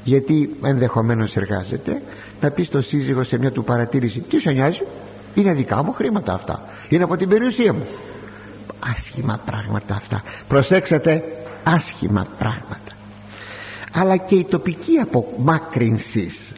γιατί 0.05 0.57
ενδεχομένως 0.65 1.37
εργάζεται 1.37 2.03
να 2.41 2.51
πει 2.51 2.63
στο 2.63 2.81
σύζυγο 2.81 3.23
σε 3.23 3.39
μια 3.39 3.53
του 3.53 3.65
παρατήρηση 3.65 4.21
τι 4.21 4.41
σε 4.41 4.51
νοιάζει 4.51 4.83
είναι 5.35 5.53
δικά 5.53 5.83
μου 5.83 5.93
χρήματα 5.93 6.33
αυτά 6.33 6.69
είναι 6.89 7.05
από 7.05 7.17
την 7.17 7.29
περιουσία 7.29 7.73
μου 7.73 7.87
άσχημα 8.91 9.41
πράγματα 9.47 9.95
αυτά. 9.95 10.23
Προσέξατε 10.49 11.23
άσχημα 11.65 12.27
πράγματα. 12.39 12.93
Αλλά 13.93 14.17
και 14.17 14.35
η 14.35 14.45
τοπική 14.45 14.97
απομάκρυνσης. 14.97 16.53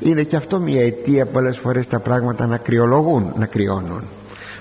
Είναι 0.00 0.22
και 0.22 0.36
αυτό 0.36 0.58
μια 0.58 0.82
αιτία 0.82 1.26
πολλές 1.26 1.58
φορές 1.58 1.86
τα 1.86 1.98
πράγματα 1.98 2.46
να 2.46 2.56
κρυολογούν 2.56 3.32
να 3.38 3.46
κρυώνουν. 3.46 4.02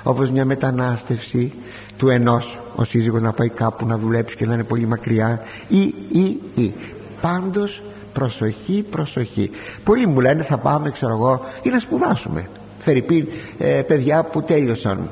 Όπως 0.03 0.29
μια 0.29 0.45
μετανάστευση 0.45 1.53
του 1.97 2.09
ενός 2.09 2.59
ο 2.75 2.83
σύζυγος 2.83 3.21
να 3.21 3.31
πάει 3.31 3.49
κάπου 3.49 3.85
να 3.85 3.97
δουλέψει 3.97 4.35
και 4.35 4.45
να 4.45 4.53
είναι 4.53 4.63
πολύ 4.63 4.87
μακριά. 4.87 5.41
Ή 5.67 5.81
ή 6.11 6.39
ή. 6.55 6.73
Πάντως 7.21 7.81
προσοχή 8.13 8.85
προσοχή. 8.89 9.49
Πολλοί 9.83 10.07
μου 10.07 10.19
λένε 10.19 10.43
θα 10.43 10.57
πάμε 10.57 10.91
ξέρω 10.91 11.13
εγώ 11.13 11.45
ή 11.61 11.69
να 11.69 11.79
σπουδάσουμε 11.79 12.47
φερειπίν 12.81 13.27
ε, 13.57 13.81
παιδιά 13.81 14.23
που 14.23 14.41
τέλειωσαν. 14.41 15.09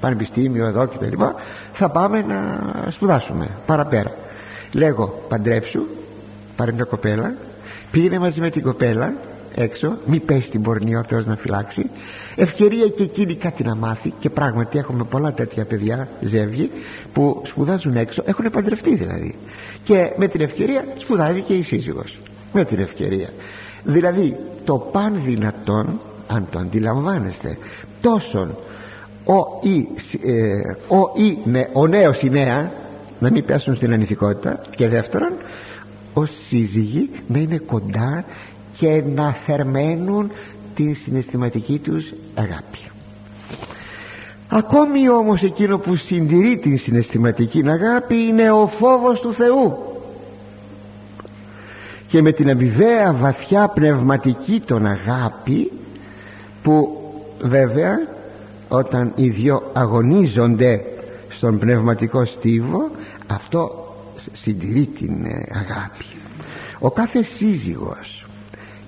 Πανεπιστήμιο 0.00 0.66
εδώ 0.66 0.86
και 0.86 0.96
τα 0.98 1.06
λοιπά 1.06 1.34
θα 1.72 1.88
πάμε 1.88 2.22
να 2.22 2.60
σπουδάσουμε. 2.90 3.48
Παραπέρα. 3.66 4.12
Λέγω 4.72 5.22
παντρέψου 5.28 5.82
πάρε 6.56 6.72
μια 6.72 6.84
κοπέλα 6.84 7.34
πήγαινε 7.90 8.18
μαζί 8.18 8.40
με 8.40 8.50
την 8.50 8.62
κοπέλα 8.62 9.14
έξω 9.54 9.96
μη 10.06 10.20
πέσει 10.20 10.50
την 10.50 10.62
πορνεία 10.62 10.98
ο 10.98 11.02
Θεός 11.02 11.26
να 11.26 11.36
φυλάξει. 11.36 11.90
Ευκαιρία 12.34 12.88
και 12.88 13.02
εκείνη 13.02 13.34
κάτι 13.36 13.62
να 13.62 13.74
μάθει 13.74 14.12
και 14.18 14.30
πράγματι 14.30 14.78
έχουμε 14.78 15.04
πολλά 15.04 15.32
τέτοια 15.32 15.64
παιδιά 15.64 16.08
ζεύγη 16.20 16.70
που 17.12 17.42
σπουδάζουν 17.44 17.96
έξω 17.96 18.22
έχουν 18.26 18.50
παντρευτεί 18.50 18.94
δηλαδή. 18.94 19.34
Και 19.84 20.12
με 20.16 20.28
την 20.28 20.40
ευκαιρία 20.40 20.84
σπουδάζει 20.98 21.40
και 21.40 21.54
η 21.54 21.62
σύζυγος. 21.62 22.18
Με 22.52 22.64
την 22.64 22.78
ευκαιρία. 22.78 23.28
Δηλαδή 23.84 24.36
το 24.64 24.78
παν 24.78 25.20
δυνατόν 25.24 26.00
αν 26.26 26.46
το 26.50 26.58
αντιλαμβάνεστε 26.58 27.58
τόσον 28.00 28.56
ο 29.24 29.66
ή, 29.68 29.88
ε, 30.22 30.94
ο, 30.94 31.10
ή, 31.14 31.38
ναι, 31.44 31.68
ο 31.72 31.86
νέος 31.86 32.22
η 32.22 32.30
νέα 32.30 32.72
να 33.18 33.30
μην 33.30 33.44
πέσουν 33.44 33.74
στην 33.74 33.92
ανηθικότητα. 33.92 34.60
Και 34.76 34.88
δεύτερον 34.88 35.32
ως 36.14 36.30
σύζυγοι 36.46 37.10
να 37.26 37.38
είναι 37.38 37.58
κοντά 37.58 38.24
και 38.78 39.02
να 39.14 39.32
θερμαίνουν 39.32 40.30
την 40.74 40.96
συναισθηματική 40.96 41.78
τους 41.78 42.12
αγάπη. 42.34 42.78
Ακόμη 44.48 45.08
όμως 45.08 45.42
εκείνο 45.42 45.78
που 45.78 45.96
συντηρεί 45.96 46.58
την 46.58 46.78
συναισθηματική 46.78 47.62
αγάπη 47.68 48.14
είναι 48.14 48.50
ο 48.50 48.66
φόβος 48.66 49.20
του 49.20 49.32
Θεού. 49.32 49.78
Και 52.08 52.22
με 52.22 52.32
την 52.32 52.50
αμοιβαία 52.50 53.12
βαθιά 53.12 53.68
πνευματική 53.68 54.62
τον 54.66 54.86
αγάπη 54.86 55.70
που 56.62 56.98
βέβαια 57.40 57.98
όταν 58.72 59.12
οι 59.14 59.28
δυο 59.28 59.62
αγωνίζονται 59.72 60.84
στον 61.28 61.58
πνευματικό 61.58 62.24
στίβο 62.24 62.90
αυτό 63.26 63.94
συντηρεί 64.32 64.86
την 64.86 65.24
ε, 65.24 65.46
αγάπη. 65.50 66.04
Ο 66.78 66.90
κάθε 66.90 67.22
σύζυγος 67.22 68.26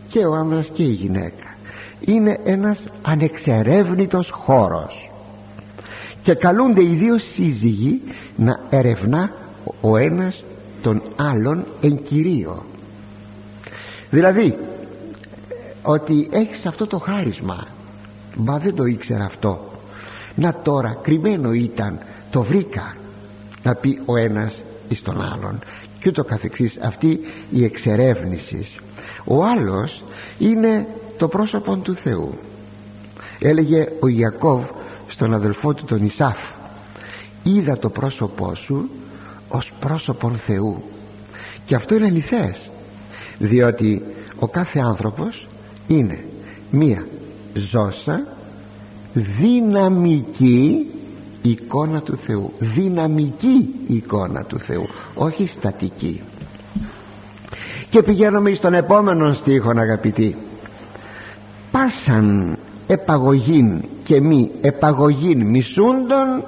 και 0.08 0.18
ο 0.18 0.34
άνδρας 0.34 0.68
και 0.72 0.82
η 0.82 0.92
γυναίκα 0.92 1.56
είναι 2.00 2.40
ένας 2.44 2.78
ανεξερεύνητος 3.02 4.30
χώρος. 4.30 5.10
Και 6.22 6.34
καλούνται 6.34 6.82
οι 6.82 6.94
δύο 6.94 7.18
σύζυγοι 7.18 8.02
να 8.36 8.60
ερευνά 8.70 9.30
ο 9.80 9.96
ένας 9.96 10.44
τον 10.82 11.02
άλλον 11.16 11.64
εν 11.80 12.02
κυρίω. 12.02 12.64
Δηλαδή 14.10 14.56
ότι 15.82 16.28
έχεις 16.30 16.66
αυτό 16.66 16.86
το 16.86 16.98
χάρισμα 16.98 17.66
μα 18.36 18.58
δεν 18.58 18.74
το 18.74 18.84
ήξερα 18.84 19.24
αυτό 19.24 19.72
να 20.34 20.54
τώρα 20.62 20.98
κρυμμένο 21.02 21.52
ήταν 21.52 21.98
το 22.30 22.42
βρήκα 22.42 22.96
να 23.62 23.74
πει 23.74 24.00
ο 24.04 24.16
ένας 24.16 24.62
εις 24.88 25.02
τον 25.02 25.22
άλλον. 25.22 25.58
Και 26.00 26.08
ούτω 26.08 26.24
καθεξής 26.24 26.78
αυτή 26.82 27.20
η 27.50 27.64
εξερεύνηση. 27.64 28.66
Ο 29.24 29.44
άλλος 29.44 30.02
είναι 30.38 30.86
το 31.18 31.28
πρόσωπο 31.28 31.76
του 31.76 31.94
Θεού. 31.94 32.34
Έλεγε 33.38 33.88
ο 34.00 34.08
Ιακώβ 34.08 34.64
στον 35.08 35.34
αδελφό 35.34 35.74
του 35.74 35.84
τον 35.84 36.04
Ισάφ 36.04 36.38
είδα 37.42 37.78
το 37.78 37.88
πρόσωπό 37.88 38.54
σου 38.54 38.90
ως 39.48 39.72
πρόσωπον 39.80 40.36
Θεού 40.36 40.82
και 41.64 41.74
αυτό 41.74 41.94
είναι 41.94 42.06
αληθές 42.06 42.70
διότι 43.38 44.02
ο 44.38 44.46
κάθε 44.48 44.78
άνθρωπος 44.78 45.46
είναι 45.86 46.24
μία 46.70 47.06
ζώσα 47.54 48.26
δυναμική 49.14 50.86
εικόνα 51.42 52.00
του 52.00 52.16
Θεού. 52.16 52.52
Δυναμική 52.58 53.74
εικόνα 53.86 54.42
του 54.42 54.58
Θεού 54.58 54.86
όχι 55.14 55.46
στατική. 55.46 56.20
Και 57.90 58.02
πηγαίνουμε 58.02 58.54
στον 58.54 58.74
επόμενο 58.74 59.32
στίχο 59.32 59.70
αγαπητοί. 59.76 60.36
Πάσαν 61.70 62.58
επαγωγήν 62.86 63.82
και 64.04 64.20
μη 64.20 64.50
επαγωγήν 64.60 65.46
μισούντων 65.46 66.44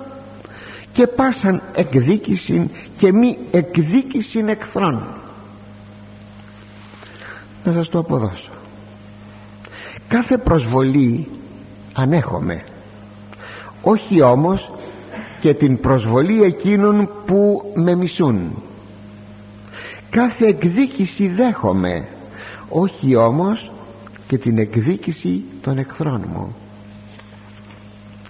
και 0.92 1.06
πάσαν 1.06 1.62
εκδίκησιν 1.74 2.68
και 2.96 3.12
μη 3.12 3.38
εκδίκησιν 3.50 4.48
εχθρών 4.48 5.06
να 7.66 7.72
σας 7.72 7.88
το 7.88 7.98
αποδώσω. 7.98 8.50
Κάθε 10.08 10.38
προσβολή 10.38 11.28
ανέχομαι 11.96 12.64
όχι 13.88 14.22
όμως 14.22 14.70
και 15.40 15.54
την 15.54 15.80
προσβολή 15.80 16.42
εκείνων 16.42 17.10
που 17.26 17.72
με 17.74 17.94
μισούν. 17.94 18.62
Κάθε 20.10 20.46
εκδίκηση 20.46 21.28
δέχομαι 21.28 22.08
όχι 22.68 23.14
όμως 23.14 23.70
και 24.26 24.38
την 24.38 24.58
εκδίκηση 24.58 25.44
των 25.60 25.78
εχθρών 25.78 26.24
μου. 26.32 26.56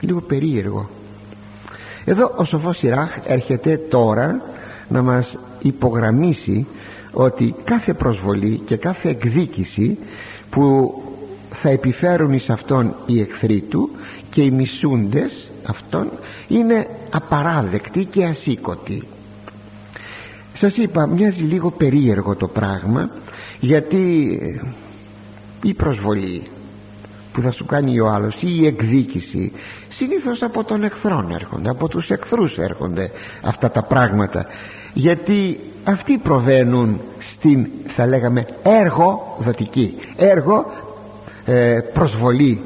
Λίγο 0.01 0.21
περίεργο. 0.21 0.89
Εδώ 2.05 2.33
ο 2.37 2.45
σοφός 2.45 2.83
Ιράχ 2.83 3.11
έρχεται 3.25 3.77
τώρα 3.77 4.43
να 4.89 5.03
μας 5.03 5.37
υπογραμμίσει 5.62 6.67
ότι 7.12 7.55
κάθε 7.64 7.95
προσβολή 7.95 8.61
και 8.64 8.77
κάθε 8.77 9.09
εκδίκηση 9.09 9.99
που 10.51 10.95
θα 11.62 11.68
επιφέρουν 11.68 12.32
εις 12.32 12.50
αυτόν 12.50 12.94
οι 13.07 13.20
εχθροί 13.20 13.61
του 13.61 13.90
και 14.30 14.42
οι 14.42 14.50
μισούντες 14.50 15.50
αυτών 15.66 16.11
είναι 16.48 16.86
απαράδεκτη 17.11 18.04
και 18.04 18.24
ασήκωτη. 18.24 19.02
Σας 20.54 20.76
είπα 20.76 21.07
μοιάζει 21.07 21.42
λίγο 21.42 21.70
περίεργο 21.70 22.34
το 22.36 22.48
πράγμα 22.48 23.11
γιατί 23.61 24.38
η 25.62 25.74
προσβολή 25.74 26.42
που 27.32 27.40
θα 27.40 27.50
σου 27.50 27.64
κάνει 27.64 28.00
ο 28.00 28.09
άλλος 28.09 28.34
ή 28.40 28.57
η 28.61 28.66
εκδίκηση 28.66 29.52
συνήθως 29.88 30.42
από 30.42 30.64
τον 30.64 30.82
εχθρόν 30.82 31.30
έρχονται 31.30 31.68
από 31.68 31.88
τους 31.88 32.11
εχθρούς 32.11 32.59
έρχονται 32.59 33.11
αυτά 33.42 33.70
τα 33.70 33.82
πράγματα. 33.82 34.46
Γιατί 34.92 35.61
αυτοί 35.84 36.18
προβαίνουν 36.18 37.00
στην 37.18 37.66
θα 37.86 38.07
λέγαμε 38.07 38.46
έργο 38.62 39.36
δοτική 39.40 39.94
έργο 40.16 40.72
ε, 41.47 41.78
προσβολή 41.92 42.61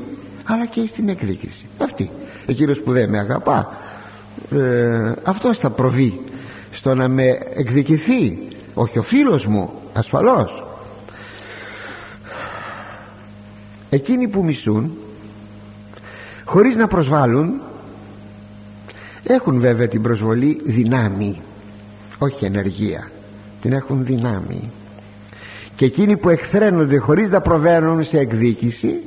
αλλά 0.45 0.67
και 0.67 0.87
στην 0.87 1.09
εκδίκηση. 1.09 1.67
Αυτή. 1.79 2.11
Εκείνος 2.47 2.81
που 2.81 2.93
δεν 2.93 3.11
με 3.11 3.19
αγαπά 3.19 3.79
ε, 4.51 5.13
αυτός 5.23 5.59
θα 5.59 5.71
προβεί 5.71 6.21
στο 6.71 6.95
να 6.95 7.09
με 7.09 7.39
εκδικηθεί. 7.55 8.39
Όχι 8.75 8.99
ο 8.99 9.03
φίλος 9.03 9.47
μου 9.47 9.73
ασφαλώς. 9.93 10.65
Εκείνοι 13.91 14.29
που 14.29 14.45
μισούν 14.45 14.97
χωρίς 16.45 16.77
να 16.77 16.87
προσβάλλουν 16.87 17.61
έχουν 19.23 19.61
βέβαια 19.61 19.89
την 19.89 20.03
προσβολή 20.03 20.61
δυνάμει 20.65 21.41
όχι 22.19 22.45
ενεργεία. 22.45 23.11
Την 23.61 23.73
έχουν 23.73 24.05
δυνάμει 24.05 24.71
και 25.81 25.87
εκείνοι 25.87 26.17
που 26.17 26.29
εχθρένονται 26.29 26.99
χωρίς 26.99 27.31
να 27.31 27.41
προβαίνουν 27.41 28.05
σε 28.05 28.19
εκδίκηση 28.19 29.03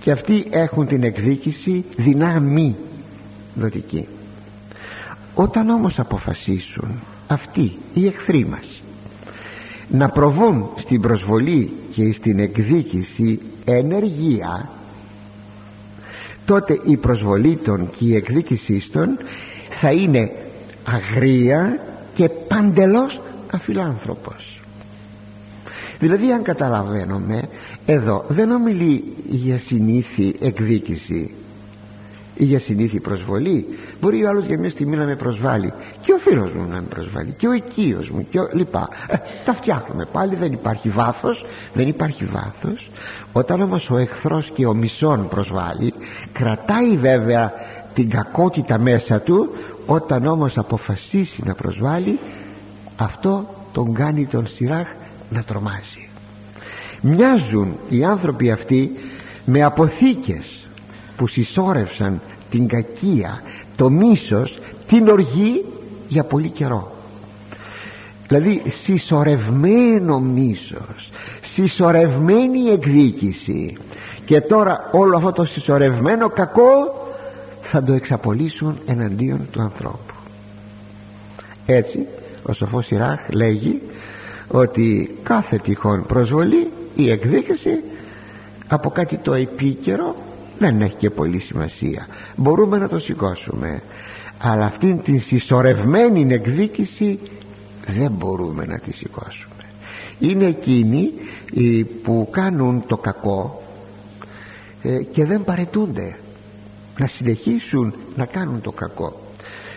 και 0.00 0.10
αυτοί 0.10 0.46
έχουν 0.50 0.86
την 0.86 1.02
εκδίκηση 1.02 1.84
δυνάμει 1.96 2.76
δοτική 3.54 4.08
όταν 5.34 5.68
όμως 5.68 5.98
αποφασίσουν 5.98 6.88
αυτοί 7.26 7.78
οι 7.94 8.06
εχθροί 8.06 8.46
μας 8.46 8.82
να 9.88 10.08
προβούν 10.08 10.68
στην 10.76 11.00
προσβολή 11.00 11.72
και 11.92 12.12
στην 12.12 12.38
εκδίκηση 12.38 13.40
ενεργεία 13.64 14.70
τότε 16.44 16.80
η 16.84 16.96
προσβολή 16.96 17.56
των 17.56 17.90
και 17.90 18.04
η 18.04 18.14
εκδίκησή 18.14 18.90
των 18.92 19.18
θα 19.80 19.92
είναι 19.92 20.32
αγρία 20.84 21.80
και 22.14 22.28
παντελώς 22.28 23.20
αφιλάνθρωπος 23.50 24.53
δηλαδή 26.04 26.32
αν 26.32 26.42
καταλαβαίνουμε 26.42 27.48
εδώ 27.86 28.24
δεν 28.28 28.50
ομιλεί 28.50 29.04
για 29.28 29.58
συνήθη 29.58 30.34
εκδίκηση 30.40 31.34
ή 32.34 32.44
για 32.44 32.58
συνήθη 32.60 33.00
προσβολή. 33.00 33.66
Μπορεί 34.00 34.24
ο 34.24 34.28
άλλος 34.28 34.44
για 34.44 34.58
μια 34.58 34.70
στιγμή 34.70 34.96
να 34.96 35.04
με 35.04 35.16
προσβάλλει 35.16 35.72
και 36.00 36.12
ο 36.12 36.18
φίλος 36.18 36.52
μου 36.52 36.66
να 36.68 36.74
με 36.74 36.86
προσβάλλει 36.88 37.34
και 37.38 37.46
ο 37.46 37.52
οικείος 37.52 38.10
μου 38.10 38.26
και 38.30 38.40
ο... 38.40 38.48
λοιπά. 38.52 38.88
Ε, 39.08 39.16
τα 39.44 39.54
φτιάχνουμε 39.54 40.06
πάλι 40.12 40.34
δεν 40.34 40.52
υπάρχει 40.52 40.88
βάθος 40.88 41.44
δεν 41.74 41.88
υπάρχει 41.88 42.24
βάθος. 42.24 42.90
Όταν 43.32 43.60
όμως 43.62 43.90
ο 43.90 43.96
εχθρός 43.96 44.50
και 44.54 44.66
ο 44.66 44.74
μισόν 44.74 45.28
προσβάλλει 45.28 45.94
κρατάει 46.32 46.96
βέβαια 46.96 47.52
την 47.94 48.10
κακότητα 48.10 48.78
μέσα 48.78 49.20
του. 49.20 49.48
Όταν 49.86 50.26
όμως 50.26 50.58
αποφασίσει 50.58 51.42
να 51.44 51.54
προσβάλλει 51.54 52.18
αυτό 52.96 53.48
τον 53.72 53.94
κάνει 53.94 54.26
τον 54.26 54.46
Σιράχ 54.46 54.88
να 55.30 55.42
τρομάζει. 55.42 56.08
Μοιάζουν 57.00 57.76
οι 57.88 58.04
άνθρωποι 58.04 58.50
αυτοί 58.50 58.92
με 59.44 59.62
αποθήκες 59.62 60.66
που 61.16 61.26
συσσόρευσαν 61.26 62.20
την 62.50 62.68
κακία 62.68 63.42
το 63.76 63.90
μίσος 63.90 64.58
την 64.86 65.08
οργή 65.08 65.64
για 66.08 66.24
πολύ 66.24 66.50
καιρό. 66.50 66.92
Δηλαδή 68.28 68.62
συσσωρευμένο 68.68 70.20
μίσος 70.20 71.10
συσσωρευμένη 71.54 72.70
εκδίκηση. 72.70 73.76
Και 74.24 74.40
τώρα 74.40 74.88
όλο 74.92 75.16
αυτό 75.16 75.32
το 75.32 75.44
συσσωρευμένο 75.44 76.28
κακό 76.28 77.08
θα 77.62 77.82
το 77.82 77.92
εξαπολύσουν 77.92 78.78
εναντίον 78.86 79.40
του 79.50 79.62
ανθρώπου. 79.62 80.14
Έτσι 81.66 82.06
ο 82.42 82.52
σοφός 82.52 82.90
Ιράχ 82.90 83.20
λέγει 83.32 83.82
ότι 84.54 85.16
κάθε 85.22 85.56
τυχόν 85.56 86.06
προσβολή 86.06 86.70
η 86.94 87.10
εκδίκηση 87.10 87.82
από 88.68 88.90
κάτι 88.90 89.16
το 89.16 89.32
επίκαιρο 89.32 90.16
δεν 90.58 90.80
έχει 90.80 90.94
και 90.96 91.10
πολύ 91.10 91.38
σημασία. 91.38 92.06
Μπορούμε 92.36 92.78
να 92.78 92.88
το 92.88 92.98
σηκώσουμε. 92.98 93.82
Αλλά 94.38 94.64
αυτήν 94.64 95.02
την 95.02 95.20
συσσωρευμένη 95.20 96.34
εκδίκηση 96.34 97.18
δεν 97.86 98.10
μπορούμε 98.10 98.64
να 98.64 98.78
τη 98.78 98.92
σηκώσουμε. 98.92 99.54
Είναι 100.18 100.44
εκείνοι 100.44 101.12
που 102.02 102.28
κάνουν 102.30 102.84
το 102.86 102.96
κακό 102.96 103.62
ε, 104.82 105.02
και 105.02 105.24
δεν 105.24 105.44
παρετούνται 105.44 106.16
να 106.98 107.06
συνεχίσουν 107.06 107.94
να 108.16 108.26
κάνουν 108.26 108.60
το 108.60 108.72
κακό. 108.72 109.20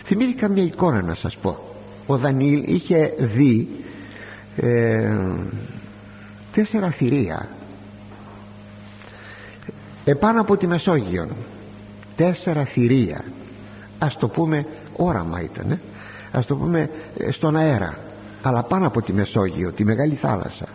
Θυμήθηκα 0.04 0.48
μια 0.48 0.64
εικόνα 0.64 1.02
να 1.02 1.16
σας 1.16 1.38
πω. 1.38 1.58
Ο 2.08 2.18
Δανίλ 2.18 2.64
είχε 2.66 3.14
δει 3.20 3.68
ε, 4.62 5.12
τέσσερα 6.54 6.90
θηρία. 6.90 7.48
Επάνω 10.06 10.42
από 10.42 10.58
τη 10.58 10.68
Μεσόγειο 10.68 11.28
τέσσερα 12.16 12.64
θηρία. 12.64 13.24
Ας 14.00 14.18
το 14.18 14.28
πούμε 14.28 14.66
όραμα 14.96 15.42
ήταν 15.42 15.80
ας 16.32 16.46
το 16.46 16.56
πούμε 16.56 16.90
ε, 17.18 17.32
στον 17.32 17.56
αέρα. 17.56 17.98
Αλλά 18.42 18.64
πάνω 18.64 18.88
από 18.88 19.02
τη 19.02 19.14
Μεσόγειο 19.14 19.72
τη 19.72 19.84
Μεγάλη 19.84 20.16
Θάλασσα. 20.16 20.68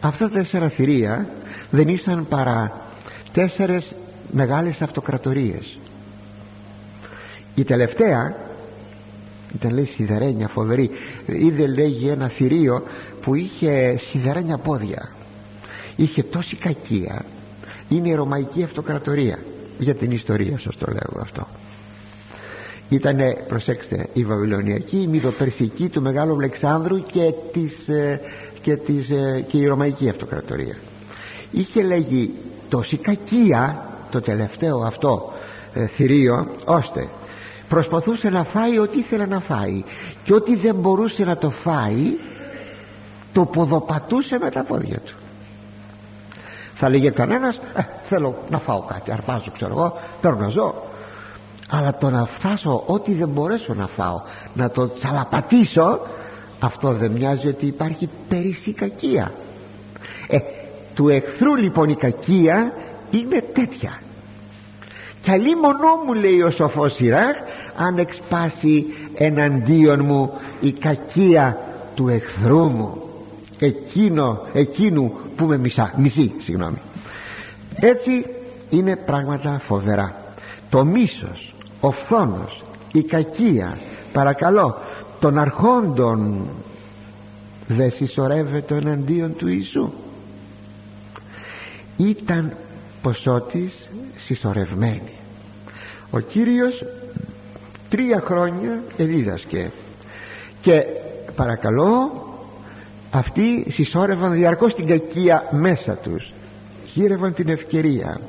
Αυτά 0.00 0.28
τα 0.28 0.34
τέσσερα 0.34 0.68
θηρία 0.68 1.26
δεν 1.70 1.88
ήσαν 1.88 2.26
παρά 2.28 2.80
τέσσερες 3.32 3.94
μεγάλες 4.30 4.82
αυτοκρατορίες. 4.82 5.78
Η 7.54 7.64
τελευταία 7.64 8.36
ήταν 9.54 9.74
λέει 9.74 9.84
σιδερένια 9.84 10.48
φοβερή. 10.48 10.90
Είδε 11.26 11.66
λέγει 11.66 12.08
ένα 12.08 12.28
θηρίο 12.28 12.82
που 13.22 13.34
είχε 13.34 13.96
σιδερένια 13.98 14.58
πόδια. 14.58 15.12
Είχε 15.96 16.22
τόση 16.22 16.56
κακία. 16.56 17.24
Είναι 17.88 18.08
η 18.08 18.14
Ρωμαϊκή 18.14 18.62
Αυτοκρατορία. 18.62 19.38
Για 19.78 19.94
την 19.94 20.10
ιστορία 20.10 20.58
σας 20.58 20.76
το 20.76 20.86
λέω 20.92 21.20
αυτό. 21.22 21.46
Ήτανε 22.88 23.44
προσέξτε 23.48 24.08
η 24.12 24.24
Βαβυλωνιακή 24.24 24.96
η 24.96 25.06
Μηδοπερσική 25.06 25.88
του 25.88 26.02
Μεγάλου 26.02 26.32
Αλεξάνδρου 26.32 27.02
και, 27.02 27.32
της, 27.52 27.88
ε, 27.88 28.20
και, 28.62 28.76
της, 28.76 29.10
ε, 29.10 29.44
και 29.48 29.58
η 29.58 29.66
Ρωμαϊκή 29.66 30.08
Αυτοκρατορία. 30.08 30.76
Είχε 31.50 31.82
λέγει 31.82 32.34
τόση 32.68 32.96
κακία 32.96 33.82
το 34.10 34.20
τελευταίο 34.20 34.78
αυτό 34.78 35.32
ε, 35.74 35.86
θηρίο 35.86 36.48
ώστε 36.64 37.08
προσπαθούσε 37.68 38.28
να 38.28 38.44
φάει 38.44 38.78
ό,τι 38.78 38.98
ήθελε 38.98 39.26
να 39.26 39.40
φάει. 39.40 39.84
Και 40.24 40.34
ό,τι 40.34 40.56
δεν 40.56 40.74
μπορούσε 40.74 41.24
να 41.24 41.36
το 41.36 41.50
φάει 41.50 42.16
το 43.32 43.44
ποδοπατούσε 43.44 44.38
με 44.38 44.50
τα 44.50 44.62
πόδια 44.62 44.98
του. 44.98 45.14
Θα 46.74 46.88
λέγε 46.88 47.10
κανένας 47.10 47.56
ε, 47.56 47.82
θέλω 48.08 48.34
να 48.50 48.58
φάω 48.58 48.80
κάτι 48.80 49.12
αρπάζω 49.12 49.50
ξέρω 49.54 49.70
εγώ 49.70 49.98
παίρνω 50.20 50.38
να 50.38 50.48
ζω 50.48 50.74
αλλά 51.70 51.94
το 51.94 52.10
να 52.10 52.24
φτάσω 52.24 52.82
ό,τι 52.86 53.12
δεν 53.12 53.28
μπορέσω 53.28 53.74
να 53.74 53.86
φάω 53.86 54.20
να 54.54 54.70
το 54.70 54.88
τσαλαπατήσω 54.94 56.00
αυτό 56.60 56.92
δεν 56.92 57.10
μοιάζει 57.10 57.48
ότι 57.48 57.66
υπάρχει 57.66 58.08
περισσή 58.28 58.72
κακία. 58.72 59.32
Ε, 60.28 60.38
του 60.94 61.08
εχθρού 61.08 61.56
λοιπόν 61.56 61.88
η 61.88 61.94
κακία 61.94 62.72
είναι 63.10 63.40
τέτοια 63.40 64.00
κι 65.28 65.34
αλλή 65.34 65.56
μονό 65.56 66.02
μου 66.06 66.14
λέει 66.14 66.40
ο 66.40 66.50
σοφός 66.50 66.94
Σιράχ 66.94 67.36
αν 67.76 67.98
εξπάσει 67.98 68.86
εναντίον 69.14 70.04
μου 70.04 70.32
η 70.60 70.72
κακία 70.72 71.58
του 71.94 72.08
εχθρού 72.08 72.64
μου 72.64 73.02
εκείνο, 73.58 74.46
εκείνου 74.52 75.12
που 75.36 75.44
με 75.44 75.58
μισά, 75.58 75.94
μισεί 75.96 76.32
συγγνώμη. 76.38 76.76
Έτσι 77.74 78.26
είναι 78.70 78.96
πράγματα 78.96 79.58
φοβερά. 79.58 80.34
Το 80.70 80.84
μίσος 80.84 81.54
ο 81.80 81.90
φθόνος 81.90 82.62
η 82.92 83.02
κακία 83.02 83.78
παρακαλώ 84.12 84.76
των 85.20 85.38
αρχόντων 85.38 86.48
δεν 87.66 87.90
συσσωρεύεται 87.90 88.76
εναντίον 88.76 89.36
του 89.36 89.48
Ιησού. 89.48 89.92
Ήταν 91.96 92.56
ποσότης 93.02 93.88
συσσωρευμένη 94.16 95.12
ο 96.10 96.20
Κύριος 96.20 96.84
τρία 97.88 98.20
χρόνια 98.20 98.82
εδίδασκε. 98.96 99.70
Και 100.60 100.86
παρακαλώ 101.36 102.22
αυτοί 103.10 103.66
συσσόρευαν 103.70 104.32
διαρκώς 104.32 104.74
την 104.74 104.86
κακία 104.86 105.48
μέσα 105.50 105.92
τους. 105.92 106.32
Γύρευαν 106.86 107.34
την 107.34 107.48
ευκαιρία 107.48 108.20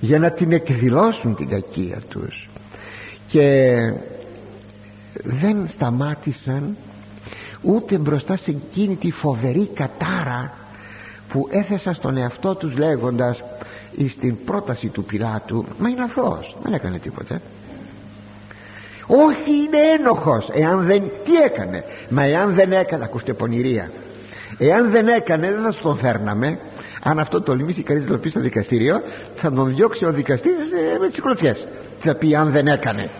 για 0.00 0.18
να 0.18 0.30
την 0.30 0.52
εκδηλώσουν 0.52 1.36
την 1.36 1.48
κακία 1.48 1.98
τους. 2.08 2.48
Και 3.28 3.76
δεν 5.22 5.68
σταμάτησαν 5.68 6.76
ούτε 7.62 7.98
μπροστά 7.98 8.36
σε 8.36 8.50
εκείνη 8.50 8.96
τη 8.96 9.10
φοβερή 9.10 9.70
κατάρα 9.74 10.52
που 11.28 11.48
έθεσα 11.50 11.92
στον 11.92 12.16
εαυτό 12.16 12.54
τους 12.54 12.76
λέγοντας 12.76 13.42
στην 14.08 14.44
πρόταση 14.44 14.88
του 14.88 15.04
Πιλάτου 15.04 15.64
μα 15.78 15.88
είναι 15.88 16.02
αθώος 16.02 16.56
δεν 16.62 16.72
έκανε 16.72 16.98
τίποτε. 16.98 17.40
Όχι 19.06 19.50
είναι 19.50 19.78
ένοχος 19.98 20.50
εάν 20.52 20.80
δεν 20.80 21.02
τι 21.24 21.34
έκανε 21.36 21.84
μα 22.08 22.24
εάν 22.24 22.54
δεν 22.54 22.72
έκανε 22.72 23.04
ακούστε 23.04 23.32
πονηρία 23.32 23.90
εάν 24.58 24.90
δεν 24.90 25.08
έκανε 25.08 25.52
δεν 25.52 25.62
θα 25.62 25.74
τον 25.82 25.96
φέρναμε. 25.96 26.58
Αν 27.02 27.18
αυτό 27.18 27.40
τολμήσει 27.40 27.82
κανείς 27.82 28.04
να 28.04 28.10
το 28.10 28.18
πει 28.18 28.28
στο 28.28 28.40
δικαστήριο 28.40 29.02
θα 29.36 29.52
τον 29.52 29.74
διώξει 29.74 30.04
ο 30.04 30.12
δικαστής 30.12 30.52
ε, 30.94 30.98
με 30.98 31.08
τις 31.08 31.20
κλωτσιές 31.20 31.66
θα 32.00 32.14
πει 32.14 32.34
αν 32.34 32.50
δεν 32.50 32.66
έκανε 32.66 33.10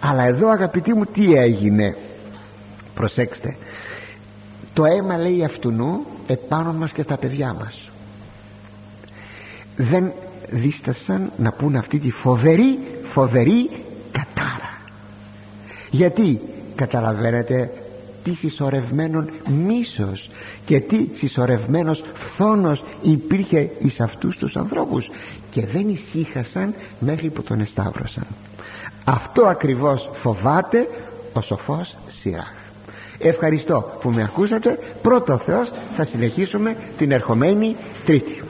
αλλά 0.00 0.22
εδώ 0.24 0.48
αγαπητοί 0.48 0.94
μου 0.94 1.04
τι 1.04 1.34
έγινε. 1.34 1.96
Προσέξτε. 2.94 3.56
Το 4.72 4.84
αίμα 4.84 5.16
λέει 5.16 5.44
αυτού 5.44 5.72
επάνω 6.26 6.72
μας 6.72 6.92
και 6.92 7.02
στα 7.02 7.16
παιδιά 7.16 7.56
μας 7.58 7.91
δεν 9.76 10.12
δίστασαν 10.50 11.32
να 11.36 11.52
πούν 11.52 11.76
αυτή 11.76 11.98
τη 11.98 12.10
φοβερή 12.10 12.78
φοβερή 13.02 13.70
κατάρα. 14.12 14.78
Γιατί 15.90 16.40
καταλαβαίνετε 16.74 17.70
τι 18.24 18.34
συσσωρευμένον 18.34 19.30
μίσος 19.66 20.30
και 20.64 20.80
τι 20.80 21.06
συσσωρευμένος 21.14 22.02
φθόνος 22.12 22.84
υπήρχε 23.02 23.70
εις 23.78 24.00
αυτούς 24.00 24.36
τους 24.36 24.56
ανθρώπους 24.56 25.10
και 25.50 25.66
δεν 25.66 25.88
ησύχασαν 25.88 26.74
μέχρι 26.98 27.30
που 27.30 27.42
τον 27.42 27.60
εσταύρωσαν. 27.60 28.26
Αυτό 29.04 29.42
ακριβώς 29.42 30.10
φοβάται 30.12 30.88
ο 31.32 31.40
σοφός 31.40 31.96
Σιράχ. 32.08 32.52
Ευχαριστώ 33.18 33.98
που 34.00 34.10
με 34.10 34.22
ακούσατε. 34.22 34.78
Πρώτο 35.02 35.38
Θεός 35.38 35.72
θα 35.96 36.04
συνεχίσουμε 36.04 36.76
την 36.96 37.10
ερχομένη 37.10 37.76
Τρίτη 38.04 38.32